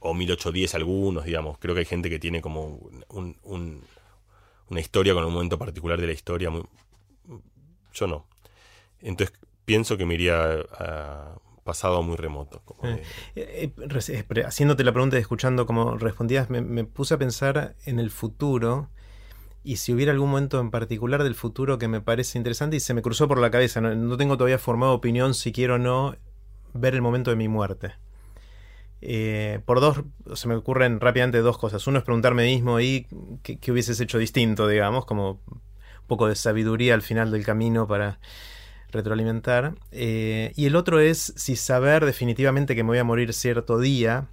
o 0.00 0.12
1810 0.12 0.74
algunos, 0.74 1.24
digamos. 1.24 1.58
Creo 1.58 1.76
que 1.76 1.82
hay 1.82 1.86
gente 1.86 2.10
que 2.10 2.18
tiene 2.18 2.42
como 2.42 2.64
un, 3.08 3.84
una 4.68 4.80
historia 4.80 5.14
con 5.14 5.24
un 5.24 5.34
momento 5.34 5.56
particular 5.56 6.00
de 6.00 6.06
la 6.08 6.12
historia. 6.12 6.50
Muy, 6.50 6.64
yo 7.94 8.06
no. 8.08 8.26
Entonces 9.00 9.38
pienso 9.64 9.96
que 9.96 10.04
me 10.04 10.14
iría 10.14 10.64
a, 10.72 11.38
pasado 11.66 12.02
muy 12.02 12.16
remoto. 12.16 12.62
Eh, 12.82 13.02
eh, 13.34 13.70
eh, 13.76 14.44
haciéndote 14.46 14.84
la 14.84 14.92
pregunta 14.92 15.18
y 15.18 15.20
escuchando 15.20 15.66
cómo 15.66 15.98
respondías, 15.98 16.48
me, 16.48 16.84
puse 16.84 17.12
a 17.12 17.18
pensar 17.18 17.76
en 17.84 17.98
el 17.98 18.10
futuro 18.10 18.88
y 19.62 19.76
si 19.76 19.92
hubiera 19.92 20.12
algún 20.12 20.30
momento 20.30 20.58
en 20.60 20.70
particular 20.70 21.22
del 21.22 21.34
futuro 21.34 21.76
que 21.76 21.88
me 21.88 22.00
parece 22.00 22.38
interesante 22.38 22.76
y 22.76 22.80
se 22.80 22.94
me 22.94 23.02
cruzó 23.02 23.28
por 23.28 23.38
la 23.38 23.50
cabeza. 23.50 23.82
No, 23.82 24.16
tengo 24.16 24.38
todavía 24.38 24.58
formado 24.58 24.94
opinión 24.94 25.34
si 25.34 25.52
quiero 25.52 25.74
o 25.74 25.78
no 25.78 26.16
ver 26.72 26.94
el 26.94 27.02
momento 27.02 27.30
de 27.30 27.36
mi 27.36 27.48
muerte. 27.48 27.92
por 29.66 29.80
dos, 29.80 30.04
se 30.34 30.48
me 30.48 30.54
ocurren 30.54 31.00
rápidamente 31.00 31.38
dos 31.40 31.58
cosas. 31.58 31.86
Uno 31.86 31.98
es 31.98 32.04
preguntarme 32.04 32.44
mismo 32.44 32.80
y 32.80 33.06
qué, 33.42 33.58
qué 33.58 33.72
hubieses 33.72 34.00
hecho 34.00 34.18
distinto, 34.18 34.68
digamos, 34.68 35.04
como 35.04 35.42
un 35.50 35.60
poco 36.06 36.28
de 36.28 36.36
sabiduría 36.36 36.94
al 36.94 37.02
final 37.02 37.30
del 37.32 37.44
camino 37.44 37.86
para 37.86 38.20
retroalimentar. 38.92 39.74
Eh, 39.92 40.52
y 40.56 40.66
el 40.66 40.76
otro 40.76 41.00
es 41.00 41.32
si 41.36 41.56
saber 41.56 42.04
definitivamente 42.04 42.74
que 42.74 42.82
me 42.82 42.88
voy 42.88 42.98
a 42.98 43.04
morir 43.04 43.32
cierto 43.32 43.78
día 43.78 44.28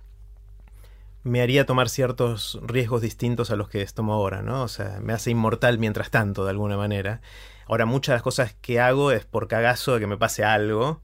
me 1.24 1.42
haría 1.42 1.66
tomar 1.66 1.90
ciertos 1.90 2.60
riesgos 2.64 3.02
distintos 3.02 3.50
a 3.50 3.56
los 3.56 3.70
que 3.70 3.86
tomo 3.86 4.14
ahora, 4.14 4.42
¿no? 4.42 4.64
O 4.64 4.68
sea, 4.68 5.00
me 5.02 5.14
hace 5.14 5.32
inmortal 5.32 5.80
mientras 5.80 6.12
tanto, 6.12 6.44
de 6.44 6.52
alguna 6.52 6.76
manera. 6.78 7.22
Ahora, 7.66 7.86
muchas 7.86 8.14
de 8.14 8.16
las 8.18 8.24
cosas 8.24 8.56
que 8.62 8.82
hago 8.82 9.12
es 9.12 9.26
por 9.26 9.48
cagazo 9.48 9.94
de 9.94 10.02
que 10.02 10.08
me 10.08 10.18
pase 10.18 10.44
algo. 10.44 11.02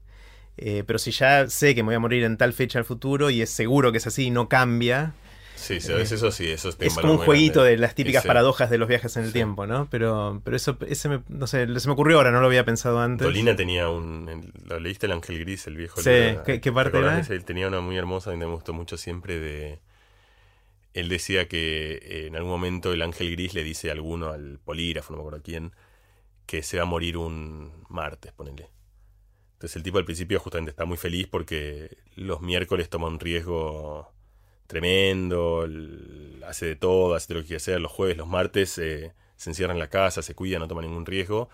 Eh, 0.58 0.84
pero 0.86 0.98
si 0.98 1.10
ya 1.10 1.48
sé 1.48 1.74
que 1.74 1.82
me 1.82 1.88
voy 1.88 1.94
a 1.94 2.00
morir 2.00 2.22
en 2.24 2.36
tal 2.36 2.52
fecha 2.52 2.78
al 2.78 2.84
futuro 2.84 3.30
y 3.30 3.40
es 3.40 3.48
seguro 3.48 3.92
que 3.92 3.98
es 3.98 4.06
así 4.06 4.26
y 4.26 4.30
no 4.30 4.48
cambia, 4.48 5.14
Sí, 5.60 5.74
eso 5.74 6.30
sí, 6.30 6.50
eso 6.50 6.70
es 6.78 6.94
como 6.94 7.12
un 7.12 7.18
jueguito 7.18 7.62
de 7.62 7.76
las 7.76 7.94
típicas 7.94 8.24
paradojas 8.24 8.70
de 8.70 8.78
los 8.78 8.88
viajes 8.88 9.16
en 9.16 9.24
el 9.24 9.32
tiempo, 9.32 9.66
¿no? 9.66 9.88
Pero, 9.90 10.40
pero 10.42 10.56
eso, 10.56 10.78
ese 10.86 11.08
me, 11.08 11.22
no 11.28 11.46
sé, 11.46 11.66
se 11.78 11.88
me 11.88 11.92
ocurrió 11.92 12.16
ahora, 12.16 12.30
no 12.30 12.40
lo 12.40 12.46
había 12.46 12.64
pensado 12.64 13.00
antes. 13.00 13.24
Dolina 13.24 13.54
tenía 13.54 13.88
un, 13.88 14.52
¿lo 14.64 14.80
leíste 14.80 15.06
el 15.06 15.12
Ángel 15.12 15.38
Gris, 15.40 15.66
el 15.66 15.76
viejo? 15.76 16.00
Sí, 16.00 16.10
¿Qué, 16.44 16.72
parte 16.72 16.98
era? 16.98 17.20
Él 17.20 17.44
tenía 17.44 17.68
una 17.68 17.80
muy 17.80 17.96
hermosa 17.96 18.32
y 18.32 18.36
me 18.36 18.46
gustó 18.46 18.72
mucho 18.72 18.96
siempre 18.96 19.38
de... 19.38 19.80
Él 20.92 21.08
decía 21.08 21.46
que 21.46 22.00
eh, 22.02 22.26
en 22.26 22.36
algún 22.36 22.50
momento 22.50 22.92
el 22.92 23.02
Ángel 23.02 23.30
Gris 23.32 23.54
le 23.54 23.62
dice 23.62 23.90
a 23.90 23.92
alguno, 23.92 24.30
al 24.30 24.58
polígrafo, 24.58 25.12
no 25.12 25.18
me 25.18 25.22
acuerdo 25.22 25.42
quién, 25.44 25.72
que 26.46 26.62
se 26.62 26.78
va 26.78 26.82
a 26.82 26.86
morir 26.86 27.16
un 27.16 27.84
martes, 27.88 28.32
ponele. 28.32 28.70
Entonces 29.52 29.76
el 29.76 29.82
tipo 29.82 29.98
al 29.98 30.06
principio 30.06 30.40
justamente 30.40 30.70
está 30.70 30.86
muy 30.86 30.96
feliz 30.96 31.28
porque 31.28 31.98
los 32.16 32.40
miércoles 32.40 32.88
toma 32.88 33.08
un 33.08 33.20
riesgo 33.20 34.10
tremendo, 34.70 35.68
hace 36.46 36.66
de 36.66 36.76
todo, 36.76 37.16
hace 37.16 37.34
lo 37.34 37.40
que 37.40 37.48
quiere 37.48 37.56
hacer, 37.56 37.80
los 37.80 37.90
jueves, 37.90 38.16
los 38.16 38.28
martes 38.28 38.78
eh, 38.78 39.12
se 39.34 39.50
encierra 39.50 39.72
en 39.72 39.80
la 39.80 39.90
casa, 39.90 40.22
se 40.22 40.36
cuida, 40.36 40.60
no 40.60 40.68
toma 40.68 40.80
ningún 40.80 41.04
riesgo, 41.06 41.48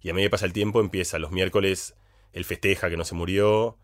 y 0.00 0.08
a 0.08 0.14
medida 0.14 0.28
que 0.28 0.30
pasa 0.30 0.46
el 0.46 0.54
tiempo 0.54 0.80
empieza, 0.80 1.18
los 1.18 1.32
miércoles 1.32 1.94
él 2.32 2.46
festeja 2.46 2.88
que 2.88 2.96
no 2.96 3.04
se 3.04 3.14
murió, 3.14 3.76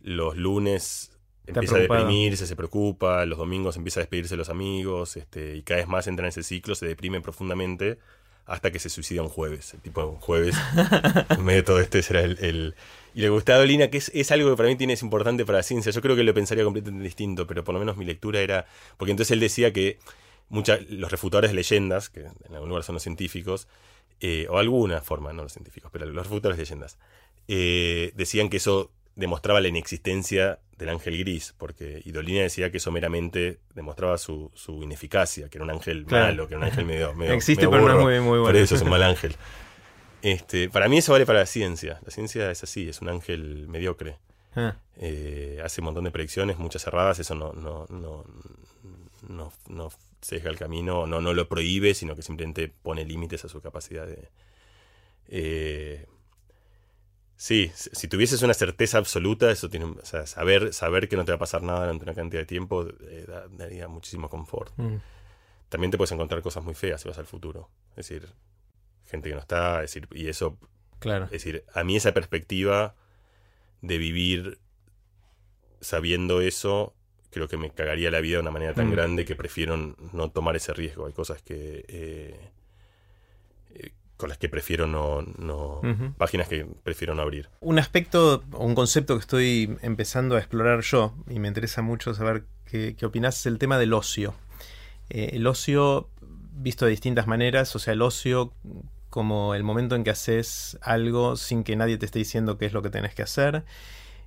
los 0.00 0.36
lunes 0.36 1.12
empieza 1.46 1.76
a 1.76 1.78
deprimirse, 1.78 2.48
se 2.48 2.56
preocupa, 2.56 3.24
los 3.24 3.38
domingos 3.38 3.76
empieza 3.76 4.00
a 4.00 4.02
despedirse 4.02 4.34
de 4.34 4.38
los 4.38 4.48
amigos, 4.48 5.16
este, 5.16 5.54
y 5.54 5.62
cada 5.62 5.78
vez 5.78 5.88
más 5.88 6.08
entra 6.08 6.26
en 6.26 6.30
ese 6.30 6.42
ciclo, 6.42 6.74
se 6.74 6.86
deprime 6.86 7.20
profundamente 7.20 7.98
hasta 8.46 8.72
que 8.72 8.80
se 8.80 8.90
suicida 8.90 9.22
un 9.22 9.28
jueves. 9.28 9.74
El 9.74 9.80
tipo 9.80 10.04
un 10.04 10.16
jueves, 10.16 10.56
en 11.30 11.44
medio 11.44 11.60
de 11.60 11.62
todo 11.62 11.80
esto, 11.80 12.02
será 12.02 12.22
el, 12.22 12.74
y 13.14 13.20
le 13.20 13.28
gustaba 13.28 13.58
a 13.58 13.60
Dolina, 13.60 13.88
que 13.88 13.98
es, 13.98 14.32
algo 14.32 14.50
que 14.50 14.56
para 14.56 14.68
mí 14.68 14.76
tiene, 14.76 14.94
es 14.94 15.02
importante 15.02 15.46
para 15.46 15.58
la 15.58 15.62
ciencia. 15.62 15.92
Yo 15.92 16.02
creo 16.02 16.16
que 16.16 16.24
lo 16.24 16.34
pensaría 16.34 16.64
completamente 16.64 17.04
distinto, 17.04 17.46
pero 17.46 17.62
por 17.62 17.72
lo 17.72 17.78
menos 17.78 17.96
mi 17.96 18.04
lectura 18.04 18.40
era. 18.40 18.66
Porque 18.96 19.12
entonces 19.12 19.30
él 19.30 19.40
decía 19.40 19.72
que 19.72 19.98
muchas, 20.48 20.80
los 20.90 21.10
refutadores 21.12 21.52
de 21.52 21.54
leyendas, 21.54 22.10
que 22.10 22.20
en 22.20 22.54
algún 22.54 22.70
lugar 22.70 22.82
son 22.82 22.94
los 22.94 23.04
científicos, 23.04 23.68
eh, 24.20 24.46
o 24.50 24.58
alguna 24.58 25.00
forma, 25.00 25.32
no 25.32 25.44
los 25.44 25.52
científicos, 25.52 25.90
pero 25.92 26.06
los 26.06 26.26
refutadores 26.26 26.56
de 26.56 26.64
leyendas, 26.64 26.98
eh, 27.46 28.12
decían 28.16 28.48
que 28.48 28.56
eso 28.56 28.90
demostraba 29.14 29.60
la 29.60 29.68
inexistencia 29.68 30.58
del 30.76 30.88
ángel 30.88 31.16
gris, 31.18 31.54
porque 31.56 32.02
Idolina 32.04 32.42
decía 32.42 32.72
que 32.72 32.78
eso 32.78 32.90
meramente 32.90 33.60
demostraba 33.76 34.18
su, 34.18 34.50
ineficacia, 34.82 35.48
que 35.48 35.58
era 35.58 35.64
un 35.64 35.70
ángel 35.70 36.04
malo, 36.06 36.48
que 36.48 36.54
era 36.54 36.58
un 36.58 36.64
ángel 36.64 36.84
medio. 36.84 37.14
medio 37.14 37.32
Existe, 37.32 37.68
pero 37.68 37.82
no 37.82 37.90
es 37.90 38.02
muy, 38.02 38.18
muy 38.18 38.38
bueno. 38.40 38.44
Por 38.44 38.56
eso 38.56 38.74
es 38.74 38.82
un 38.82 38.90
mal 38.90 39.04
ángel. 39.04 39.36
Este, 40.24 40.70
para 40.70 40.88
mí 40.88 40.96
eso 40.96 41.12
vale 41.12 41.26
para 41.26 41.40
la 41.40 41.46
ciencia. 41.46 42.00
La 42.02 42.10
ciencia 42.10 42.50
es 42.50 42.62
así, 42.62 42.88
es 42.88 43.02
un 43.02 43.10
ángel 43.10 43.68
mediocre. 43.68 44.16
Ah. 44.56 44.78
Eh, 44.96 45.60
hace 45.62 45.82
un 45.82 45.84
montón 45.84 46.04
de 46.04 46.10
predicciones, 46.10 46.56
muchas 46.58 46.82
cerradas, 46.82 47.18
eso 47.18 47.34
no, 47.34 47.52
no, 47.52 47.84
no, 47.90 48.24
no, 49.28 49.52
no 49.68 49.92
sesga 50.22 50.48
el 50.48 50.58
camino, 50.58 51.06
no, 51.06 51.20
no 51.20 51.34
lo 51.34 51.46
prohíbe, 51.46 51.92
sino 51.92 52.16
que 52.16 52.22
simplemente 52.22 52.68
pone 52.68 53.04
límites 53.04 53.44
a 53.44 53.48
su 53.48 53.60
capacidad 53.60 54.06
de... 54.06 54.30
Eh, 55.28 56.06
sí, 57.36 57.70
si 57.74 58.08
tuvieses 58.08 58.40
una 58.40 58.54
certeza 58.54 58.96
absoluta, 58.96 59.50
eso 59.50 59.68
tiene, 59.68 59.84
o 59.84 60.06
sea, 60.06 60.26
saber, 60.26 60.72
saber 60.72 61.06
que 61.06 61.16
no 61.16 61.26
te 61.26 61.32
va 61.32 61.36
a 61.36 61.40
pasar 61.40 61.62
nada 61.62 61.80
durante 61.80 62.04
una 62.04 62.14
cantidad 62.14 62.40
de 62.40 62.46
tiempo 62.46 62.86
eh, 62.88 63.26
daría 63.50 63.88
muchísimo 63.88 64.30
confort. 64.30 64.72
Mm. 64.78 64.96
También 65.68 65.90
te 65.90 65.98
puedes 65.98 66.12
encontrar 66.12 66.40
cosas 66.40 66.64
muy 66.64 66.74
feas 66.74 67.02
si 67.02 67.08
vas 67.08 67.18
al 67.18 67.26
futuro. 67.26 67.68
Es 67.90 68.08
decir, 68.08 68.26
gente 69.06 69.28
que 69.28 69.34
no 69.34 69.40
está, 69.40 69.82
es 69.82 69.92
decir, 69.92 70.08
y 70.12 70.28
eso, 70.28 70.58
claro. 70.98 71.26
es 71.26 71.30
decir, 71.32 71.64
a 71.74 71.84
mí 71.84 71.96
esa 71.96 72.12
perspectiva 72.12 72.94
de 73.82 73.98
vivir 73.98 74.58
sabiendo 75.80 76.40
eso, 76.40 76.94
creo 77.30 77.48
que 77.48 77.56
me 77.56 77.70
cagaría 77.70 78.10
la 78.10 78.20
vida 78.20 78.36
de 78.36 78.42
una 78.42 78.50
manera 78.50 78.74
tan 78.74 78.88
mm. 78.88 78.92
grande 78.92 79.24
que 79.24 79.36
prefiero 79.36 79.76
no 79.76 80.30
tomar 80.30 80.56
ese 80.56 80.72
riesgo. 80.72 81.06
Hay 81.06 81.12
cosas 81.12 81.42
que 81.42 81.84
eh, 81.88 82.50
eh, 83.74 83.92
con 84.16 84.28
las 84.28 84.38
que 84.38 84.48
prefiero 84.48 84.86
no, 84.86 85.22
no 85.22 85.80
páginas 86.16 86.48
que 86.48 86.66
prefiero 86.82 87.14
no 87.14 87.22
abrir. 87.22 87.50
Un 87.60 87.78
aspecto 87.78 88.44
o 88.52 88.64
un 88.64 88.74
concepto 88.74 89.14
que 89.14 89.20
estoy 89.20 89.76
empezando 89.82 90.36
a 90.36 90.38
explorar 90.38 90.80
yo 90.80 91.14
y 91.28 91.38
me 91.38 91.48
interesa 91.48 91.82
mucho 91.82 92.14
saber 92.14 92.44
qué, 92.64 92.94
qué 92.96 93.04
opinás 93.04 93.40
es 93.40 93.46
el 93.46 93.58
tema 93.58 93.78
del 93.78 93.92
ocio. 93.92 94.34
Eh, 95.10 95.30
el 95.34 95.46
ocio 95.46 96.08
visto 96.52 96.84
de 96.86 96.92
distintas 96.92 97.26
maneras, 97.26 97.74
o 97.76 97.78
sea, 97.78 97.92
el 97.92 98.02
ocio 98.02 98.52
como 99.14 99.54
el 99.54 99.62
momento 99.62 99.94
en 99.94 100.02
que 100.02 100.10
haces 100.10 100.76
algo 100.82 101.36
sin 101.36 101.62
que 101.62 101.76
nadie 101.76 101.98
te 101.98 102.04
esté 102.04 102.18
diciendo 102.18 102.58
qué 102.58 102.66
es 102.66 102.72
lo 102.72 102.82
que 102.82 102.90
tenés 102.90 103.14
que 103.14 103.22
hacer, 103.22 103.62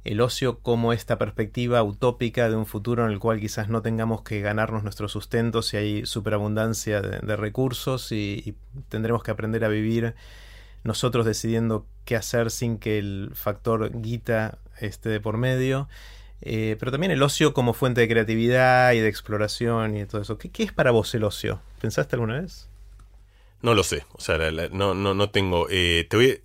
el 0.05 0.21
ocio 0.21 0.59
como 0.59 0.93
esta 0.93 1.17
perspectiva 1.17 1.83
utópica 1.83 2.47
de 2.49 2.55
un 2.55 2.65
futuro 2.65 3.03
en 3.03 3.11
el 3.11 3.19
cual 3.19 3.41
quizás 3.41 3.67
no 3.67 3.81
tengamos 3.81 4.21
que 4.21 4.39
ganarnos 4.39 4.83
nuestro 4.83 5.09
sustento 5.09 5.61
si 5.61 5.75
hay 5.75 6.05
superabundancia 6.05 7.01
de, 7.01 7.35
recursos 7.35 8.13
y, 8.13 8.55
tendremos 8.87 9.23
que 9.23 9.31
aprender 9.31 9.65
a 9.65 9.67
vivir 9.67 10.15
nosotros 10.85 11.25
decidiendo 11.25 11.85
qué 12.05 12.15
hacer 12.15 12.49
sin 12.49 12.77
que 12.77 12.97
el 12.97 13.31
factor 13.33 13.91
guita 13.93 14.57
esté 14.79 15.09
de 15.09 15.19
por 15.19 15.35
medio. 15.35 15.89
Eh, 16.39 16.77
pero 16.79 16.93
también 16.93 17.11
el 17.11 17.21
ocio 17.23 17.53
como 17.53 17.73
fuente 17.73 17.99
de 17.99 18.07
creatividad 18.07 18.93
y 18.93 19.01
de 19.01 19.09
exploración 19.09 19.97
y 19.97 20.05
todo 20.05 20.21
eso. 20.21 20.37
¿Qué, 20.37 20.49
¿Qué, 20.49 20.63
es 20.63 20.71
para 20.71 20.91
vos 20.91 21.13
el 21.13 21.25
ocio? 21.25 21.59
¿Pensaste 21.81 22.15
alguna 22.15 22.39
vez? 22.39 22.69
No 23.61 23.73
lo 23.73 23.83
sé, 23.83 24.05
o 24.13 24.21
sea, 24.21 24.37
no, 24.71 24.93
no, 24.93 25.13
no 25.13 25.29
tengo... 25.31 25.67
Eh, 25.69 26.05
te, 26.09 26.17
voy, 26.17 26.43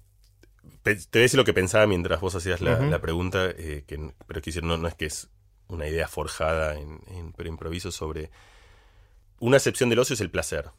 te 0.83 0.95
voy 0.95 1.21
a 1.21 1.21
decir 1.21 1.37
lo 1.37 1.45
que 1.45 1.53
pensaba 1.53 1.87
mientras 1.87 2.21
vos 2.21 2.35
hacías 2.35 2.61
la, 2.61 3.01
pregunta, 3.01 3.51
eh, 3.51 3.85
que, 3.87 4.13
pero 4.27 4.41
decir, 4.41 4.65
no, 4.65 4.77
no 4.79 4.89
es 4.89 4.95
que 4.95 5.07
es 5.07 5.29
una 5.69 5.87
idea 5.87 6.09
forjada, 6.09 6.79
en, 6.79 7.33
pero 7.37 7.49
improviso 7.49 7.91
sobre... 7.91 8.31
Una 9.41 9.57
excepción 9.57 9.91
del 9.91 9.99
ocio 9.99 10.15
es 10.15 10.21
el 10.21 10.31
placer. 10.31 10.71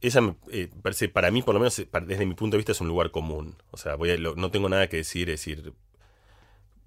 Esa 0.00 0.36
eh, 0.50 0.68
parece, 0.82 1.08
para 1.08 1.30
mí, 1.30 1.42
por 1.42 1.54
lo 1.54 1.60
menos 1.60 1.76
desde 2.06 2.26
mi 2.26 2.34
punto 2.34 2.56
de 2.56 2.58
vista, 2.58 2.72
es 2.72 2.80
un 2.80 2.88
lugar 2.88 3.10
común. 3.10 3.56
O 3.70 3.76
sea, 3.76 3.94
voy 3.94 4.16
no 4.36 4.50
tengo 4.50 4.68
nada 4.68 4.88
que 4.88 4.98
decir, 4.98 5.30
es 5.30 5.40
decir, 5.40 5.72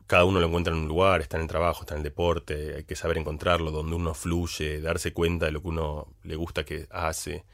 cada 0.05 0.25
uno 0.25 0.41
lo 0.41 0.47
encuentra 0.47 0.73
en 0.73 0.81
un 0.81 0.87
lugar, 0.89 1.21
está 1.21 1.37
en 1.37 1.43
el 1.43 1.47
trabajo, 1.47 1.81
está 1.81 1.93
en 1.93 1.99
el 1.99 2.03
deporte, 2.03 2.75
hay 2.75 2.83
que 2.83 2.97
saber 2.97 3.17
encontrarlo, 3.17 3.71
donde 3.71 3.95
uno 3.95 4.13
fluye, 4.13 4.81
darse 4.81 5.13
cuenta 5.13 5.45
de 5.45 5.53
lo 5.53 5.61
que 5.61 5.69
uno 5.69 6.13
le 6.23 6.35
gusta 6.35 6.65
que 6.65 6.87
hace 6.91 7.45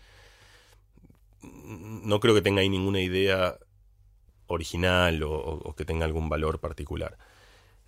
no 1.41 2.19
creo 2.19 2.33
que 2.35 2.41
tenga 2.41 2.61
ahí 2.61 2.69
ninguna 2.69 3.01
idea 3.01 3.57
original 4.47 5.21
o, 5.23 5.73
que 5.77 5.85
tenga 5.85 6.05
algún 6.05 6.29
valor 6.29 6.59
particular. 6.59 7.17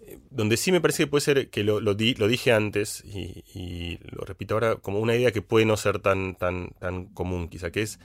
Eh, 0.01 0.19
donde 0.29 0.57
sí 0.57 0.71
me 0.71 0.81
parece 0.81 1.03
que 1.03 1.07
puede 1.07 1.21
ser, 1.21 1.49
que 1.49 1.63
lo, 1.63 1.79
lo, 1.79 1.95
dije 1.95 2.51
antes 2.51 3.03
y, 3.05 3.99
lo 4.03 4.23
repito 4.23 4.53
ahora, 4.53 4.75
como 4.75 4.99
una 4.99 5.15
idea 5.15 5.31
que 5.31 5.41
puede 5.41 5.65
no 5.65 5.77
ser 5.77 5.99
tan, 5.99 6.35
tan, 6.35 6.69
tan 6.79 7.05
común 7.05 7.49
quizá, 7.49 7.71
que 7.71 7.81
es 7.81 7.99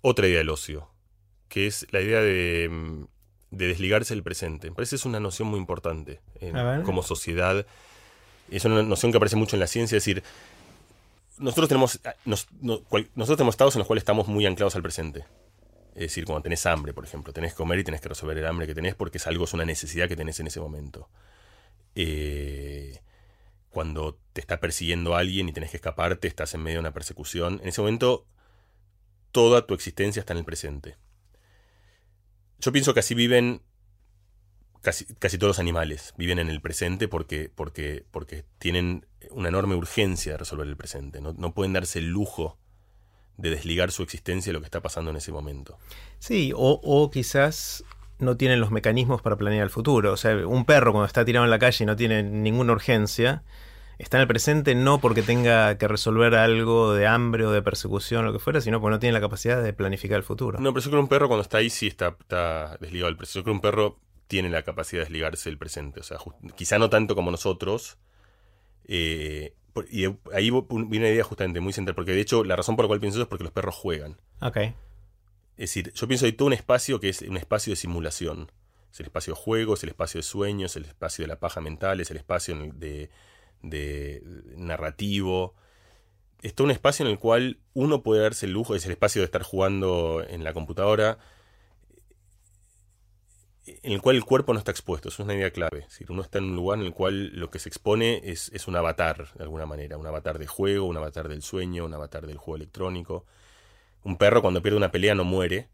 otra 0.00 0.26
idea 0.26 0.38
del 0.38 0.50
ocio, 0.50 0.88
que 1.48 1.66
es 1.66 1.86
la 1.90 2.00
idea 2.00 2.20
de, 2.20 3.06
desligarse 3.50 4.14
del 4.14 4.22
presente. 4.22 4.70
Me 4.70 4.76
parece 4.76 4.90
que 4.90 4.96
es 4.96 5.04
una 5.04 5.20
noción 5.20 5.48
muy 5.48 5.58
importante 5.58 6.20
como 6.84 7.02
sociedad. 7.02 7.66
Es 8.50 8.64
una 8.64 8.82
noción 8.82 9.12
que 9.12 9.18
aparece 9.18 9.36
mucho 9.36 9.56
en 9.56 9.60
la 9.60 9.66
ciencia, 9.66 9.96
es 9.96 10.04
decir, 10.04 10.22
nosotros 11.40 11.68
tenemos, 11.68 12.00
ah, 12.04 12.14
nosotros 13.14 13.48
estados 13.48 13.74
en 13.74 13.80
los 13.80 13.86
cuales 13.86 14.02
estamos 14.02 14.28
muy 14.28 14.46
anclados 14.46 14.76
al 14.76 14.82
presente. 14.82 15.24
Es 15.94 16.02
decir, 16.02 16.24
cuando 16.24 16.42
tenés 16.42 16.64
hambre, 16.66 16.94
por 16.94 17.04
ejemplo, 17.04 17.32
tenés 17.32 17.52
que 17.52 17.56
comer 17.56 17.78
y 17.80 17.84
tenés 17.84 18.00
que 18.00 18.08
resolver 18.08 18.38
el 18.38 18.46
hambre 18.46 18.66
que 18.66 18.74
tenés 18.74 18.94
porque 18.94 19.18
es 19.18 19.26
algo, 19.26 19.44
es 19.44 19.52
una 19.52 19.64
necesidad 19.64 20.08
que 20.08 20.16
tenés 20.16 20.38
en 20.40 20.46
ese 20.46 20.60
momento. 20.60 21.08
Eh, 21.94 23.00
cuando 23.70 24.18
te 24.32 24.40
está 24.40 24.60
persiguiendo 24.60 25.16
alguien 25.16 25.48
y 25.48 25.52
tenés 25.52 25.70
que 25.70 25.78
escaparte, 25.78 26.28
estás 26.28 26.54
en 26.54 26.62
medio 26.62 26.76
de 26.76 26.80
una 26.80 26.92
persecución. 26.92 27.60
En 27.62 27.68
ese 27.68 27.80
momento, 27.80 28.26
toda 29.32 29.66
tu 29.66 29.74
existencia 29.74 30.20
está 30.20 30.32
en 30.32 30.38
el 30.38 30.44
presente. 30.44 30.96
Yo 32.58 32.72
pienso 32.72 32.94
que 32.94 33.00
así 33.00 33.14
viven 33.14 33.62
casi, 34.82 35.06
casi 35.18 35.38
todos 35.38 35.50
los 35.50 35.58
animales. 35.58 36.14
Viven 36.16 36.38
en 36.38 36.48
el 36.48 36.60
presente 36.60 37.08
porque, 37.08 37.50
porque, 37.54 38.04
porque 38.10 38.44
tienen 38.58 39.06
una 39.30 39.48
enorme 39.48 39.74
urgencia 39.74 40.32
de 40.32 40.38
resolver 40.38 40.66
el 40.66 40.76
presente. 40.76 41.20
No, 41.20 41.54
pueden 41.54 41.72
darse 41.72 41.98
el 41.98 42.10
lujo 42.10 42.58
de 43.36 43.50
desligar 43.50 43.90
su 43.90 44.02
existencia 44.02 44.50
de 44.50 44.54
lo 44.54 44.60
que 44.60 44.66
está 44.66 44.80
pasando 44.80 45.10
en 45.10 45.16
ese 45.16 45.32
momento. 45.32 45.78
Sí, 46.18 46.52
o, 46.54 47.10
quizás 47.10 47.84
no 48.18 48.36
tienen 48.36 48.60
los 48.60 48.70
mecanismos 48.70 49.22
para 49.22 49.36
planear 49.36 49.64
el 49.64 49.70
futuro. 49.70 50.12
O 50.12 50.16
sea, 50.16 50.46
un 50.46 50.64
perro 50.64 50.92
cuando 50.92 51.06
está 51.06 51.24
tirado 51.24 51.44
en 51.44 51.50
la 51.50 51.58
calle 51.58 51.84
y 51.84 51.86
no 51.86 51.96
tiene 51.96 52.22
ninguna 52.22 52.72
urgencia, 52.72 53.42
está 53.98 54.18
en 54.18 54.22
el 54.22 54.28
presente 54.28 54.74
no 54.74 55.00
porque 55.00 55.22
tenga 55.22 55.78
que 55.78 55.88
resolver 55.88 56.34
algo 56.34 56.92
de 56.92 57.06
hambre 57.06 57.46
o 57.46 57.50
de 57.50 57.62
persecución 57.62 58.24
o 58.24 58.26
lo 58.26 58.32
que 58.34 58.38
fuera, 58.38 58.60
sino 58.60 58.78
porque 58.80 58.92
no 58.92 58.98
tiene 58.98 59.14
la 59.14 59.20
capacidad 59.20 59.62
de 59.62 59.72
planificar 59.72 60.18
el 60.18 60.22
futuro. 60.22 60.58
No, 60.60 60.74
pero 60.74 60.84
yo 60.84 60.90
creo 60.90 61.00
que 61.00 61.04
un 61.04 61.08
perro 61.08 61.28
cuando 61.28 61.42
está 61.42 61.58
ahí 61.58 61.70
sí 61.70 61.86
está, 61.86 62.16
está 62.20 62.76
desligado 62.78 63.06
del 63.08 63.16
presente. 63.16 63.38
Yo 63.38 63.44
creo 63.44 63.54
que 63.54 63.56
un 63.56 63.62
perro 63.62 63.98
tiene 64.30 64.48
la 64.48 64.62
capacidad 64.62 65.00
de 65.00 65.06
desligarse 65.06 65.50
del 65.50 65.58
presente. 65.58 65.98
O 65.98 66.02
sea, 66.04 66.16
quizá 66.54 66.78
no 66.78 66.88
tanto 66.88 67.16
como 67.16 67.32
nosotros, 67.32 67.98
eh, 68.84 69.56
y 69.90 70.04
ahí 70.32 70.50
viene 70.50 70.98
una 70.98 71.08
idea 71.08 71.24
justamente 71.24 71.58
muy 71.58 71.72
central, 71.72 71.96
porque 71.96 72.12
de 72.12 72.20
hecho 72.20 72.44
la 72.44 72.54
razón 72.54 72.76
por 72.76 72.84
la 72.84 72.86
cual 72.86 73.00
pienso 73.00 73.18
eso 73.18 73.24
es 73.24 73.28
porque 73.28 73.42
los 73.42 73.52
perros 73.52 73.74
juegan. 73.74 74.20
Ok. 74.40 74.56
Es 74.56 74.74
decir, 75.56 75.92
yo 75.92 76.06
pienso 76.06 76.22
que 76.22 76.26
hay 76.28 76.32
todo 76.32 76.46
un 76.46 76.52
espacio 76.52 77.00
que 77.00 77.08
es 77.08 77.22
un 77.22 77.36
espacio 77.36 77.72
de 77.72 77.76
simulación. 77.76 78.52
Es 78.92 79.00
el 79.00 79.06
espacio 79.06 79.34
de 79.34 79.40
juego, 79.40 79.74
es 79.74 79.82
el 79.82 79.88
espacio 79.88 80.18
de 80.18 80.22
sueños, 80.22 80.70
es 80.72 80.76
el 80.76 80.84
espacio 80.84 81.24
de 81.24 81.28
la 81.28 81.40
paja 81.40 81.60
mental, 81.60 82.00
es 82.00 82.12
el 82.12 82.16
espacio 82.16 82.56
de, 82.74 83.10
de 83.62 84.22
narrativo. 84.56 85.56
está 86.42 86.62
un 86.62 86.70
espacio 86.70 87.04
en 87.04 87.10
el 87.10 87.18
cual 87.18 87.58
uno 87.74 88.04
puede 88.04 88.22
darse 88.22 88.46
el 88.46 88.52
lujo, 88.52 88.76
es 88.76 88.86
el 88.86 88.92
espacio 88.92 89.22
de 89.22 89.26
estar 89.26 89.42
jugando 89.42 90.24
en 90.24 90.44
la 90.44 90.52
computadora, 90.52 91.18
en 93.82 93.92
el 93.92 94.02
cual 94.02 94.16
el 94.16 94.24
cuerpo 94.24 94.52
no 94.52 94.58
está 94.58 94.70
expuesto, 94.70 95.08
eso 95.08 95.22
es 95.22 95.24
una 95.24 95.34
idea 95.34 95.50
clave. 95.50 95.86
Es 95.88 96.00
uno 96.08 96.22
está 96.22 96.38
en 96.38 96.44
un 96.44 96.56
lugar 96.56 96.78
en 96.78 96.86
el 96.86 96.92
cual 96.92 97.28
lo 97.34 97.50
que 97.50 97.58
se 97.58 97.68
expone 97.68 98.20
es, 98.24 98.50
es, 98.52 98.68
un 98.68 98.76
avatar, 98.76 99.32
de 99.34 99.42
alguna 99.42 99.66
manera, 99.66 99.96
un 99.96 100.06
avatar 100.06 100.38
de 100.38 100.46
juego, 100.46 100.86
un 100.86 100.96
avatar 100.96 101.28
del 101.28 101.42
sueño, 101.42 101.84
un 101.84 101.94
avatar 101.94 102.26
del 102.26 102.38
juego 102.38 102.56
electrónico. 102.56 103.26
Un 104.02 104.16
perro 104.16 104.42
cuando 104.42 104.62
pierde 104.62 104.78
una 104.78 104.90
pelea 104.90 105.14
no 105.14 105.24
muere, 105.24 105.68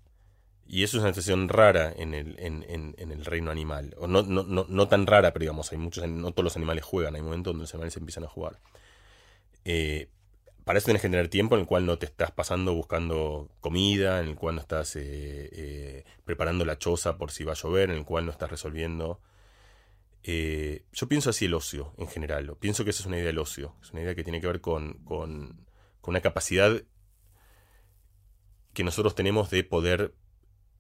y 0.68 0.82
eso 0.82 0.96
es 0.96 1.02
una 1.02 1.12
situación 1.12 1.48
rara 1.48 1.92
en 1.96 2.12
el, 2.12 2.36
en, 2.38 2.64
en, 2.68 3.12
el 3.12 3.24
reino 3.24 3.50
animal. 3.50 3.94
O 3.98 4.08
no, 4.08 4.22
no, 4.22 4.42
no, 4.42 4.66
no, 4.68 4.88
tan 4.88 5.06
rara, 5.06 5.32
pero 5.32 5.44
digamos, 5.44 5.70
hay 5.70 5.78
muchos, 5.78 6.06
no 6.08 6.32
todos 6.32 6.44
los 6.44 6.56
animales 6.56 6.84
juegan, 6.84 7.14
hay 7.14 7.22
momentos 7.22 7.52
donde 7.52 7.62
los 7.62 7.74
animales 7.74 7.96
empiezan 7.96 8.24
a 8.24 8.28
jugar. 8.28 8.58
Eh, 9.64 10.08
para 10.66 10.80
eso 10.80 10.86
tienes 10.86 11.00
que 11.00 11.08
tener 11.08 11.28
tiempo 11.28 11.54
en 11.54 11.60
el 11.60 11.66
cual 11.68 11.86
no 11.86 11.96
te 11.96 12.06
estás 12.06 12.32
pasando 12.32 12.74
buscando 12.74 13.48
comida, 13.60 14.20
en 14.20 14.26
el 14.26 14.34
cual 14.34 14.56
no 14.56 14.60
estás 14.60 14.96
eh, 14.96 15.48
eh, 15.52 16.04
preparando 16.24 16.64
la 16.64 16.76
choza 16.76 17.18
por 17.18 17.30
si 17.30 17.44
va 17.44 17.52
a 17.52 17.54
llover, 17.54 17.90
en 17.90 17.98
el 17.98 18.04
cual 18.04 18.26
no 18.26 18.32
estás 18.32 18.50
resolviendo. 18.50 19.20
yo 20.24 21.08
pienso 21.08 21.30
así 21.30 21.44
el 21.44 21.54
ocio 21.54 21.94
en 21.98 22.08
general. 22.08 22.56
Pienso 22.58 22.82
que 22.82 22.90
esa 22.90 23.04
es 23.04 23.06
una 23.06 23.16
idea 23.16 23.28
del 23.28 23.38
ocio. 23.38 23.76
Es 23.80 23.92
una 23.92 24.02
idea 24.02 24.16
que 24.16 24.24
tiene 24.24 24.40
que 24.40 24.48
ver 24.48 24.60
con, 24.60 24.94
con, 25.04 25.64
una 26.02 26.20
capacidad 26.20 26.82
que 28.72 28.82
nosotros 28.82 29.14
tenemos 29.14 29.50
de 29.50 29.62
poder 29.62 30.16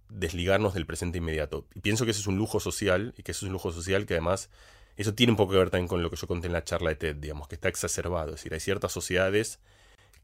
desligarnos 0.08 0.74
del 0.74 0.86
presente 0.86 1.18
inmediato. 1.18 1.68
Y 1.76 1.80
pienso 1.80 2.04
que 2.04 2.10
ese 2.10 2.22
es 2.22 2.26
un 2.26 2.38
lujo 2.38 2.58
social 2.58 3.14
y 3.16 3.22
que 3.22 3.30
eso 3.30 3.46
es 3.46 3.50
un 3.50 3.52
lujo 3.52 3.70
social 3.70 4.04
que 4.04 4.14
además 4.14 4.50
eso 4.96 5.14
tiene 5.14 5.30
un 5.30 5.36
poco 5.36 5.52
que 5.52 5.58
ver 5.58 5.70
también 5.70 5.86
con 5.86 6.02
lo 6.02 6.10
que 6.10 6.16
yo 6.16 6.26
conté 6.26 6.48
en 6.48 6.54
la 6.54 6.64
charla 6.64 6.90
de 6.90 6.96
TED, 6.96 7.16
digamos, 7.16 7.46
que 7.46 7.54
está 7.54 7.68
exacerbado. 7.68 8.30
Es 8.30 8.40
decir, 8.40 8.52
hay 8.52 8.58
ciertas 8.58 8.90
sociedades 8.90 9.60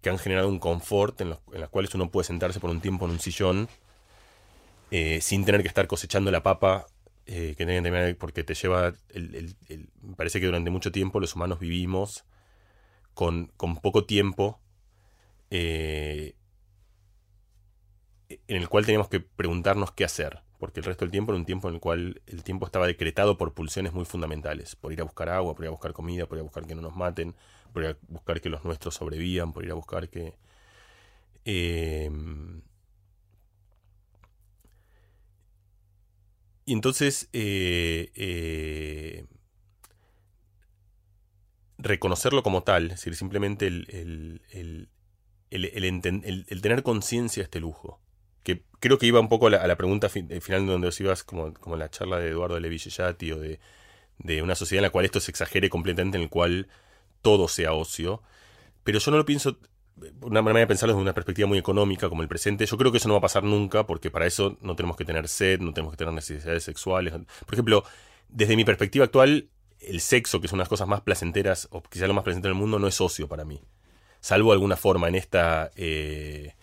que 0.03 0.11
han 0.11 0.19
generado 0.19 0.49
un 0.49 0.59
confort 0.59 1.21
en, 1.21 1.31
las 1.31 1.69
cuales 1.71 1.95
uno 1.95 2.11
puede 2.11 2.27
sentarse 2.27 2.61
por 2.61 2.71
un 2.71 2.81
tiempo 2.81 3.07
en 3.07 3.13
un 3.13 3.21
sillón 3.21 3.69
eh, 4.91 5.21
sin 5.23 5.45
tener 5.45 5.63
que 5.63 5.69
estar 5.69 5.87
cosechando 5.87 6.31
la 6.31 6.43
papa 6.43 6.87
eh, 7.25 7.55
que 7.57 7.65
tienen 7.65 8.17
porque 8.17 8.43
te 8.43 8.55
lleva, 8.55 8.93
el, 9.11 9.57
parece 10.17 10.41
que 10.41 10.47
durante 10.47 10.71
mucho 10.71 10.91
tiempo 10.91 11.21
los 11.21 11.37
humanos 11.37 11.61
vivimos 11.61 12.25
con, 13.15 13.53
con 13.57 13.77
poco 13.77 14.05
tiempo 14.05 14.61
eh, 15.51 16.35
en 18.29 18.57
el 18.57 18.69
cual 18.69 18.85
teníamos 18.85 19.09
que 19.09 19.21
preguntarnos 19.21 19.93
qué 19.93 20.05
hacer, 20.05 20.41
porque 20.63 20.79
el 20.79 20.87
resto 20.87 21.05
del 21.05 21.11
tiempo 21.11 21.33
era 21.33 21.41
un 21.41 21.45
tiempo 21.45 21.69
en 21.69 21.75
el 21.75 21.81
cual 21.81 22.23
el 22.25 22.45
tiempo 22.45 22.67
estaba 22.67 22.87
decretado 22.87 23.37
por 23.37 23.53
pulsiones 23.53 23.93
muy 23.93 24.05
fundamentales, 24.05 24.77
por 24.77 24.93
ir 24.93 25.01
a 25.01 25.03
buscar 25.03 25.29
agua, 25.29 25.57
por 25.57 25.65
ir 25.65 25.67
a 25.67 25.73
buscar 25.73 25.93
comida, 25.93 26.27
por 26.27 26.39
ir 26.39 26.43
a 26.43 26.45
buscar 26.45 26.65
que 26.69 26.77
no 26.77 26.83
nos 26.83 26.95
maten, 26.95 27.35
por 27.73 27.83
ir 27.83 27.89
a 27.89 27.97
buscar 28.07 28.41
que 28.41 28.49
los 28.49 28.65
nuestros 28.65 28.95
sobrevivan, 28.95 29.53
por 29.53 29.65
ir 29.65 29.73
a 29.73 29.75
buscar 29.75 30.09
que... 30.09 30.35
Em, 31.45 32.63
y 36.65 36.73
entonces 36.75 37.29
eh, 37.33 38.13
eh, 38.15 39.27
reconocerlo 41.77 42.45
como 42.45 42.63
tal, 42.63 42.85
es 42.85 42.91
decir, 42.99 43.17
simplemente 43.17 43.67
el, 43.67 44.41
el, 44.53 44.89
el 45.51 46.63
tener 46.63 46.85
conciencia 46.85 47.41
de 47.41 47.47
este 47.47 47.59
lujo, 47.59 47.99
que 48.43 48.63
creo 48.81 48.99
que 48.99 49.07
iba 49.07 49.21
un 49.21 49.29
poco 49.29 49.47
a 49.47 49.51
la, 49.51 49.77
pregunta 49.77 50.09
eh, 50.15 50.41
final 50.41 50.67
donde 50.67 50.89
os 50.89 51.01
ibas, 51.01 51.23
como, 51.25 51.55
como 51.55 51.77
la 51.77 51.91
charla 51.91 52.19
de 52.19 52.29
Eduardo 52.29 52.59
Levi 52.59 52.79
o 53.33 53.39
de, 53.39 53.61
de 54.19 54.43
una 54.43 54.55
sociedad 54.55 54.81
en 54.81 54.89
la 54.89 54.91
cual 54.91 55.05
esto 55.05 55.21
se 55.21 55.31
exagere 55.31 55.71
completamente, 55.71 56.17
en 56.17 56.25
el 56.25 56.31
cual 56.31 56.69
todo 57.23 57.49
sea 57.49 57.73
ocio. 57.73 58.23
Pero 58.85 58.99
yo 58.99 59.11
no 59.11 59.17
lo 59.17 59.25
pienso, 59.25 59.59
una 60.21 60.43
manera 60.43 60.61
de 60.61 60.67
pensarlo 60.67 60.95
desde 60.95 61.03
una 61.03 61.15
perspectiva 61.15 61.49
muy 61.49 61.59
económica, 61.59 62.09
como 62.09 62.23
el 62.23 62.29
presente. 62.29 62.67
Yo 62.67 62.77
creo 62.77 62.91
que 62.91 62.99
eso 62.99 63.09
no 63.09 63.15
va 63.15 63.19
a 63.19 63.23
pasar 63.23 63.45
nunca, 63.45 63.87
porque 63.87 64.11
para 64.11 64.27
eso 64.27 64.57
no 64.61 64.77
tenemos 64.77 64.97
que 64.97 65.05
tener 65.05 65.29
sed, 65.29 65.61
no 65.61 65.73
tenemos 65.73 65.93
que 65.93 65.99
tener 65.99 66.13
necesidades 66.15 66.65
sexuales. 66.65 67.13
Por 67.13 67.55
ejemplo, 67.55 67.85
desde 68.29 68.57
mi 68.57 68.65
perspectiva 68.65 69.05
actual, 69.05 69.49
el 69.81 70.01
sexo, 70.01 70.41
que 70.41 70.47
es 70.47 70.53
una 70.53 70.61
de 70.61 70.65
las 70.65 70.69
cosas 70.69 70.89
más 70.89 71.03
placenteras, 71.03 71.69
o 71.71 71.83
quizás 71.83 72.09
lo 72.09 72.15
más 72.15 72.25
placentero 72.25 72.55
del 72.55 72.61
mundo, 72.61 72.79
no 72.79 72.87
es 72.87 73.01
ocio 73.01 73.29
para 73.29 73.45
mí. 73.45 73.61
Salvo 74.21 74.53
alguna 74.53 74.77
forma 74.77 75.09
en 75.09 75.15
esta... 75.17 75.71
Eh, 75.77 76.55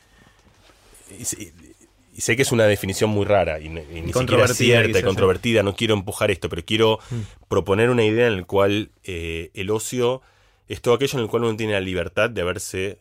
y 2.19 2.21
sé 2.21 2.35
que 2.35 2.41
es 2.41 2.51
una 2.51 2.65
definición 2.65 3.11
muy 3.11 3.23
rara 3.23 3.61
y, 3.61 3.69
ni 3.69 4.11
siquiera 4.11 4.45
cierta 4.49 4.99
y 4.99 5.03
controvertida, 5.03 5.63
no 5.63 5.73
quiero 5.73 5.93
empujar 5.93 6.31
esto, 6.31 6.49
pero 6.49 6.65
quiero 6.65 6.99
mm. 7.09 7.47
proponer 7.47 7.89
una 7.89 8.03
idea 8.03 8.27
en 8.27 8.35
la 8.35 8.43
cual 8.43 8.91
eh, 9.05 9.51
el 9.53 9.69
ocio 9.69 10.21
es 10.67 10.81
todo 10.81 10.95
aquello 10.95 11.17
en 11.17 11.23
el 11.23 11.29
cual 11.29 11.45
uno 11.45 11.55
tiene 11.55 11.71
la 11.71 11.79
libertad 11.79 12.29
de 12.29 12.41
haberse 12.41 12.99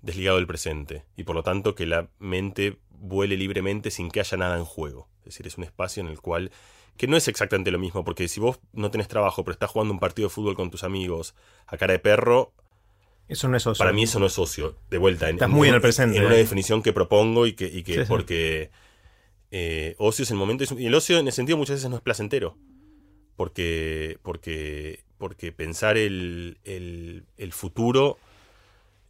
desligado 0.00 0.36
del 0.36 0.46
presente 0.46 1.02
y 1.16 1.24
por 1.24 1.34
lo 1.34 1.42
tanto 1.42 1.74
que 1.74 1.86
la 1.86 2.06
mente 2.20 2.78
vuele 2.90 3.36
libremente 3.36 3.90
sin 3.90 4.12
que 4.12 4.20
haya 4.20 4.36
nada 4.36 4.56
en 4.56 4.64
juego. 4.64 5.08
Es 5.22 5.32
decir, 5.32 5.48
es 5.48 5.58
un 5.58 5.64
espacio 5.64 6.00
en 6.00 6.08
el 6.08 6.20
cual 6.20 6.52
que 6.96 7.08
no 7.08 7.16
es 7.16 7.26
exactamente 7.26 7.72
lo 7.72 7.80
mismo, 7.80 8.04
porque 8.04 8.28
si 8.28 8.38
vos 8.38 8.60
no 8.72 8.92
tenés 8.92 9.08
trabajo, 9.08 9.42
pero 9.42 9.54
estás 9.54 9.70
jugando 9.70 9.92
un 9.92 9.98
partido 9.98 10.28
de 10.28 10.34
fútbol 10.34 10.54
con 10.54 10.70
tus 10.70 10.84
amigos 10.84 11.34
a 11.66 11.76
cara 11.76 11.94
de 11.94 11.98
perro, 11.98 12.52
eso 13.28 13.48
no 13.48 13.56
es 13.56 13.66
ocio. 13.66 13.78
Para 13.78 13.92
mí 13.92 14.02
eso 14.02 14.18
no 14.18 14.26
es 14.26 14.38
ocio, 14.38 14.76
de 14.90 14.98
vuelta. 14.98 15.28
Estás 15.30 15.48
muy 15.48 15.68
en 15.68 15.74
el 15.74 15.80
presente. 15.80 16.18
En 16.18 16.24
una 16.24 16.34
¿eh? 16.34 16.38
definición 16.38 16.82
que 16.82 16.92
propongo 16.92 17.46
y 17.46 17.54
que, 17.54 17.66
y 17.66 17.82
que 17.82 18.04
porque 18.04 18.70
eh, 19.50 19.94
ocio 19.98 20.24
es 20.24 20.30
el 20.30 20.36
momento. 20.36 20.64
Y 20.78 20.86
el 20.86 20.94
ocio 20.94 21.18
en 21.18 21.26
el 21.26 21.32
sentido 21.32 21.56
muchas 21.56 21.76
veces 21.76 21.90
no 21.90 21.96
es 21.96 22.02
placentero. 22.02 22.58
Porque, 23.36 24.18
porque, 24.22 25.04
porque 25.18 25.52
pensar 25.52 25.96
el, 25.96 26.58
el, 26.64 27.52
futuro 27.52 28.18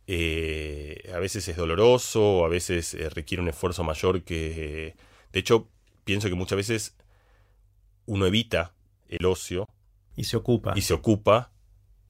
eh, 0.07 1.11
a 1.13 1.19
veces 1.19 1.49
es 1.49 1.57
doloroso, 1.57 2.45
a 2.45 2.49
veces 2.49 2.97
requiere 3.15 3.43
un 3.43 3.49
esfuerzo 3.49 3.83
mayor 3.83 4.23
que... 4.23 4.95
de 5.33 5.41
hecho, 5.41 5.69
pienso 6.05 6.29
que 6.29 6.35
muchas 6.35 6.57
veces 6.57 6.97
uno 8.07 8.27
evita 8.27 8.75
el 9.09 9.27
ocio. 9.27 9.69
Y 10.17 10.25
se 10.25 10.37
ocupa. 10.37 10.75
Y 10.77 10.83
se 10.83 10.95
ocupa 10.95 11.53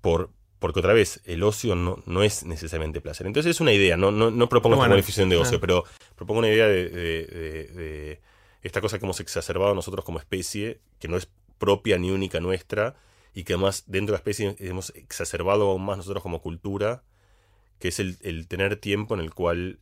por, 0.00 0.30
porque 0.62 0.78
otra 0.78 0.92
vez, 0.92 1.20
el 1.24 1.42
ocio 1.42 1.74
no, 1.74 2.04
no 2.06 2.22
es 2.22 2.44
necesariamente 2.44 3.00
placer. 3.00 3.26
Entonces 3.26 3.50
es 3.50 3.60
una 3.60 3.72
idea, 3.72 3.96
no, 3.96 4.12
no, 4.12 4.30
no 4.30 4.48
propongo 4.48 4.78
una 4.78 4.94
definición 4.94 5.28
de 5.28 5.36
ocio, 5.36 5.60
pero 5.60 5.84
propongo 6.14 6.38
una 6.38 6.50
idea 6.50 6.68
de, 6.68 8.20
esta 8.62 8.80
cosa 8.80 9.00
que 9.00 9.04
hemos 9.04 9.18
exacerbado 9.18 9.74
nosotros 9.74 10.04
como 10.04 10.20
especie, 10.20 10.80
que 11.00 11.08
no 11.08 11.16
es 11.16 11.28
propia 11.58 11.98
ni 11.98 12.12
única 12.12 12.38
nuestra, 12.38 12.94
y 13.34 13.42
que 13.42 13.54
además 13.54 13.82
dentro 13.88 14.12
de 14.12 14.18
la 14.18 14.18
especie 14.18 14.54
hemos 14.60 14.90
exacerbado 14.90 15.68
aún 15.68 15.84
más 15.84 15.96
nosotros 15.96 16.22
como 16.22 16.40
cultura, 16.40 17.02
que 17.80 17.88
es 17.88 17.98
el, 17.98 18.16
el 18.20 18.46
tener 18.46 18.76
tiempo 18.76 19.14
en 19.14 19.20
el 19.20 19.34
cual 19.34 19.80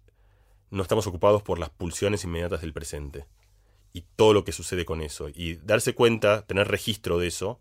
no 0.71 0.83
estamos 0.83 1.07
ocupados 1.07 1.43
por 1.43 1.59
las 1.59 1.69
pulsiones 1.69 2.25
inmediatas 2.25 2.63
del 2.63 2.73
presente 2.73 3.27
y 3.93 4.07
todo 4.17 4.33
lo 4.33 4.45
que 4.45 4.53
sucede 4.53 4.87
con 4.87 5.03
eso. 5.03 5.29
Y 5.29 5.57
darse 5.57 5.95
cuenta, 5.95 6.47
tener 6.47 6.69
registro 6.69 7.19
de 7.19 7.27
eso, 7.27 7.61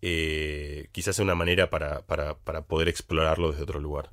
eh, 0.00 0.88
quizás 0.92 1.16
sea 1.16 1.24
una 1.24 1.34
manera 1.34 1.70
para, 1.70 2.04
poder 2.66 2.88
explorarlo 2.88 3.50
desde 3.50 3.64
otro 3.64 3.80
lugar. 3.80 4.10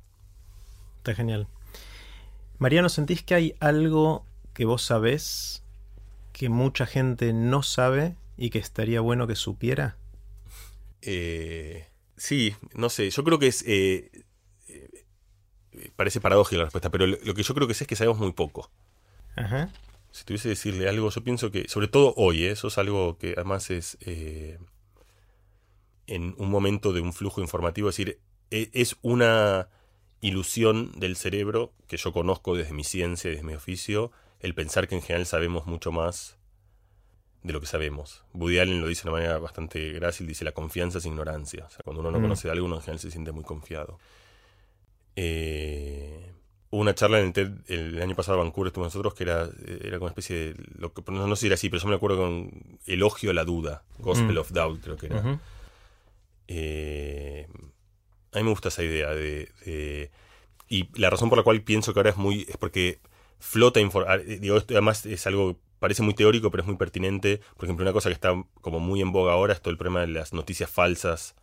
Está 0.98 1.14
genial. 1.14 1.46
Mariano, 2.58 2.88
¿sentís 2.88 3.22
que 3.22 3.34
hay 3.34 3.54
algo 3.60 4.24
que 4.54 4.64
vos 4.64 4.82
sabés 4.82 5.62
que 6.32 6.48
mucha 6.48 6.86
gente 6.86 7.32
no 7.32 7.62
sabe 7.62 8.16
y 8.36 8.50
que 8.50 8.58
estaría 8.58 9.00
bueno 9.00 9.26
que 9.26 9.36
supiera? 9.36 9.96
Eh, 11.02 11.86
sí, 12.16 12.56
no 12.74 12.88
sé. 12.88 13.10
Yo 13.10 13.22
creo 13.22 13.38
que 13.38 13.46
es. 13.46 13.62
Eh, 13.66 14.10
parece 15.94 16.20
paradójica 16.20 16.58
la 16.58 16.64
respuesta, 16.64 16.90
pero 16.90 17.06
lo, 17.06 17.34
que 17.34 17.42
yo 17.42 17.54
creo 17.54 17.68
que 17.68 17.74
sé 17.74 17.84
es 17.84 17.88
que 17.88 17.96
sabemos 17.96 18.18
muy 18.18 18.32
poco. 18.32 18.70
Ajá. 19.36 19.70
Si 20.10 20.24
tuviese 20.24 20.44
que 20.44 20.50
decirle 20.50 20.88
algo, 20.88 21.10
yo 21.10 21.22
pienso 21.22 21.50
que, 21.50 21.68
sobre 21.68 21.88
todo 21.88 22.14
hoy, 22.16 22.44
eso 22.44 22.68
es 22.68 22.78
algo 22.78 23.18
que 23.18 23.34
además 23.36 23.70
es 23.70 23.98
en 26.06 26.34
un 26.38 26.50
momento 26.50 26.92
de 26.92 27.00
un 27.00 27.12
flujo 27.12 27.40
informativo, 27.40 27.88
es 27.88 27.96
decir, 27.96 28.20
e, 28.50 28.70
es 28.72 28.96
una 29.02 29.68
ilusión 30.20 30.92
del 30.98 31.16
cerebro 31.16 31.72
que 31.86 31.96
yo 31.96 32.12
conozco 32.12 32.56
desde 32.56 32.72
mi 32.72 32.84
ciencia, 32.84 33.30
desde 33.30 33.44
mi 33.44 33.54
oficio, 33.54 34.12
el 34.40 34.54
pensar 34.54 34.88
que 34.88 34.94
en 34.94 35.02
general 35.02 35.26
sabemos 35.26 35.66
mucho 35.66 35.92
más 35.92 36.38
de 37.42 37.52
lo 37.52 37.60
que 37.60 37.66
sabemos. 37.66 38.24
Woody 38.34 38.58
Allen 38.58 38.80
lo 38.80 38.88
dice 38.88 39.04
de 39.04 39.10
una 39.10 39.18
manera 39.18 39.38
bastante 39.38 39.92
grácil, 39.92 40.26
dice 40.26 40.44
la 40.44 40.52
confianza 40.52 40.98
es 40.98 41.06
ignorancia. 41.06 41.64
O 41.66 41.70
sea, 41.70 41.80
cuando 41.84 42.00
uno 42.00 42.10
no 42.10 42.18
mm. 42.18 42.22
conoce 42.22 42.48
de 42.48 42.52
algo, 42.52 42.66
uno 42.66 42.76
en 42.76 42.82
general 42.82 42.98
se 42.98 43.10
siente 43.10 43.30
muy 43.32 43.44
confiado. 43.44 43.98
Eh, 45.14 46.32
hubo 46.70 46.80
una 46.80 46.94
charla 46.94 47.20
en 47.20 47.26
el 47.26 47.32
TED 47.32 47.52
el 47.68 48.02
año 48.02 48.16
pasado 48.16 48.38
en 48.38 48.44
Vancouver, 48.44 48.68
estuvo 48.68 48.84
nosotros, 48.84 49.14
que 49.14 49.22
era, 49.22 49.48
era 49.66 49.98
como 49.98 50.06
una 50.06 50.10
especie 50.10 50.36
de, 50.36 50.54
lo 50.76 50.92
que, 50.92 51.02
no, 51.10 51.36
sé 51.36 51.40
si 51.40 51.46
era 51.46 51.54
así, 51.54 51.70
pero 51.70 51.82
yo 51.82 51.88
me 51.88 51.94
acuerdo 51.94 52.18
con 52.18 52.78
elogio 52.86 53.30
a 53.30 53.34
la 53.34 53.44
duda, 53.44 53.84
Gospel 53.98 54.34
mm. 54.34 54.38
of 54.38 54.50
Doubt 54.50 54.82
creo 54.82 54.96
que 54.96 55.06
era. 55.06 55.40
Eh, 56.48 57.46
a 58.32 58.38
mí 58.38 58.44
me 58.44 58.50
gusta 58.50 58.68
esa 58.68 58.82
idea 58.82 59.10
de, 59.14 60.10
Y 60.68 60.88
la 60.98 61.10
razón 61.10 61.28
por 61.28 61.38
la 61.38 61.44
cual 61.44 61.62
pienso 61.62 61.92
que 61.92 62.00
ahora 62.00 62.10
es 62.10 62.16
muy... 62.16 62.42
es 62.48 62.56
porque 62.56 63.00
flota 63.38 63.80
información. 63.80 64.20
Ah, 64.20 64.36
digo, 64.40 64.56
esto 64.56 64.74
además 64.74 65.06
es 65.06 65.26
algo... 65.26 65.58
Parece 65.78 66.02
muy 66.02 66.14
teórico, 66.14 66.50
pero 66.50 66.62
es 66.62 66.66
muy 66.66 66.76
pertinente. 66.76 67.40
Por 67.56 67.66
ejemplo, 67.66 67.84
una 67.84 67.92
cosa 67.92 68.08
que 68.08 68.14
está 68.14 68.32
como 68.60 68.80
muy 68.80 69.02
en 69.02 69.12
boga 69.12 69.32
ahora 69.32 69.52
es 69.52 69.60
todo 69.60 69.72
el 69.72 69.78
problema 69.78 70.00
de 70.00 70.08
las 70.08 70.32
noticias 70.32 70.70
falsas 70.70 71.34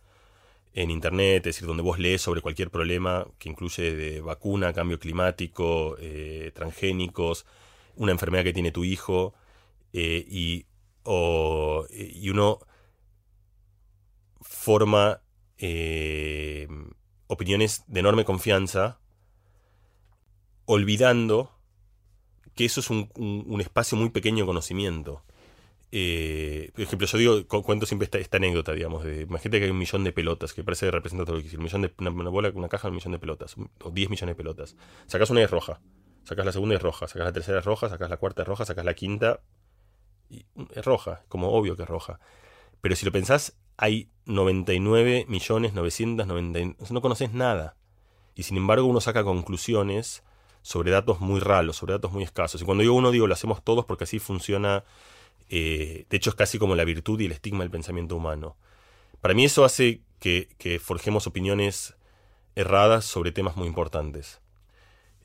en 0.74 0.90
internet, 0.90 1.46
es 1.46 1.54
decir, 1.54 1.68
donde 1.68 1.84
vos 1.84 1.98
lees 1.98 2.20
sobre 2.20 2.40
cualquier 2.40 2.70
problema 2.70 3.26
que 3.38 3.48
incluye 3.48 3.94
de 3.94 4.20
vacuna, 4.20 4.72
cambio 4.72 4.98
climático, 4.98 5.96
eh, 6.00 6.50
transgénicos, 6.52 7.46
una 7.94 8.10
enfermedad 8.10 8.42
que 8.42 8.52
tiene 8.52 8.72
tu 8.72 8.82
hijo, 8.82 9.34
eh, 9.92 10.24
y, 10.28 10.66
y 11.06 12.28
uno 12.28 12.58
forma 14.44 15.22
eh, 15.58 16.68
opiniones 17.26 17.84
de 17.88 18.00
enorme 18.00 18.24
confianza, 18.24 19.00
olvidando 20.66 21.50
que 22.54 22.64
eso 22.64 22.80
es 22.80 22.90
un, 22.90 23.60
espacio 23.60 23.98
muy 23.98 24.10
pequeño 24.10 24.44
de 24.44 24.46
conocimiento. 24.46 25.24
Eh, 25.90 26.70
por 26.74 26.82
ejemplo, 26.82 27.06
yo 27.06 27.18
digo, 27.18 27.62
cuento 27.62 27.86
siempre 27.86 28.08
esta, 28.20 28.36
anécdota, 28.36 28.72
digamos, 28.72 29.04
de, 29.04 29.22
imagínate 29.22 29.58
que 29.58 29.64
hay 29.64 29.70
un 29.70 29.78
millón 29.78 30.04
de 30.04 30.12
pelotas, 30.12 30.52
que 30.52 30.62
parece 30.62 30.86
que 30.86 30.92
representa 30.92 31.24
todo 31.24 31.36
lo 31.36 31.42
que 31.42 31.48
es, 31.48 31.54
un 31.54 31.64
millón 31.64 31.82
de, 31.82 31.92
una, 31.98 32.30
bola, 32.30 32.50
una 32.54 32.68
caja, 32.68 32.88
un 32.88 32.94
millón 32.94 33.12
de 33.12 33.18
pelotas, 33.18 33.56
o 33.82 33.90
10 33.90 34.10
millones 34.10 34.32
de 34.32 34.36
pelotas. 34.36 34.76
Sacas 35.06 35.30
una 35.30 35.40
y 35.40 35.44
es 35.44 35.50
roja, 35.50 35.80
sacas 36.24 36.44
la 36.44 36.52
segunda 36.52 36.74
y 36.74 36.76
es 36.76 36.82
roja, 36.82 37.08
sacas 37.08 37.26
la 37.26 37.32
tercera 37.32 37.58
es 37.60 37.64
roja, 37.64 37.88
sacas 37.88 38.10
la 38.10 38.16
cuarta 38.16 38.42
es 38.42 38.48
roja, 38.48 38.64
sacas 38.64 38.84
la 38.84 38.94
quinta 38.94 39.40
y 40.28 40.44
es 40.74 40.84
roja, 40.84 41.24
como 41.28 41.50
obvio 41.52 41.76
que 41.76 41.82
es 41.82 41.88
roja. 41.88 42.20
Pero 42.80 42.96
si 42.96 43.06
lo 43.06 43.12
pensás, 43.12 43.56
hay 43.76 44.08
99 44.26 45.26
millones 45.28 45.74
990, 45.74 46.76
no 46.90 47.00
conoces 47.00 47.32
nada. 47.32 47.76
Y 48.34 48.44
sin 48.44 48.56
embargo 48.56 48.86
uno 48.86 49.00
saca 49.00 49.24
conclusiones 49.24 50.22
sobre 50.62 50.90
datos 50.90 51.20
muy 51.20 51.40
raros, 51.40 51.76
sobre 51.76 51.92
datos 51.92 52.12
muy 52.12 52.24
escasos. 52.24 52.60
Y 52.62 52.64
cuando 52.64 52.82
digo 52.82 52.94
uno, 52.94 53.10
digo, 53.10 53.26
lo 53.26 53.34
hacemos 53.34 53.62
todos 53.62 53.84
porque 53.84 54.04
así 54.04 54.18
funciona 54.18 54.84
eh, 55.48 56.06
de 56.08 56.16
hecho, 56.16 56.30
es 56.30 56.36
casi 56.36 56.58
como 56.58 56.74
la 56.74 56.84
virtud 56.84 57.20
y 57.20 57.26
el 57.26 57.32
estigma 57.32 57.64
del 57.64 57.70
pensamiento 57.70 58.16
humano. 58.16 58.56
Para 59.20 59.34
mí 59.34 59.44
eso 59.44 59.64
hace 59.64 60.00
que, 60.18 60.48
forjemos 60.82 61.26
opiniones 61.26 61.96
erradas 62.54 63.04
sobre 63.04 63.32
temas 63.32 63.56
muy 63.56 63.66
importantes. 63.66 64.40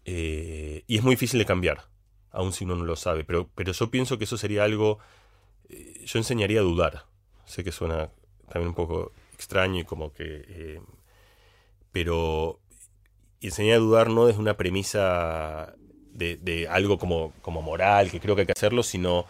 Eh, 0.05 0.83
y 0.87 0.97
es 0.97 1.03
muy 1.03 1.15
difícil 1.15 1.39
de 1.39 1.45
cambiar, 1.45 1.85
aun 2.31 2.53
si 2.53 2.65
uno 2.65 2.75
no 2.75 2.85
lo 2.85 2.95
sabe. 2.95 3.23
Pero, 3.23 3.49
pero 3.55 3.71
yo 3.71 3.91
pienso 3.91 4.17
que 4.17 4.25
eso 4.25 4.37
sería 4.37 4.63
algo... 4.63 4.99
Eh, 5.69 6.03
yo 6.05 6.19
enseñaría 6.19 6.59
a 6.59 6.63
dudar. 6.63 7.05
Sé 7.45 7.63
que 7.63 7.71
suena 7.71 8.11
también 8.49 8.69
un 8.69 8.75
poco 8.75 9.11
extraño 9.33 9.81
y 9.81 9.85
como 9.85 10.13
que... 10.13 10.81
pero 11.91 12.59
enseñar 13.41 13.77
a 13.77 13.79
dudar 13.79 14.09
no 14.09 14.25
desde 14.25 14.39
una 14.39 14.57
premisa 14.57 15.73
de, 16.13 16.67
algo 16.69 16.97
como, 16.97 17.33
como 17.41 17.61
moral, 17.61 18.11
que 18.11 18.19
creo 18.19 18.35
que 18.35 18.41
hay 18.41 18.47
que 18.47 18.53
hacerlo, 18.53 18.83
sino 18.83 19.25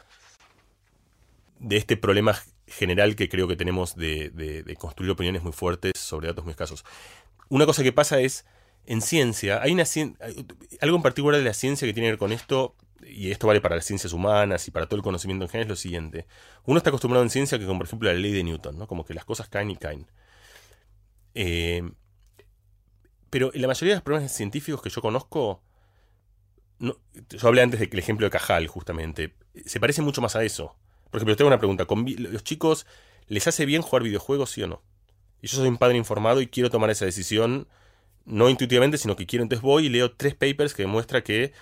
de 1.60 1.78
este 1.78 1.98
problema 1.98 2.36
general 2.68 3.16
que 3.16 3.30
creo 3.30 3.48
que 3.48 3.56
tenemos 3.56 3.96
de, 3.96 4.76
construir 4.80 5.12
opiniones 5.12 5.44
muy 5.44 5.52
fuertes 5.52 5.94
sobre 5.96 6.28
datos 6.28 6.46
muy 6.46 6.52
escasos. 6.52 6.86
Una 7.50 7.66
cosa 7.66 7.84
que 7.84 7.92
pasa 7.92 8.20
es, 8.20 8.46
en 8.86 9.02
ciencia, 9.02 9.62
hay 9.62 9.72
una 9.72 9.84
algo 10.82 10.96
en 10.96 11.04
particular 11.04 11.40
de 11.40 11.46
la 11.46 11.54
ciencia 11.54 11.88
que 11.88 11.94
tiene 11.94 12.08
que 12.08 12.14
ver 12.14 12.20
con 12.20 12.32
esto, 12.32 12.76
y 13.06 13.32
esto 13.32 13.48
vale 13.48 13.62
para 13.62 13.76
las 13.76 13.86
ciencias 13.86 14.14
humanas 14.14 14.68
y 14.68 14.72
para 14.72 14.86
todo 14.88 14.98
el 14.98 15.04
conocimiento 15.04 15.46
en 15.46 15.50
general, 15.50 15.68
es 15.68 15.70
lo 15.70 15.76
siguiente. 15.76 16.26
Uno 16.66 16.78
está 16.78 16.90
acostumbrado 16.90 17.24
en 17.24 17.30
ciencia 17.30 17.60
que, 17.60 17.66
como 17.66 17.80
por 17.80 17.88
ejemplo 17.88 18.12
la 18.12 18.18
ley 18.18 18.32
de 18.32 18.44
Newton, 18.44 18.78
¿no? 18.78 18.88
como 18.88 19.06
que 19.06 19.14
las 19.14 19.26
cosas 19.26 19.50
caen 19.50 19.72
y 19.72 19.78
caen. 19.78 20.08
Eh, 21.36 21.84
pero 23.30 23.52
la 23.54 23.68
mayoría 23.68 23.94
de 23.94 23.98
los 23.98 24.04
problemas 24.04 24.32
científicos 24.32 24.82
que 24.82 24.90
yo 24.90 25.02
conozco, 25.02 25.62
yo 26.80 27.48
hablé 27.48 27.62
antes 27.62 27.80
del 27.80 28.00
ejemplo 28.00 28.26
de 28.26 28.32
Cajal, 28.32 28.68
justamente, 28.68 29.36
se 29.66 29.80
parece 29.80 30.02
mucho 30.02 30.22
más 30.22 30.36
a 30.36 30.44
eso. 30.44 30.76
Por 31.12 31.20
ejemplo, 31.20 31.36
tengo 31.36 31.48
una 31.48 31.60
pregunta. 31.60 31.86
¿Los 32.18 32.44
chicos 32.44 32.86
les 33.28 33.48
hace 33.48 33.66
bien 33.66 33.82
jugar 33.82 34.04
videojuegos, 34.04 34.52
sí 34.52 34.64
o 34.64 34.68
no? 34.68 34.82
Y 35.42 35.48
yo 35.48 35.58
soy 35.58 35.68
un 35.68 35.78
padre 35.78 35.98
informado 35.98 36.42
y 36.42 36.48
quiero 36.48 36.70
tomar 36.70 36.90
esa 36.90 37.06
decisión, 37.06 37.68
no 38.26 38.50
intuitivamente, 38.50 38.98
sino 38.98 39.16
que 39.16 39.26
quiero. 39.26 39.44
Entonces 39.44 39.62
voy 39.62 39.88
y 39.88 39.90
leo 39.90 40.16
tres 40.16 40.36
papers 40.36 40.74
que 40.74 40.84
demuestran 40.84 41.24
que, 41.24 41.54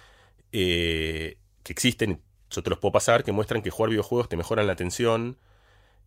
eh, 0.52 1.38
que 1.64 1.74
existen, 1.74 2.22
yo 2.50 2.64
te 2.64 2.70
los 2.70 2.80
puedo 2.80 2.92
pasar, 2.92 3.24
que 3.24 3.32
muestran 3.32 3.62
que 3.62 3.70
jugar 3.70 3.90
videojuegos 3.90 4.30
te 4.30 4.38
mejoran 4.38 4.68
la 4.68 4.74
atención, 4.74 5.38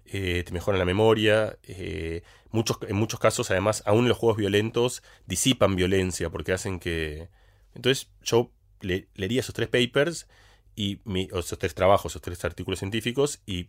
eh, 0.07 0.43
te 0.45 0.53
mejoran 0.53 0.79
la 0.79 0.85
memoria. 0.85 1.59
Eh, 1.63 2.23
muchos, 2.51 2.79
en 2.89 2.97
muchos 2.97 3.21
casos, 3.21 3.51
además, 3.51 3.83
aún 3.87 4.09
los 4.09 4.17
juegos 4.17 4.39
violentos 4.39 5.03
disipan 5.27 5.77
violencia 5.77 6.31
porque 6.31 6.53
hacen 6.53 6.81
que... 6.81 7.29
Entonces 7.75 8.11
yo 8.23 8.51
leería 8.81 9.41
esos 9.41 9.55
tres 9.55 9.69
papers 9.69 10.27
y 10.75 11.01
esos 11.33 11.59
tres 11.59 11.75
trabajos, 11.75 12.13
esos 12.13 12.23
tres 12.23 12.45
artículos 12.45 12.79
científicos, 12.79 13.41
y 13.47 13.69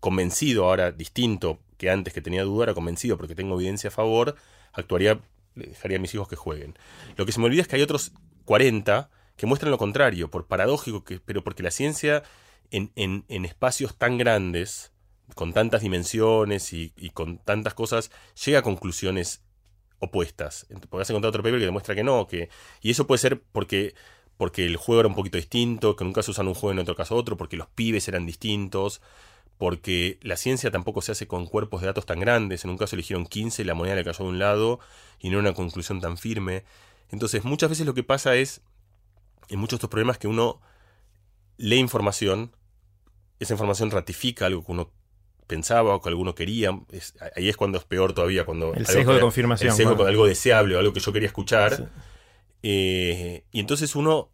convencido 0.00 0.64
ahora, 0.64 0.92
distinto 0.92 1.60
que 1.76 1.90
antes 1.90 2.14
que 2.14 2.22
tenía 2.22 2.44
duda, 2.44 2.64
era 2.64 2.74
convencido 2.74 3.18
porque 3.18 3.34
tengo 3.34 3.56
evidencia 3.56 3.88
a 3.88 3.90
favor, 3.90 4.36
actuaría, 4.72 5.20
dejaría 5.54 5.98
a 5.98 6.00
mis 6.00 6.14
hijos 6.14 6.28
que 6.28 6.36
jueguen. 6.36 6.78
Lo 7.16 7.26
que 7.26 7.32
se 7.32 7.40
me 7.40 7.46
olvida 7.46 7.62
es 7.62 7.68
que 7.68 7.76
hay 7.76 7.82
otros 7.82 8.12
40 8.44 9.10
que 9.36 9.46
muestran 9.46 9.70
lo 9.70 9.78
contrario, 9.78 10.30
por 10.30 10.46
paradójico, 10.46 11.04
que, 11.04 11.20
pero 11.20 11.44
porque 11.44 11.62
la 11.62 11.70
ciencia 11.70 12.22
en, 12.70 12.92
en, 12.96 13.44
espacios 13.44 13.96
tan 13.96 14.18
grandes, 14.18 14.92
con 15.34 15.52
tantas 15.52 15.82
dimensiones 15.82 16.72
y, 16.72 16.90
con 17.12 17.38
tantas 17.38 17.74
cosas, 17.74 18.10
llega 18.44 18.60
a 18.60 18.62
conclusiones 18.62 19.42
opuestas. 19.98 20.66
Podrás 20.88 21.10
encontrar 21.10 21.30
otro 21.30 21.42
paper 21.42 21.60
que 21.60 21.66
demuestra 21.66 21.94
que 21.94 22.04
no, 22.04 22.26
que, 22.26 22.48
y 22.80 22.90
eso 22.90 23.06
puede 23.06 23.18
ser 23.18 23.42
porque 23.52 23.94
porque 24.36 24.66
el 24.66 24.76
juego 24.76 25.00
era 25.00 25.08
un 25.08 25.14
poquito 25.14 25.38
distinto, 25.38 25.96
que 25.96 26.04
nunca 26.04 26.22
se 26.22 26.30
usan 26.30 26.46
un 26.48 26.54
juego 26.54 26.72
en 26.72 26.78
otro 26.78 26.94
caso 26.94 27.16
otro, 27.16 27.38
porque 27.38 27.56
los 27.56 27.68
pibes 27.68 28.06
eran 28.08 28.26
distintos, 28.26 29.00
porque 29.58 30.18
la 30.22 30.36
ciencia 30.36 30.70
tampoco 30.70 31.00
se 31.00 31.12
hace 31.12 31.26
con 31.26 31.46
cuerpos 31.46 31.80
de 31.80 31.86
datos 31.86 32.06
tan 32.06 32.20
grandes, 32.20 32.64
en 32.64 32.70
un 32.70 32.76
caso 32.76 32.96
eligieron 32.96 33.26
15 33.26 33.62
y 33.62 33.64
la 33.64 33.74
moneda 33.74 33.94
le 33.94 34.04
cayó 34.04 34.24
de 34.24 34.30
un 34.30 34.38
lado 34.38 34.78
y 35.18 35.30
no 35.30 35.38
era 35.38 35.48
una 35.48 35.54
conclusión 35.54 36.00
tan 36.00 36.18
firme. 36.18 36.64
Entonces 37.10 37.44
muchas 37.44 37.70
veces 37.70 37.86
lo 37.86 37.94
que 37.94 38.02
pasa 38.02 38.36
es, 38.36 38.60
en 39.48 39.58
muchos 39.58 39.72
de 39.72 39.76
estos 39.78 39.90
problemas, 39.90 40.18
que 40.18 40.28
uno 40.28 40.60
lee 41.56 41.78
información, 41.78 42.54
esa 43.38 43.54
información 43.54 43.90
ratifica 43.90 44.46
algo 44.46 44.64
que 44.64 44.72
uno 44.72 44.92
pensaba 45.46 45.94
o 45.94 46.02
que 46.02 46.08
alguno 46.08 46.34
quería. 46.34 46.70
ahí 47.36 47.48
es 47.48 47.56
cuando 47.56 47.78
es 47.78 47.84
peor 47.84 48.12
todavía. 48.12 48.44
cuando 48.44 48.74
El 48.74 48.86
sesgo 48.86 49.14
de 49.14 49.20
confirmación. 49.20 49.70
El 49.70 49.76
sesgo 49.76 49.96
con 49.96 50.08
algo 50.08 50.26
deseable 50.26 50.76
o 50.76 50.78
algo 50.78 50.92
que 50.92 51.00
yo 51.00 51.12
quería 51.12 51.28
escuchar. 51.28 51.90
Eh, 52.62 53.44
y 53.50 53.60
entonces 53.60 53.94
uno 53.94 54.30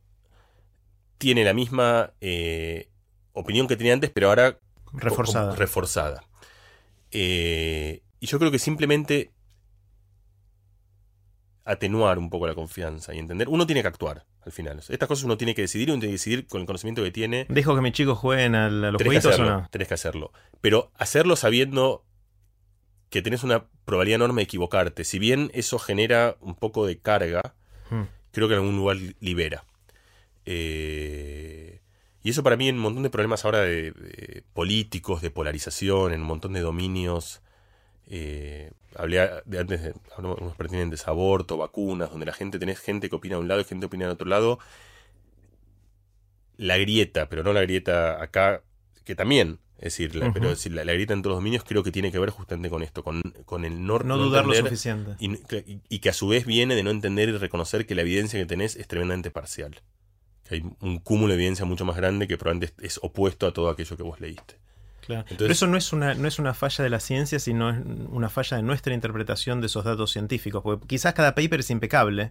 tiene 1.18 1.44
la 1.44 1.52
misma 1.52 2.14
eh, 2.20 2.88
opinión 3.32 3.68
que 3.68 3.76
tenía 3.76 3.92
antes, 3.92 4.10
pero 4.10 4.28
ahora 4.28 4.58
reforzada. 4.92 5.54
reforzada. 5.54 6.24
Eh, 7.10 8.02
y 8.20 8.26
yo 8.26 8.38
creo 8.38 8.50
que 8.50 8.58
simplemente 8.58 9.30
atenuar 11.64 12.18
un 12.18 12.30
poco 12.30 12.46
la 12.46 12.54
confianza 12.54 13.14
y 13.14 13.18
entender. 13.18 13.48
Uno 13.48 13.66
tiene 13.66 13.82
que 13.82 13.88
actuar 13.88 14.24
al 14.44 14.52
final. 14.52 14.78
Estas 14.78 15.08
cosas 15.08 15.24
uno 15.24 15.36
tiene 15.36 15.54
que 15.54 15.62
decidir 15.62 15.88
y 15.88 15.92
uno 15.92 16.00
tiene 16.00 16.12
que 16.12 16.18
decidir 16.18 16.46
con 16.46 16.60
el 16.60 16.66
conocimiento 16.66 17.02
que 17.02 17.10
tiene. 17.10 17.46
¿Dejo 17.48 17.74
que 17.74 17.80
mis 17.80 17.92
chicos 17.92 18.18
jueguen 18.18 18.54
a 18.54 18.68
los 18.68 19.00
jueguitos 19.02 19.38
o 19.38 19.44
no? 19.44 19.68
Tenés 19.70 19.88
que 19.88 19.94
hacerlo. 19.94 20.32
Pero 20.60 20.90
hacerlo 20.96 21.36
sabiendo 21.36 22.04
que 23.10 23.22
tenés 23.22 23.44
una 23.44 23.66
probabilidad 23.84 24.16
enorme 24.16 24.40
de 24.40 24.44
equivocarte. 24.44 25.04
Si 25.04 25.18
bien 25.18 25.50
eso 25.54 25.78
genera 25.78 26.36
un 26.40 26.54
poco 26.54 26.86
de 26.86 26.98
carga, 26.98 27.54
hmm 27.90 28.02
creo 28.32 28.48
que 28.48 28.54
en 28.54 28.60
algún 28.60 28.76
lugar 28.76 28.96
libera. 29.20 29.64
Eh, 30.44 31.80
y 32.22 32.30
eso 32.30 32.42
para 32.42 32.56
mí 32.56 32.68
en 32.68 32.76
un 32.76 32.82
montón 32.82 33.02
de 33.02 33.10
problemas 33.10 33.44
ahora 33.44 33.60
de, 33.60 34.42
políticos, 34.52 35.22
de 35.22 35.30
polarización, 35.30 36.12
en 36.12 36.22
un 36.22 36.26
montón 36.26 36.52
de 36.54 36.60
dominios. 36.60 37.41
Eh, 38.14 38.70
hablé 38.94 39.26
de 39.46 39.58
antes 39.58 39.82
de 39.82 39.94
unos 40.18 40.54
pertinentes, 40.56 41.08
aborto, 41.08 41.56
vacunas, 41.56 42.10
donde 42.10 42.26
la 42.26 42.34
gente, 42.34 42.58
tenés 42.58 42.78
gente 42.78 43.08
que 43.08 43.16
opina 43.16 43.36
de 43.36 43.40
un 43.40 43.48
lado 43.48 43.62
y 43.62 43.64
gente 43.64 43.84
que 43.84 43.86
opina 43.86 44.04
de 44.04 44.12
otro 44.12 44.28
lado. 44.28 44.58
La 46.58 46.76
grieta, 46.76 47.30
pero 47.30 47.42
no 47.42 47.54
la 47.54 47.62
grieta 47.62 48.22
acá, 48.22 48.62
que 49.04 49.14
también 49.14 49.60
es 49.78 49.96
decir, 49.96 50.14
la, 50.14 50.32
pero 50.32 50.54
la, 50.70 50.92
grieta 50.92 51.12
en 51.12 51.22
todos 51.22 51.32
los 51.32 51.38
dominios 51.38 51.64
creo 51.64 51.82
que 51.82 51.90
tiene 51.90 52.12
que 52.12 52.18
ver 52.20 52.30
justamente 52.30 52.70
con 52.70 52.84
esto, 52.84 53.02
con, 53.02 53.20
con 53.46 53.64
el 53.64 53.84
no, 53.84 53.98
no, 53.98 54.16
dudar 54.16 54.46
lo 54.46 54.54
suficiente. 54.54 55.16
Y, 55.18 55.98
que 55.98 56.08
a 56.08 56.12
su 56.12 56.28
vez 56.28 56.46
viene 56.46 56.76
de 56.76 56.84
no 56.84 56.90
entender 56.90 57.30
y 57.30 57.32
reconocer 57.32 57.84
que 57.84 57.96
la 57.96 58.02
evidencia 58.02 58.38
que 58.38 58.46
tenés 58.46 58.76
es 58.76 58.86
tremendamente 58.86 59.32
parcial. 59.32 59.80
Que 60.44 60.56
hay 60.56 60.62
un 60.80 60.98
cúmulo 61.00 61.30
de 61.30 61.34
evidencia 61.34 61.64
mucho 61.64 61.86
más 61.86 61.96
grande 61.96 62.28
que 62.28 62.38
probablemente 62.38 62.86
es, 62.86 63.00
opuesto 63.02 63.48
a 63.48 63.52
todo 63.52 63.70
aquello 63.70 63.96
que 63.96 64.02
vos 64.04 64.20
leíste. 64.20 64.54
Claro. 65.04 65.24
pero 65.36 65.52
eso 65.52 65.66
no 65.66 65.76
es, 65.76 65.92
una, 65.92 66.14
no 66.14 66.28
es 66.28 66.38
una 66.38 66.54
falla 66.54 66.84
de 66.84 66.90
la 66.90 67.00
ciencia, 67.00 67.38
sino 67.38 67.70
es 67.70 67.76
una 68.10 68.28
falla 68.28 68.56
de 68.56 68.62
nuestra 68.62 68.94
interpretación 68.94 69.60
de 69.60 69.66
esos 69.66 69.84
datos 69.84 70.12
científicos. 70.12 70.62
Porque 70.62 70.86
quizás 70.86 71.14
cada 71.14 71.34
paper 71.34 71.60
es 71.60 71.70
impecable, 71.70 72.30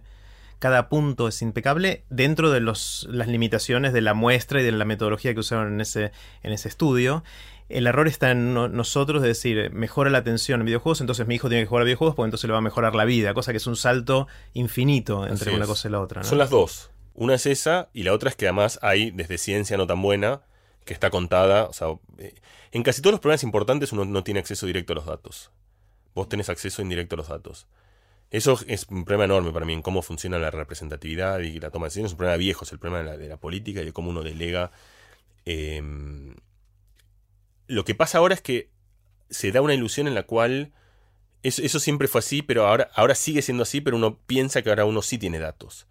cada 0.58 0.88
punto 0.88 1.28
es 1.28 1.42
impecable 1.42 2.04
dentro 2.08 2.50
de 2.50 2.60
los, 2.60 3.06
las 3.10 3.28
limitaciones 3.28 3.92
de 3.92 4.00
la 4.00 4.14
muestra 4.14 4.60
y 4.60 4.64
de 4.64 4.72
la 4.72 4.84
metodología 4.84 5.34
que 5.34 5.40
usaron 5.40 5.74
en 5.74 5.80
ese, 5.80 6.12
en 6.42 6.52
ese 6.52 6.68
estudio. 6.68 7.24
El 7.68 7.86
error 7.86 8.06
está 8.06 8.30
en 8.30 8.54
nosotros 8.54 9.22
de 9.22 9.28
decir, 9.28 9.70
mejora 9.72 10.10
la 10.10 10.18
atención 10.18 10.60
en 10.60 10.66
videojuegos, 10.66 11.00
entonces 11.00 11.26
mi 11.26 11.36
hijo 11.36 11.48
tiene 11.48 11.64
que 11.64 11.68
jugar 11.68 11.82
a 11.82 11.84
videojuegos, 11.84 12.14
porque 12.14 12.26
entonces 12.26 12.46
le 12.46 12.52
va 12.52 12.58
a 12.58 12.62
mejorar 12.62 12.94
la 12.94 13.04
vida, 13.04 13.34
cosa 13.34 13.52
que 13.52 13.56
es 13.56 13.66
un 13.66 13.76
salto 13.76 14.28
infinito 14.52 15.26
entre 15.26 15.54
una 15.54 15.66
cosa 15.66 15.88
y 15.88 15.90
la 15.90 16.00
otra. 16.00 16.22
Son 16.22 16.38
las 16.38 16.50
dos. 16.50 16.90
Una 17.14 17.34
es 17.34 17.46
esa 17.46 17.88
y 17.92 18.04
la 18.04 18.12
otra 18.12 18.30
es 18.30 18.36
que 18.36 18.46
además 18.46 18.78
hay 18.82 19.10
desde 19.10 19.38
ciencia 19.38 19.76
no 19.76 19.86
tan 19.86 20.00
buena 20.00 20.42
que 20.84 20.94
está 20.94 21.10
contada. 21.10 21.64
O 21.64 21.72
sea, 21.72 21.88
eh, 22.18 22.34
en 22.72 22.82
casi 22.82 23.02
todos 23.02 23.12
los 23.12 23.20
problemas 23.20 23.42
importantes 23.44 23.92
uno 23.92 24.04
no 24.04 24.24
tiene 24.24 24.40
acceso 24.40 24.66
directo 24.66 24.92
a 24.92 24.96
los 24.96 25.06
datos. 25.06 25.50
vos 26.14 26.28
tenés 26.28 26.48
acceso 26.50 26.82
indirecto 26.82 27.16
a 27.16 27.18
los 27.18 27.28
datos. 27.28 27.66
Eso 28.30 28.58
es 28.66 28.86
un 28.88 29.04
problema 29.04 29.24
enorme 29.24 29.52
para 29.52 29.66
mí 29.66 29.74
en 29.74 29.82
cómo 29.82 30.02
funciona 30.02 30.38
la 30.38 30.50
representatividad 30.50 31.40
y 31.40 31.60
la 31.60 31.70
toma 31.70 31.84
de 31.84 31.88
decisiones. 31.88 32.10
Es 32.10 32.12
un 32.14 32.18
problema 32.18 32.36
viejo, 32.38 32.64
es 32.64 32.72
el 32.72 32.78
problema 32.78 33.16
de 33.16 33.28
la, 33.28 33.36
política 33.36 33.82
y 33.82 33.84
de 33.86 33.92
cómo 33.92 34.10
uno 34.10 34.22
delega. 34.22 34.72
Em, 35.44 36.34
lo 37.66 37.84
que 37.84 37.94
pasa 37.94 38.18
ahora 38.18 38.34
es 38.34 38.40
que 38.40 38.70
se 39.30 39.52
da 39.52 39.60
una 39.60 39.74
ilusión 39.74 40.08
en 40.08 40.14
la 40.14 40.24
cual 40.24 40.72
eso, 41.42 41.80
siempre 41.80 42.08
fue 42.08 42.20
así, 42.20 42.42
pero 42.42 42.66
ahora, 42.66 42.90
ahora 42.94 43.14
sigue 43.14 43.42
siendo 43.42 43.64
así, 43.64 43.80
pero 43.80 43.96
uno 43.96 44.18
piensa 44.26 44.62
que 44.62 44.68
ahora 44.68 44.84
uno 44.84 45.02
sí 45.02 45.18
tiene 45.18 45.38
datos. 45.38 45.86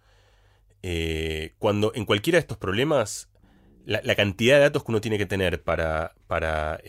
Eh, 0.82 1.54
cuando 1.58 1.92
en 1.94 2.06
cualquiera 2.06 2.36
de 2.36 2.40
estos 2.40 2.56
problemas, 2.56 3.28
la, 3.84 4.14
cantidad 4.14 4.56
de 4.56 4.62
datos 4.62 4.84
que 4.84 4.92
uno 4.92 5.00
tiene 5.00 5.18
que 5.18 5.26
tener 5.26 5.62
para, 5.62 6.14
para, 6.26 6.80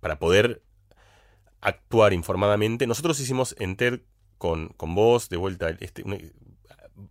para 0.00 0.18
poder 0.18 0.62
actuar 1.60 2.12
informadamente, 2.12 2.86
nosotros 2.86 3.18
hicimos 3.20 3.54
en 3.58 3.76
TED 3.76 4.00
con, 4.38 4.74
vos, 4.76 5.28
de 5.28 5.36
vuelta, 5.36 5.70
este, 5.80 6.04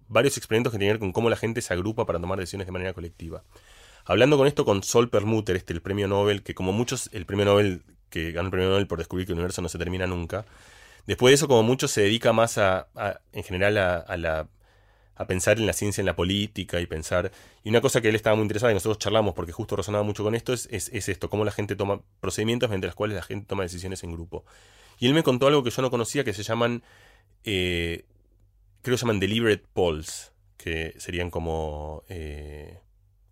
varios 0.07 0.37
experimentos 0.37 0.73
que 0.73 0.77
tienen 0.77 0.97
que 0.97 0.99
ver 0.99 0.99
con 0.99 1.13
cómo 1.13 1.29
la 1.29 1.37
gente 1.37 1.61
se 1.61 1.73
agrupa 1.73 2.05
para 2.05 2.19
tomar 2.19 2.37
decisiones 2.37 2.67
de 2.67 2.73
manera 2.73 2.93
colectiva. 2.93 3.43
Hablando 4.03 4.37
con 4.37 4.47
esto 4.47 4.65
con 4.65 4.83
Sol 4.83 5.09
Perlmutter, 5.09 5.55
este, 5.55 5.73
el 5.73 5.81
premio 5.81 6.07
Nobel, 6.07 6.43
que 6.43 6.53
como 6.53 6.73
muchos, 6.73 7.09
el 7.13 7.25
premio 7.25 7.45
Nobel, 7.45 7.83
que 8.09 8.33
ganó 8.33 8.47
el 8.47 8.51
premio 8.51 8.69
Nobel 8.69 8.87
por 8.87 8.97
descubrir 8.97 9.25
que 9.25 9.31
el 9.31 9.37
universo 9.37 9.61
no 9.61 9.69
se 9.69 9.77
termina 9.77 10.07
nunca, 10.07 10.45
después 11.07 11.31
de 11.31 11.35
eso, 11.35 11.47
como 11.47 11.63
muchos, 11.63 11.91
se 11.91 12.01
dedica 12.01 12.33
más 12.33 12.57
a, 12.57 12.89
en 13.31 13.43
general, 13.43 13.77
a, 13.77 14.17
la 14.17 14.49
a 15.21 15.27
pensar 15.27 15.57
en 15.57 15.65
la 15.65 15.73
ciencia, 15.73 16.01
en 16.01 16.05
la 16.05 16.15
política 16.15 16.79
y 16.79 16.85
pensar. 16.85 17.31
Y 17.63 17.69
una 17.69 17.81
cosa 17.81 18.01
que 18.01 18.09
él 18.09 18.15
estaba 18.15 18.35
muy 18.35 18.43
interesado 18.43 18.71
y 18.71 18.73
nosotros 18.73 18.97
charlamos 18.97 19.33
porque 19.33 19.51
justo 19.51 19.75
resonaba 19.75 20.03
mucho 20.03 20.23
con 20.23 20.35
esto 20.35 20.53
es, 20.53 20.67
es, 20.71 20.89
es, 20.93 21.09
esto, 21.09 21.29
cómo 21.29 21.45
la 21.45 21.51
gente 21.51 21.75
toma 21.75 22.01
procedimientos 22.19 22.69
mediante 22.69 22.87
los 22.87 22.95
cuales 22.95 23.15
la 23.15 23.23
gente 23.23 23.45
toma 23.47 23.63
decisiones 23.63 24.03
en 24.03 24.11
grupo. 24.11 24.45
Y 24.99 25.07
él 25.07 25.13
me 25.13 25.23
contó 25.23 25.47
algo 25.47 25.63
que 25.63 25.71
yo 25.71 25.81
no 25.81 25.89
conocía 25.89 26.23
que 26.23 26.33
se 26.33 26.43
llaman 26.43 26.83
eh, 27.43 28.05
creo 28.81 28.95
que 28.95 28.97
se 28.97 29.05
llaman 29.05 29.19
deliberate 29.19 29.63
polls, 29.73 30.31
que 30.57 30.93
serían 30.97 31.29
como... 31.29 32.03
Eh, 32.09 32.77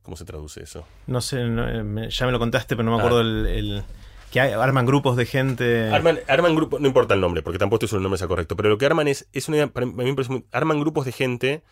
¿Cómo 0.02 0.16
se 0.16 0.26
traduce 0.26 0.64
eso? 0.64 0.88
No 1.06 1.22
sé, 1.22 1.38
eh, 1.42 2.10
ya 2.10 2.26
me 2.26 2.32
lo 2.32 2.40
contaste, 2.40 2.76
pero 2.76 2.84
no 2.84 2.92
me 2.92 2.98
ah. 2.98 3.00
acuerdo 3.06 3.22
el, 3.22 3.84
que 4.32 4.40
arman 4.40 4.86
grupos 4.86 5.16
de 5.18 5.26
gente. 5.26 5.90
Arman, 5.90 6.20
arman 6.28 6.56
grupos, 6.56 6.82
no 6.82 6.88
importa 6.88 7.14
el 7.14 7.22
nombre, 7.22 7.44
porque 7.44 7.60
tampoco 7.60 7.86
estoy 7.86 7.98
el 7.98 8.04
nombre 8.04 8.18
sea 8.18 8.28
correcto, 8.28 8.56
pero 8.56 8.70
lo 8.70 8.78
que 8.80 8.88
arman 8.88 9.08
es, 9.08 9.28
es 9.34 9.48
una 9.50 9.58
idea, 9.58 9.68
para 9.68 9.86
mí 9.86 10.16
arman 10.52 10.80
grupos 10.80 11.06
de 11.06 11.12
gente 11.12 11.64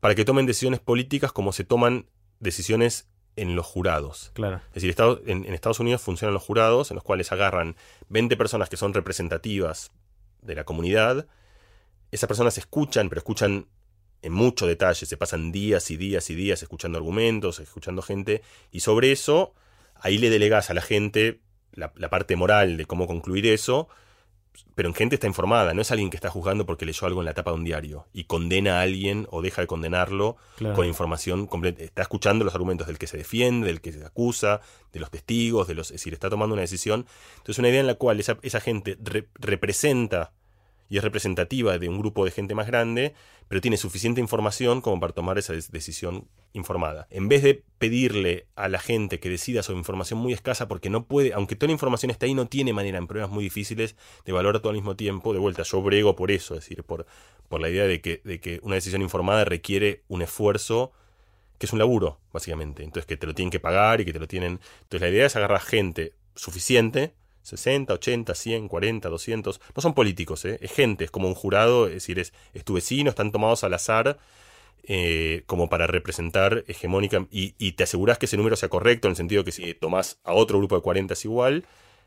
para 0.00 0.14
que 0.14 0.24
tomen 0.24 0.46
decisiones 0.46 0.80
políticas 0.80 1.32
como 1.32 1.52
se 1.52 1.64
toman 1.64 2.06
decisiones 2.40 3.08
en 3.36 3.54
los 3.54 3.66
jurados. 3.66 4.30
Claro. 4.34 4.60
Es 4.74 4.82
decir, 4.82 4.94
en, 5.26 5.44
en, 5.44 5.54
Estados 5.54 5.80
Unidos 5.80 6.02
funcionan 6.02 6.34
los 6.34 6.42
jurados, 6.42 6.90
en 6.90 6.96
los 6.96 7.04
cuales 7.04 7.30
agarran 7.30 7.76
20 8.08 8.36
personas 8.36 8.68
que 8.68 8.76
son 8.76 8.94
representativas 8.94 9.92
de 10.42 10.54
la 10.54 10.64
comunidad 10.64 11.26
esas 12.10 12.28
personas 12.28 12.58
escuchan, 12.58 13.08
pero 13.08 13.18
escuchan 13.18 13.66
en 14.22 14.32
mucho 14.32 14.66
detalle, 14.66 15.06
se 15.06 15.16
pasan 15.16 15.52
días 15.52 15.90
y 15.90 15.96
días 15.96 16.30
y 16.30 16.34
días 16.34 16.62
escuchando 16.62 16.98
argumentos, 16.98 17.60
escuchando 17.60 18.02
gente, 18.02 18.42
y 18.70 18.80
sobre 18.80 19.12
eso, 19.12 19.54
ahí 19.94 20.18
le 20.18 20.30
delegas 20.30 20.70
a 20.70 20.74
la 20.74 20.80
gente 20.80 21.40
la, 21.72 21.92
parte 21.92 22.34
moral 22.34 22.76
de 22.76 22.86
cómo 22.86 23.06
concluir 23.06 23.46
eso, 23.46 23.88
pero 24.74 24.88
en 24.88 24.94
gente 24.94 25.16
está 25.16 25.26
informada, 25.26 25.74
no 25.74 25.82
es 25.82 25.90
alguien 25.90 26.10
que 26.10 26.16
está 26.16 26.30
juzgando 26.30 26.66
porque 26.66 26.86
leyó 26.86 27.06
algo 27.06 27.20
en 27.20 27.26
la 27.26 27.34
tapa 27.34 27.50
de 27.50 27.56
un 27.56 27.64
diario 27.64 28.06
y 28.12 28.24
condena 28.24 28.78
a 28.78 28.82
alguien 28.82 29.26
o 29.30 29.42
deja 29.42 29.62
de 29.62 29.66
condenarlo 29.66 30.36
con 30.74 30.86
información 30.86 31.46
completa. 31.46 31.82
Está 31.82 32.02
escuchando 32.02 32.44
los 32.44 32.54
argumentos 32.54 32.86
del 32.86 32.98
que 32.98 33.06
se 33.06 33.16
defiende, 33.16 33.66
del 33.66 33.80
que 33.80 33.92
se 33.92 34.04
acusa, 34.04 34.60
de 34.92 35.00
los 35.00 35.10
testigos, 35.10 35.66
de 35.68 35.74
los, 35.74 35.88
es 35.88 35.94
decir, 35.94 36.12
está 36.12 36.30
tomando 36.30 36.54
una 36.54 36.62
decisión. 36.62 37.06
Entonces, 37.38 37.58
una 37.58 37.68
idea 37.68 37.80
en 37.80 37.86
la 37.86 37.96
cual 37.96 38.20
esa, 38.20 38.38
esa 38.42 38.60
gente 38.60 38.96
representa 39.34 40.32
y 40.88 40.96
es 40.96 41.04
representativa 41.04 41.78
de 41.78 41.88
un 41.88 41.98
grupo 41.98 42.24
de 42.24 42.30
gente 42.30 42.54
más 42.54 42.66
grande, 42.66 43.14
pero 43.48 43.60
tiene 43.60 43.76
suficiente 43.76 44.20
información 44.20 44.80
como 44.80 45.00
para 45.00 45.12
tomar 45.12 45.38
esa 45.38 45.52
decisión 45.52 46.28
informada. 46.52 47.06
En 47.10 47.28
vez 47.28 47.42
de 47.42 47.62
pedirle 47.78 48.46
a 48.56 48.68
la 48.68 48.78
gente 48.78 49.20
que 49.20 49.28
decida 49.28 49.62
sobre 49.62 49.78
información 49.78 50.18
muy 50.18 50.32
escasa, 50.32 50.68
porque 50.68 50.90
no 50.90 51.04
puede, 51.04 51.32
aunque 51.34 51.56
toda 51.56 51.68
la 51.68 51.72
información 51.72 52.10
está 52.10 52.26
ahí, 52.26 52.34
no 52.34 52.46
tiene 52.46 52.72
manera 52.72 52.98
en 52.98 53.06
pruebas 53.06 53.30
muy 53.30 53.44
difíciles 53.44 53.96
de 54.24 54.32
valorar 54.32 54.60
todo 54.60 54.70
al 54.70 54.76
mismo 54.76 54.96
tiempo. 54.96 55.32
De 55.32 55.38
vuelta, 55.38 55.62
yo 55.62 55.82
brego 55.82 56.16
por 56.16 56.30
eso, 56.30 56.54
es 56.54 56.60
decir, 56.60 56.82
por, 56.84 57.06
por 57.48 57.60
la 57.60 57.68
idea 57.68 57.84
de 57.84 58.00
que, 58.00 58.20
de 58.24 58.40
que 58.40 58.60
una 58.62 58.74
decisión 58.74 59.02
informada 59.02 59.44
requiere 59.44 60.04
un 60.08 60.22
esfuerzo 60.22 60.92
que 61.58 61.66
es 61.66 61.72
un 61.72 61.78
laburo, 61.80 62.20
básicamente. 62.32 62.84
Entonces, 62.84 63.06
que 63.06 63.16
te 63.16 63.26
lo 63.26 63.34
tienen 63.34 63.50
que 63.50 63.60
pagar 63.60 64.00
y 64.00 64.04
que 64.04 64.12
te 64.12 64.20
lo 64.20 64.28
tienen. 64.28 64.60
Entonces, 64.82 65.00
la 65.00 65.08
idea 65.08 65.26
es 65.26 65.36
agarrar 65.36 65.60
gente 65.60 66.14
suficiente 66.34 67.14
60, 67.48 67.94
80, 67.94 68.34
100, 68.34 68.68
40, 68.68 69.08
200. 69.08 69.60
No 69.74 69.82
son 69.82 69.94
políticos, 69.94 70.44
¿eh? 70.44 70.58
es 70.60 70.72
gente, 70.72 71.04
es 71.04 71.10
como 71.10 71.28
un 71.28 71.34
jurado, 71.34 71.86
es 71.86 71.94
decir, 71.94 72.18
es, 72.18 72.32
tu 72.64 72.74
vecino, 72.74 73.10
están 73.10 73.32
tomados 73.32 73.64
al 73.64 73.74
azar 73.74 74.18
eh, 74.84 75.42
como 75.46 75.68
para 75.68 75.86
representar 75.86 76.64
hegemónica 76.68 77.26
y, 77.30 77.72
te 77.72 77.84
aseguras 77.84 78.18
que 78.18 78.26
ese 78.26 78.36
número 78.36 78.56
sea 78.56 78.68
correcto 78.68 79.08
en 79.08 79.12
el 79.12 79.16
sentido 79.16 79.44
que 79.44 79.52
si 79.52 79.74
tomás 79.74 80.18
a 80.24 80.32
otro 80.32 80.58
grupo 80.58 80.76
de 80.76 80.82
40 80.82 81.14
es 81.14 81.24
igual. 81.24 81.66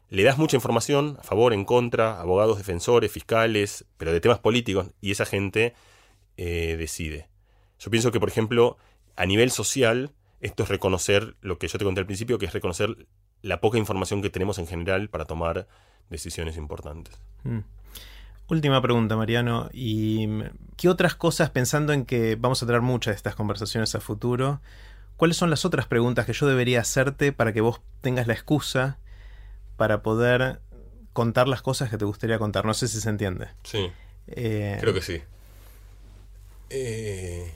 Le 0.10 0.24
das 0.24 0.38
mucha 0.38 0.58
información 0.58 1.18
a 1.20 1.24
favor, 1.24 1.54
en 1.54 1.64
contra, 1.64 2.20
abogados, 2.20 2.58
defensores, 2.58 3.12
fiscales, 3.12 3.86
pero 3.98 4.12
de 4.12 4.20
temas 4.20 4.40
políticos, 4.40 4.88
y 5.00 5.12
esa 5.12 5.26
gente 5.26 5.74
eh, 6.36 6.76
decide. 6.78 7.30
Yo 7.80 7.90
pienso 7.90 8.12
que, 8.12 8.20
por 8.20 8.28
ejemplo, 8.28 8.78
a 9.16 9.26
nivel 9.26 9.52
social, 9.52 10.12
esto 10.42 10.64
es 10.64 10.70
reconocer 10.70 11.36
lo 11.42 11.58
que 11.58 11.70
yo 11.70 11.78
te 11.80 11.86
conté 11.86 12.02
al 12.02 12.08
principio, 12.08 12.38
que 12.40 12.46
es 12.46 12.54
reconocer 12.54 13.08
la 13.42 13.62
poca 13.62 13.78
información 13.78 14.22
que 14.22 14.30
tenemos 14.30 14.60
en 14.60 14.68
general 14.68 15.10
para 15.10 15.26
tomar 15.26 15.68
decisiones 16.10 16.58
importantes. 16.58 17.16
Mm. 17.44 17.60
Última 18.48 18.82
pregunta, 18.82 19.16
Mariano. 19.16 19.70
¿Y 19.72 20.28
qué 20.76 20.90
otras 20.90 21.16
cosas, 21.16 21.50
pensando 21.50 21.94
en 21.94 22.06
que 22.06 22.36
vamos 22.36 22.62
a 22.62 22.66
tener 22.66 22.82
muchas 22.82 23.14
de 23.14 23.16
estas 23.16 23.36
conversaciones 23.36 23.96
a 23.96 24.02
futuro, 24.02 24.60
cuáles 25.16 25.38
son 25.38 25.50
las 25.50 25.64
otras 25.64 25.86
preguntas 25.86 26.26
que 26.26 26.34
yo 26.34 26.48
debería 26.48 26.82
hacerte 26.82 27.32
para 27.32 27.54
que 27.54 27.62
vos 27.62 27.82
tengas 28.02 28.28
la 28.28 28.34
excusa 28.34 28.98
para 29.78 30.02
poder 30.02 30.60
contar 31.14 31.48
las 31.48 31.62
cosas 31.62 31.90
que 31.90 31.98
te 31.98 32.04
gustaría 32.04 32.40
contar? 32.40 32.66
No 32.66 32.74
sé 32.74 32.90
si 32.90 33.00
se 33.00 33.10
entiende. 33.10 33.48
Sí. 33.64 33.90
Eh, 34.28 34.78
creo 34.82 34.94
que 34.94 35.02
sí. 35.02 35.22
Eh, 36.70 37.54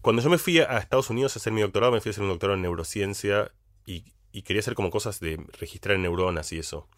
cuando 0.00 0.22
yo 0.22 0.30
me 0.30 0.38
fui 0.38 0.60
a 0.60 0.78
Estados 0.78 1.10
Unidos 1.10 1.36
a 1.36 1.40
hacer 1.40 1.52
mi 1.52 1.60
doctorado, 1.60 1.92
me 1.92 2.00
fui 2.00 2.08
a 2.08 2.12
hacer 2.12 2.22
un 2.24 2.30
doctorado 2.30 2.56
en 2.56 2.62
neurociencia 2.62 3.52
y 3.86 4.04
y 4.32 4.42
quería 4.42 4.60
hacer 4.60 4.74
como 4.74 4.90
cosas 4.90 5.20
de 5.20 5.38
registrar 5.58 5.98
neuronas 5.98 6.52
y 6.52 6.58
eso. 6.58 6.88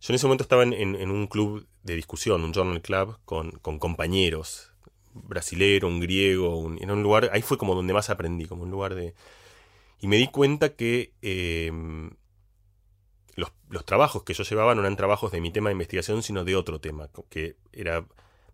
Yo 0.00 0.12
en 0.12 0.14
ese 0.16 0.26
momento 0.26 0.42
estaba 0.42 0.62
en, 0.62 1.10
un 1.10 1.26
club 1.26 1.66
de 1.82 1.94
discusión, 1.94 2.42
un 2.42 2.52
journal 2.52 2.80
club, 2.80 3.18
con, 3.24 3.50
compañeros, 3.78 4.72
brasilero, 5.12 5.88
un 5.88 6.00
griego, 6.00 6.56
un, 6.56 6.82
en 6.82 6.90
un 6.90 7.02
lugar, 7.02 7.30
ahí 7.32 7.42
fue 7.42 7.58
como 7.58 7.74
donde 7.74 7.92
más 7.92 8.10
aprendí, 8.10 8.46
como 8.46 8.62
un 8.62 8.70
lugar 8.70 8.94
de... 8.94 9.14
Y 10.00 10.08
me 10.08 10.16
di 10.16 10.28
cuenta 10.28 10.74
que 10.74 11.12
em, 11.20 12.12
los, 13.34 13.52
los, 13.68 13.84
trabajos 13.84 14.22
que 14.24 14.32
yo 14.32 14.42
llevaba 14.42 14.74
no 14.74 14.80
eran 14.80 14.96
trabajos 14.96 15.32
de 15.32 15.42
mi 15.42 15.52
tema 15.52 15.68
de 15.68 15.72
investigación, 15.72 16.22
sino 16.22 16.44
de 16.44 16.56
otro 16.56 16.80
tema, 16.80 17.10
que 17.28 17.56
era 17.72 18.06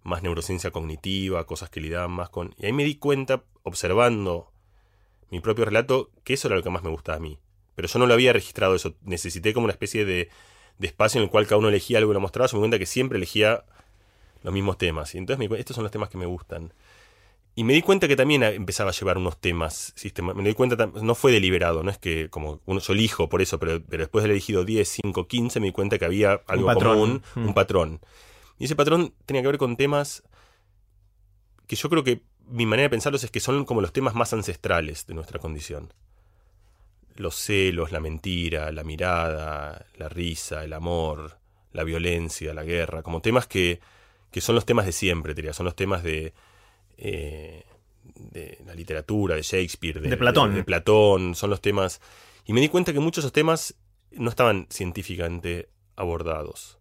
más 0.02 0.24
neurociencia 0.24 0.72
cognitiva, 0.72 1.46
cosas 1.46 1.70
que 1.70 1.80
lidaban 1.80 2.10
más 2.10 2.28
con... 2.28 2.54
Y 2.58 2.66
ahí 2.66 2.72
me 2.72 2.82
di 2.82 2.96
cuenta, 2.96 3.44
observando 3.62 4.52
mi 5.30 5.40
propio 5.40 5.64
relato, 5.64 6.10
que 6.24 6.34
eso 6.34 6.48
era 6.48 6.56
lo 6.56 6.64
que 6.64 6.70
más 6.70 6.82
me 6.82 6.90
gustaba 6.90 7.18
a 7.18 7.20
mí 7.20 7.38
pero 7.76 7.86
yo 7.86 7.98
no 8.00 8.06
lo 8.06 8.14
había 8.14 8.32
registrado 8.32 8.74
eso. 8.74 8.94
Necesité 9.02 9.52
como 9.54 9.64
una 9.64 9.72
especie 9.72 10.04
de, 10.04 10.30
espacio 10.80 11.20
en 11.20 11.24
el 11.24 11.30
cual 11.30 11.44
cada 11.44 11.58
uno 11.58 11.68
elegía 11.68 11.98
algo 11.98 12.10
y 12.10 12.14
lo 12.14 12.20
mostraba. 12.20 12.48
Se 12.48 12.56
me 12.56 12.60
cuenta 12.60 12.78
que 12.78 12.86
siempre 12.86 13.18
elegía 13.18 13.64
los 14.42 14.52
mismos 14.52 14.78
temas. 14.78 15.14
Y 15.14 15.18
entonces 15.18 15.48
me, 15.48 15.58
estos 15.60 15.76
son 15.76 15.84
los 15.84 15.92
temas 15.92 16.08
que 16.08 16.16
me 16.16 16.24
gustan. 16.26 16.72
Y 17.54 17.64
me 17.64 17.74
di 17.74 17.82
cuenta 17.82 18.08
que 18.08 18.16
también 18.16 18.42
empezaba 18.42 18.90
a 18.90 18.92
llevar 18.94 19.18
unos 19.18 19.38
temas. 19.38 19.94
Me 20.34 20.48
di 20.48 20.54
cuenta, 20.54 20.86
no 20.86 21.14
fue 21.14 21.32
deliberado, 21.32 21.82
no 21.82 21.90
es 21.90 21.98
que 21.98 22.30
como 22.30 22.60
uno, 22.64 22.80
yo 22.80 22.92
elijo 22.94 23.28
por 23.28 23.42
eso, 23.42 23.58
pero, 23.58 23.82
pero 23.82 24.04
después 24.04 24.22
de 24.22 24.26
haber 24.26 24.36
elegido 24.36 24.64
10, 24.64 24.88
5, 25.04 25.28
15, 25.28 25.60
me 25.60 25.66
di 25.66 25.72
cuenta 25.72 25.98
que 25.98 26.04
había 26.06 26.40
algo 26.46 26.72
común, 26.74 27.22
un 27.34 27.46
mm. 27.50 27.54
patrón. 27.54 28.00
Y 28.58 28.64
ese 28.64 28.76
patrón 28.76 29.12
tenía 29.26 29.42
que 29.42 29.48
ver 29.48 29.58
con 29.58 29.76
temas 29.76 30.22
que 31.66 31.76
yo 31.76 31.90
creo 31.90 32.04
que 32.04 32.22
mi 32.46 32.64
manera 32.64 32.84
de 32.84 32.90
pensarlos 32.90 33.22
es 33.24 33.30
que 33.30 33.40
son 33.40 33.66
como 33.66 33.82
los 33.82 33.92
temas 33.92 34.14
más 34.14 34.32
ancestrales 34.32 35.06
de 35.06 35.14
nuestra 35.14 35.38
condición 35.38 35.92
los 37.16 37.34
celos, 37.34 37.92
la 37.92 38.00
mentira, 38.00 38.70
la 38.72 38.84
mirada, 38.84 39.86
la 39.96 40.08
risa, 40.08 40.64
el 40.64 40.72
amor, 40.72 41.38
la 41.72 41.84
violencia, 41.84 42.54
la 42.54 42.64
guerra, 42.64 43.02
como 43.02 43.20
temas 43.20 43.46
que, 43.46 43.80
que 44.30 44.40
son 44.40 44.54
los 44.54 44.64
temas 44.64 44.86
de 44.86 44.92
siempre, 44.92 45.34
diría, 45.34 45.52
son 45.52 45.64
los 45.64 45.76
temas 45.76 46.02
de, 46.02 46.32
eh, 46.96 47.64
de 48.14 48.58
la 48.66 48.74
literatura, 48.74 49.36
de 49.36 49.42
Shakespeare, 49.42 50.00
de, 50.00 50.16
Platón. 50.16 50.54
De, 50.54 50.64
Platón, 50.64 51.34
son 51.34 51.50
los 51.50 51.60
temas... 51.60 52.00
Y 52.44 52.52
me 52.52 52.60
di 52.60 52.68
cuenta 52.68 52.92
que 52.92 53.00
muchos 53.00 53.24
de 53.24 53.26
esos 53.26 53.32
temas 53.32 53.74
no 54.12 54.30
estaban 54.30 54.66
científicamente 54.70 55.68
abordados. 55.96 56.78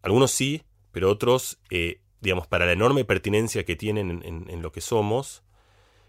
Algunos 0.00 0.30
sí, 0.30 0.62
pero 0.90 1.10
otros, 1.10 1.58
eh, 1.70 2.00
digamos, 2.20 2.46
para 2.46 2.64
la 2.64 2.72
enorme 2.72 3.04
pertinencia 3.04 3.64
que 3.64 3.76
tienen 3.76 4.22
en, 4.24 4.46
en 4.48 4.62
lo 4.62 4.72
que 4.72 4.80
somos. 4.80 5.42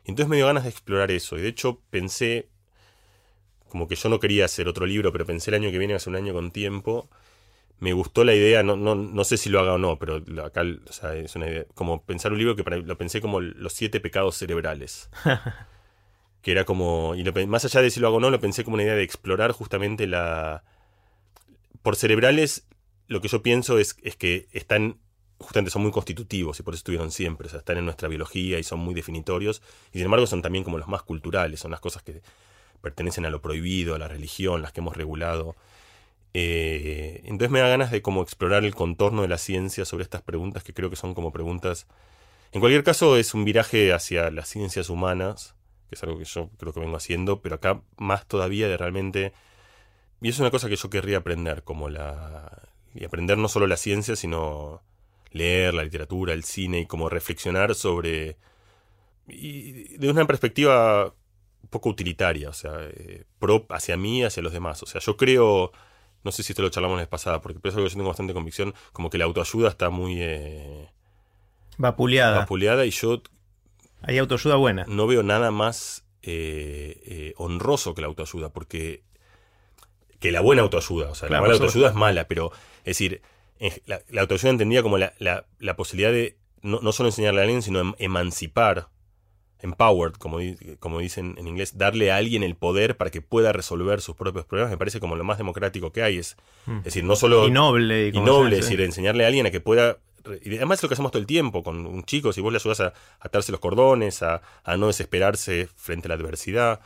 Entonces 0.05 0.29
me 0.29 0.37
dio 0.37 0.47
ganas 0.47 0.63
de 0.63 0.69
explorar 0.69 1.11
eso. 1.11 1.37
Y 1.37 1.41
de 1.41 1.49
hecho 1.49 1.81
pensé, 1.89 2.49
como 3.73 3.87
que 3.87 3.95
yo 3.95 4.07
no 4.07 4.19
quería 4.19 4.45
hacer 4.45 4.67
otro 4.67 4.85
libro, 4.85 5.11
pero 5.11 5.25
pensé 5.25 5.49
el 5.49 5.55
año 5.55 5.71
que 5.71 5.79
viene, 5.79 5.95
hace 5.95 6.07
un 6.07 6.15
año 6.15 6.31
con 6.31 6.51
tiempo, 6.51 7.09
me 7.79 7.91
gustó 7.91 8.23
la 8.23 8.35
idea, 8.35 8.61
no, 8.61 8.75
no, 8.75 8.93
no 8.93 9.23
sé 9.23 9.35
si 9.35 9.49
lo 9.49 9.59
haga 9.59 9.73
o 9.73 9.77
no, 9.79 9.97
pero 9.97 10.21
acá 10.45 10.61
o 10.61 10.93
sea, 10.93 11.15
es 11.15 11.35
una 11.35 11.47
idea, 11.49 11.65
como 11.73 12.03
pensar 12.03 12.31
un 12.33 12.37
libro 12.37 12.55
que 12.55 12.63
lo 12.63 12.97
pensé 12.99 13.19
como 13.19 13.41
los 13.41 13.73
siete 13.73 13.99
pecados 13.99 14.37
cerebrales. 14.37 15.09
que 16.43 16.51
era 16.51 16.65
como, 16.65 17.15
y 17.15 17.23
más 17.47 17.65
allá 17.65 17.81
de 17.81 17.89
si 17.89 17.99
lo 17.99 18.05
hago 18.05 18.17
o 18.17 18.19
no, 18.19 18.29
lo 18.29 18.39
pensé 18.39 18.63
como 18.63 18.75
una 18.75 18.83
idea 18.83 18.93
de 18.93 19.01
explorar 19.01 19.53
justamente 19.53 20.05
la... 20.05 20.63
Por 21.81 21.95
cerebrales, 21.95 22.67
lo 23.07 23.21
que 23.21 23.27
yo 23.27 23.41
pienso 23.41 23.79
es, 23.79 23.97
es 24.03 24.15
que 24.17 24.49
están, 24.51 24.99
justamente 25.39 25.71
son 25.71 25.81
muy 25.81 25.91
constitutivos 25.91 26.59
y 26.59 26.63
por 26.63 26.75
eso 26.75 26.81
estuvieron 26.81 27.09
siempre, 27.09 27.47
o 27.47 27.49
sea, 27.49 27.57
están 27.57 27.77
en 27.79 27.85
nuestra 27.85 28.07
biología 28.07 28.59
y 28.59 28.63
son 28.63 28.81
muy 28.81 28.93
definitorios, 28.93 29.63
y 29.91 29.97
sin 29.97 30.05
embargo 30.05 30.27
son 30.27 30.43
también 30.43 30.63
como 30.63 30.77
los 30.77 30.87
más 30.87 31.01
culturales, 31.01 31.59
son 31.59 31.71
las 31.71 31.79
cosas 31.79 32.03
que 32.03 32.21
pertenecen 32.83 33.25
a 33.25 33.29
lo 33.29 33.41
prohibido, 33.41 33.95
a 33.95 33.97
la 33.97 34.09
religión, 34.09 34.61
las 34.61 34.73
que 34.73 34.81
hemos 34.81 34.97
regulado. 34.97 35.55
Eh, 36.33 37.21
entonces 37.23 37.49
me 37.49 37.61
da 37.61 37.69
ganas 37.69 37.91
de 37.91 38.01
como 38.01 38.21
explorar 38.21 38.65
el 38.65 38.75
contorno 38.75 39.21
de 39.21 39.29
la 39.29 39.37
ciencia 39.37 39.85
sobre 39.85 40.03
estas 40.03 40.21
preguntas 40.21 40.63
que 40.63 40.73
creo 40.73 40.89
que 40.89 40.97
son 40.97 41.15
como 41.15 41.31
preguntas... 41.31 41.87
En 42.51 42.59
cualquier 42.59 42.83
caso 42.83 43.17
es 43.17 43.33
un 43.33 43.45
viraje 43.45 43.93
hacia 43.93 44.29
las 44.29 44.49
ciencias 44.49 44.89
humanas, 44.89 45.55
que 45.89 45.95
es 45.95 46.03
algo 46.03 46.19
que 46.19 46.25
yo 46.25 46.49
creo 46.59 46.73
que 46.73 46.81
vengo 46.81 46.97
haciendo, 46.97 47.41
pero 47.41 47.55
acá 47.55 47.81
más 47.97 48.27
todavía 48.27 48.67
de 48.67 48.77
realmente... 48.77 49.33
Y 50.21 50.29
es 50.29 50.39
una 50.39 50.51
cosa 50.51 50.67
que 50.69 50.75
yo 50.75 50.89
querría 50.89 51.19
aprender, 51.19 51.63
como 51.63 51.87
la... 51.89 52.69
Y 52.93 53.05
aprender 53.05 53.37
no 53.37 53.47
solo 53.47 53.65
la 53.65 53.77
ciencia, 53.77 54.17
sino 54.17 54.83
leer 55.31 55.73
la 55.73 55.83
literatura, 55.83 56.33
el 56.33 56.43
cine 56.43 56.81
y 56.81 56.85
como 56.85 57.07
reflexionar 57.07 57.75
sobre... 57.75 58.35
Y 59.27 59.97
de 59.97 60.09
una 60.09 60.25
perspectiva 60.27 61.13
un 61.63 61.69
poco 61.69 61.89
utilitaria, 61.89 62.49
o 62.49 62.53
sea, 62.53 62.71
eh, 62.81 63.23
pro 63.39 63.65
hacia 63.69 63.97
mí 63.97 64.19
y 64.19 64.23
hacia 64.23 64.43
los 64.43 64.53
demás. 64.53 64.83
O 64.83 64.85
sea, 64.85 65.01
yo 65.01 65.17
creo 65.17 65.71
no 66.23 66.31
sé 66.31 66.43
si 66.43 66.53
esto 66.53 66.61
lo 66.61 66.69
charlamos 66.69 66.95
la 66.95 67.03
vez 67.03 67.09
pasada, 67.09 67.41
porque 67.41 67.59
es 67.67 67.75
algo 67.75 67.85
que 67.85 67.89
yo 67.89 67.97
tengo 67.97 68.09
bastante 68.09 68.33
convicción, 68.33 68.73
como 68.93 69.09
que 69.09 69.17
la 69.17 69.25
autoayuda 69.25 69.69
está 69.69 69.89
muy... 69.89 70.17
Eh, 70.19 70.89
vapuleada. 71.77 72.39
Vapuleada 72.39 72.85
y 72.85 72.91
yo... 72.91 73.21
Hay 74.01 74.17
autoayuda 74.17 74.55
buena. 74.55 74.85
No 74.87 75.07
veo 75.07 75.23
nada 75.23 75.51
más 75.51 76.05
eh, 76.21 77.01
eh, 77.05 77.33
honroso 77.37 77.93
que 77.93 78.01
la 78.01 78.07
autoayuda, 78.07 78.49
porque... 78.49 79.03
Que 80.19 80.31
la 80.31 80.39
buena 80.39 80.61
autoayuda, 80.61 81.09
o 81.09 81.15
sea, 81.15 81.27
la 81.27 81.41
mala 81.41 81.53
autoayuda 81.55 81.89
es 81.89 81.95
mala, 81.95 82.29
pero 82.29 82.53
es 82.79 82.97
decir, 82.97 83.21
la, 83.85 84.21
autoayuda 84.21 84.51
entendía 84.51 84.81
como 84.81 84.97
la, 84.97 85.13
la, 85.19 85.75
posibilidad 85.75 86.13
de 86.13 86.37
no, 86.61 86.79
no, 86.79 86.93
solo 86.93 87.09
enseñarle 87.09 87.41
a 87.41 87.43
alguien, 87.43 87.61
sino 87.61 87.81
em, 87.81 87.93
emancipar 87.97 88.87
empowered, 89.63 90.13
como, 90.13 90.39
como 90.79 90.99
dicen 90.99 91.35
en 91.37 91.47
inglés, 91.47 91.77
darle 91.77 92.11
a 92.11 92.17
alguien 92.17 92.43
el 92.43 92.55
poder 92.55 92.97
para 92.97 93.09
que 93.09 93.21
pueda 93.21 93.53
resolver 93.53 94.01
sus 94.01 94.15
propios 94.15 94.45
problemas, 94.45 94.71
me 94.71 94.77
parece 94.77 94.99
como 94.99 95.15
lo 95.15 95.23
más 95.23 95.37
democrático 95.37 95.91
que 95.91 96.03
hay. 96.03 96.17
Es, 96.17 96.37
mm. 96.65 96.81
decir, 96.81 97.03
no 97.03 97.15
solo... 97.15 97.47
Y 97.47 97.51
noble. 97.51 98.09
Y, 98.09 98.19
noble, 98.19 98.57
es 98.59 98.65
decir, 98.65 98.81
enseñarle 98.81 99.23
a 99.23 99.27
alguien 99.27 99.47
a 99.47 99.51
que 99.51 99.61
pueda... 99.61 99.97
Y 100.43 100.55
además 100.55 100.79
es 100.79 100.83
lo 100.83 100.89
que 100.89 100.93
hacemos 100.93 101.11
todo 101.11 101.19
el 101.19 101.25
tiempo 101.25 101.63
con 101.63 101.85
un 101.85 102.03
chico, 102.03 102.31
si 102.31 102.41
vos 102.41 102.51
le 102.51 102.57
ayudas 102.57 102.81
a, 102.81 102.93
atarse 103.19 103.51
los 103.51 103.59
cordones, 103.59 104.21
a, 104.21 104.41
no 104.77 104.87
desesperarse 104.87 105.67
frente 105.75 106.07
a 106.07 106.09
la 106.09 106.15
adversidad. 106.15 106.81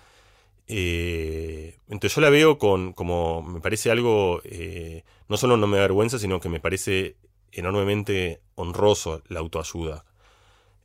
Eh, 0.68 1.78
entonces 1.88 2.16
yo 2.16 2.22
la 2.22 2.30
veo 2.30 2.58
con 2.58 2.92
como 2.92 3.42
me 3.42 3.62
parece 3.62 3.90
algo, 3.90 4.42
eh, 4.44 5.04
no 5.30 5.38
solo 5.38 5.56
no 5.56 5.66
me 5.66 5.78
da 5.78 5.84
vergüenza, 5.84 6.20
sino 6.20 6.42
que 6.42 6.50
me 6.50 6.60
parece 6.60 7.16
enormemente 7.52 8.42
honroso 8.56 9.22
la 9.30 9.40
autoayuda. 9.40 10.04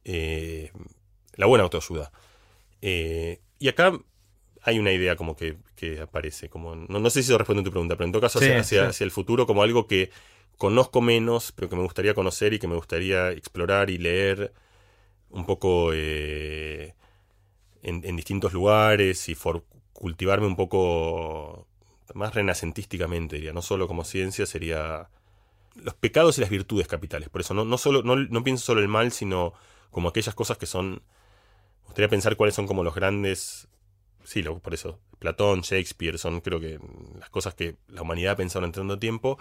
Eh, 0.04 0.70
la 1.34 1.46
buena 1.46 1.64
autoayuda. 1.64 2.12
Eh, 2.80 3.40
y 3.58 3.68
acá 3.68 3.92
hay 4.62 4.78
una 4.78 4.92
idea 4.92 5.16
como 5.16 5.36
que, 5.36 5.56
aparece, 6.00 6.48
como 6.48 6.76
no, 6.76 7.10
sé 7.10 7.22
si 7.22 7.30
eso 7.30 7.38
responde 7.38 7.62
a 7.62 7.64
tu 7.64 7.70
pregunta, 7.70 7.96
pero 7.96 8.06
en 8.06 8.12
todo 8.12 8.22
caso 8.22 8.38
hacia, 8.38 8.88
el 8.88 9.10
futuro 9.10 9.46
como 9.46 9.62
algo 9.62 9.88
que 9.88 10.10
conozco 10.56 11.00
menos, 11.00 11.50
pero 11.52 11.68
que 11.68 11.74
me 11.74 11.82
gustaría 11.82 12.14
conocer 12.14 12.52
y 12.52 12.60
que 12.60 12.68
me 12.68 12.76
gustaría 12.76 13.30
explorar 13.32 13.90
y 13.90 13.98
leer 13.98 14.52
un 15.30 15.44
poco 15.44 15.90
eh, 15.92 16.94
en, 17.82 18.16
distintos 18.16 18.52
lugares 18.52 19.28
y 19.28 19.34
for, 19.34 19.64
cultivarme 19.92 20.46
un 20.46 20.54
poco 20.54 21.66
más 22.14 22.34
renacentísticamente, 22.34 23.36
diría, 23.36 23.52
no 23.52 23.62
solo 23.62 23.88
como 23.88 24.04
ciencia, 24.04 24.46
sería 24.46 25.08
los 25.74 25.94
pecados 25.94 26.38
y 26.38 26.42
las 26.42 26.50
virtudes 26.50 26.86
capitales. 26.86 27.28
Por 27.28 27.40
eso 27.40 27.54
no, 27.54 27.64
no, 27.64 27.78
solo, 27.78 28.02
no, 28.04 28.14
no 28.14 28.44
pienso 28.44 28.66
solo 28.66 28.80
el 28.80 28.88
mal, 28.88 29.10
sino 29.10 29.54
como 29.90 30.08
aquellas 30.08 30.34
cosas 30.34 30.58
que 30.58 30.66
son 30.66 31.02
gustaría 31.92 32.08
pensar 32.08 32.36
cuáles 32.36 32.54
son 32.54 32.66
como 32.66 32.82
los 32.82 32.94
grandes. 32.94 33.68
Sí, 34.24 34.42
por 34.42 34.72
eso. 34.72 34.98
Platón, 35.18 35.60
Shakespeare, 35.60 36.16
son 36.16 36.40
creo 36.40 36.58
que 36.58 36.80
las 37.18 37.28
cosas 37.28 37.54
que 37.54 37.76
la 37.86 38.00
humanidad 38.00 38.32
ha 38.32 38.36
pensado 38.36 38.64
en 38.64 38.72
tanto 38.72 38.98
tiempo. 38.98 39.38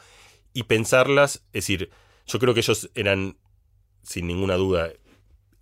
Y 0.53 0.63
pensarlas, 0.63 1.43
es 1.53 1.63
decir, 1.65 1.91
yo 2.27 2.39
creo 2.39 2.53
que 2.53 2.59
ellos 2.59 2.91
eran, 2.93 3.37
sin 4.03 4.27
ninguna 4.27 4.55
duda, 4.55 4.91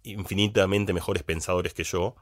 infinitamente 0.02 0.92
mejores 0.94 1.22
pensadores 1.22 1.76
que 1.76 1.84
yo. 1.84 2.16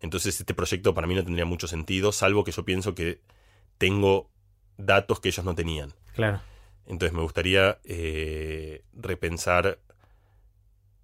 Entonces 0.00 0.40
este 0.40 0.52
proyecto 0.52 0.94
para 0.94 1.06
mí 1.06 1.14
no 1.14 1.22
tendría 1.24 1.44
mucho 1.44 1.68
sentido, 1.68 2.10
salvo 2.10 2.42
que 2.42 2.50
yo 2.50 2.64
pienso 2.64 2.96
que 2.96 3.20
tengo 3.78 4.30
datos 4.78 5.20
que 5.20 5.28
ellos 5.28 5.44
no 5.44 5.54
tenían. 5.54 5.94
Claro. 6.14 6.40
Entonces 6.86 7.14
me 7.14 7.22
gustaría 7.22 7.78
eh, 7.84 8.82
repensar 8.94 9.78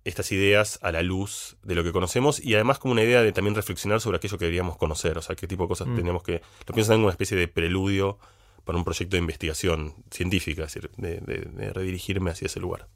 estas 0.05 0.31
ideas 0.33 0.79
a 0.83 0.93
la 0.93 1.03
luz 1.03 1.57
de 1.63 1.75
lo 1.75 1.83
que 1.83 1.93
conocemos 1.93 2.39
y 2.39 2.55
además 2.55 2.79
como 2.79 2.93
una 2.93 3.03
idea 3.03 3.23
de 3.23 3.33
también 3.33 3.55
reflexionar 3.55 4.01
sobre 4.01 4.19
aquello 4.19 4.39
que 4.39 4.45
deberíamos 4.45 4.77
conocer, 4.77 5.17
o 5.17 5.23
sea, 5.23 5.35
qué 5.35 5.47
tipo 5.47 5.65
de 5.65 5.69
cosas 5.69 5.89
mm. 5.89 5.97
teníamos 5.97 6.23
que... 6.23 6.43
Lo 6.67 6.75
pienso 6.75 6.93
en 6.95 7.01
una 7.01 7.11
especie 7.11 7.37
de 7.37 7.49
preludio 7.49 8.19
para 8.65 8.79
un 8.79 8.85
proyecto 8.85 9.17
de 9.17 9.21
investigación 9.21 9.95
científica, 10.11 10.65
es 10.65 10.75
decir, 10.75 10.91
de, 10.97 11.73
redirigirme 11.73 12.31
hacia 12.31 12.47
ese 12.47 12.61
lugar. 12.61 12.87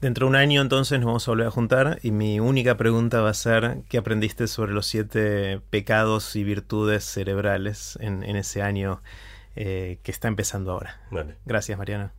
Dentro 0.00 0.26
de 0.26 0.30
un 0.30 0.36
año 0.36 0.60
entonces 0.60 0.98
nos 1.00 1.06
vamos 1.06 1.26
a 1.26 1.30
volver 1.32 1.46
a 1.48 1.50
juntar 1.50 1.98
y 2.02 2.12
mi 2.12 2.38
única 2.38 2.76
pregunta 2.76 3.20
va 3.20 3.30
a 3.30 3.34
ser 3.34 3.78
¿qué 3.88 3.98
aprendiste 3.98 4.46
sobre 4.46 4.72
los 4.72 4.86
siete 4.86 5.60
pecados 5.70 6.36
y 6.36 6.44
virtudes 6.44 7.04
cerebrales 7.04 7.98
en, 8.00 8.22
ese 8.22 8.62
año 8.62 9.02
eh, 9.56 9.98
que 10.04 10.12
está 10.12 10.28
empezando 10.28 10.70
ahora? 10.72 11.00
Gracias, 11.44 11.76
Mariana. 11.76 12.12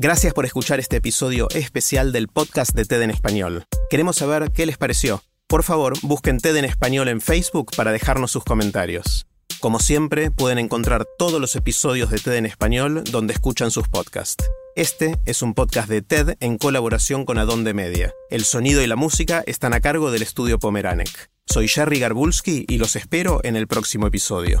Gracias 0.00 0.32
por 0.32 0.44
escuchar 0.44 0.78
este 0.78 0.98
episodio 0.98 1.48
especial 1.56 2.12
del 2.12 2.28
podcast 2.28 2.72
de 2.72 2.84
TED 2.84 3.02
en 3.02 3.10
Español. 3.10 3.64
Queremos 3.90 4.14
saber 4.14 4.52
qué 4.52 4.64
les 4.64 4.78
pareció. 4.78 5.24
Por 5.48 5.64
favor, 5.64 5.94
busquen 6.02 6.38
TED 6.38 6.54
en 6.54 6.64
Español 6.64 7.08
en 7.08 7.20
Facebook 7.20 7.72
para 7.76 7.90
dejarnos 7.90 8.30
sus 8.30 8.44
comentarios. 8.44 9.26
Como 9.58 9.80
siempre, 9.80 10.30
pueden 10.30 10.60
encontrar 10.60 11.04
todos 11.18 11.40
los 11.40 11.56
episodios 11.56 12.10
de 12.10 12.18
TED 12.18 12.34
en 12.34 12.46
Español 12.46 13.02
donde 13.10 13.32
escuchan 13.32 13.72
sus 13.72 13.88
podcasts. 13.88 14.48
Este 14.76 15.18
es 15.26 15.42
un 15.42 15.52
podcast 15.52 15.88
de 15.88 16.00
TED 16.00 16.36
en 16.38 16.58
colaboración 16.58 17.24
con 17.24 17.36
Adonde 17.36 17.74
Media. 17.74 18.12
El 18.30 18.44
sonido 18.44 18.80
y 18.82 18.86
la 18.86 18.94
música 18.94 19.42
están 19.48 19.74
a 19.74 19.80
cargo 19.80 20.12
del 20.12 20.22
estudio 20.22 20.60
Pomeranek. 20.60 21.28
Soy 21.44 21.66
Jerry 21.66 21.98
Garbulski 21.98 22.66
y 22.68 22.78
los 22.78 22.94
espero 22.94 23.40
en 23.42 23.56
el 23.56 23.66
próximo 23.66 24.06
episodio. 24.06 24.60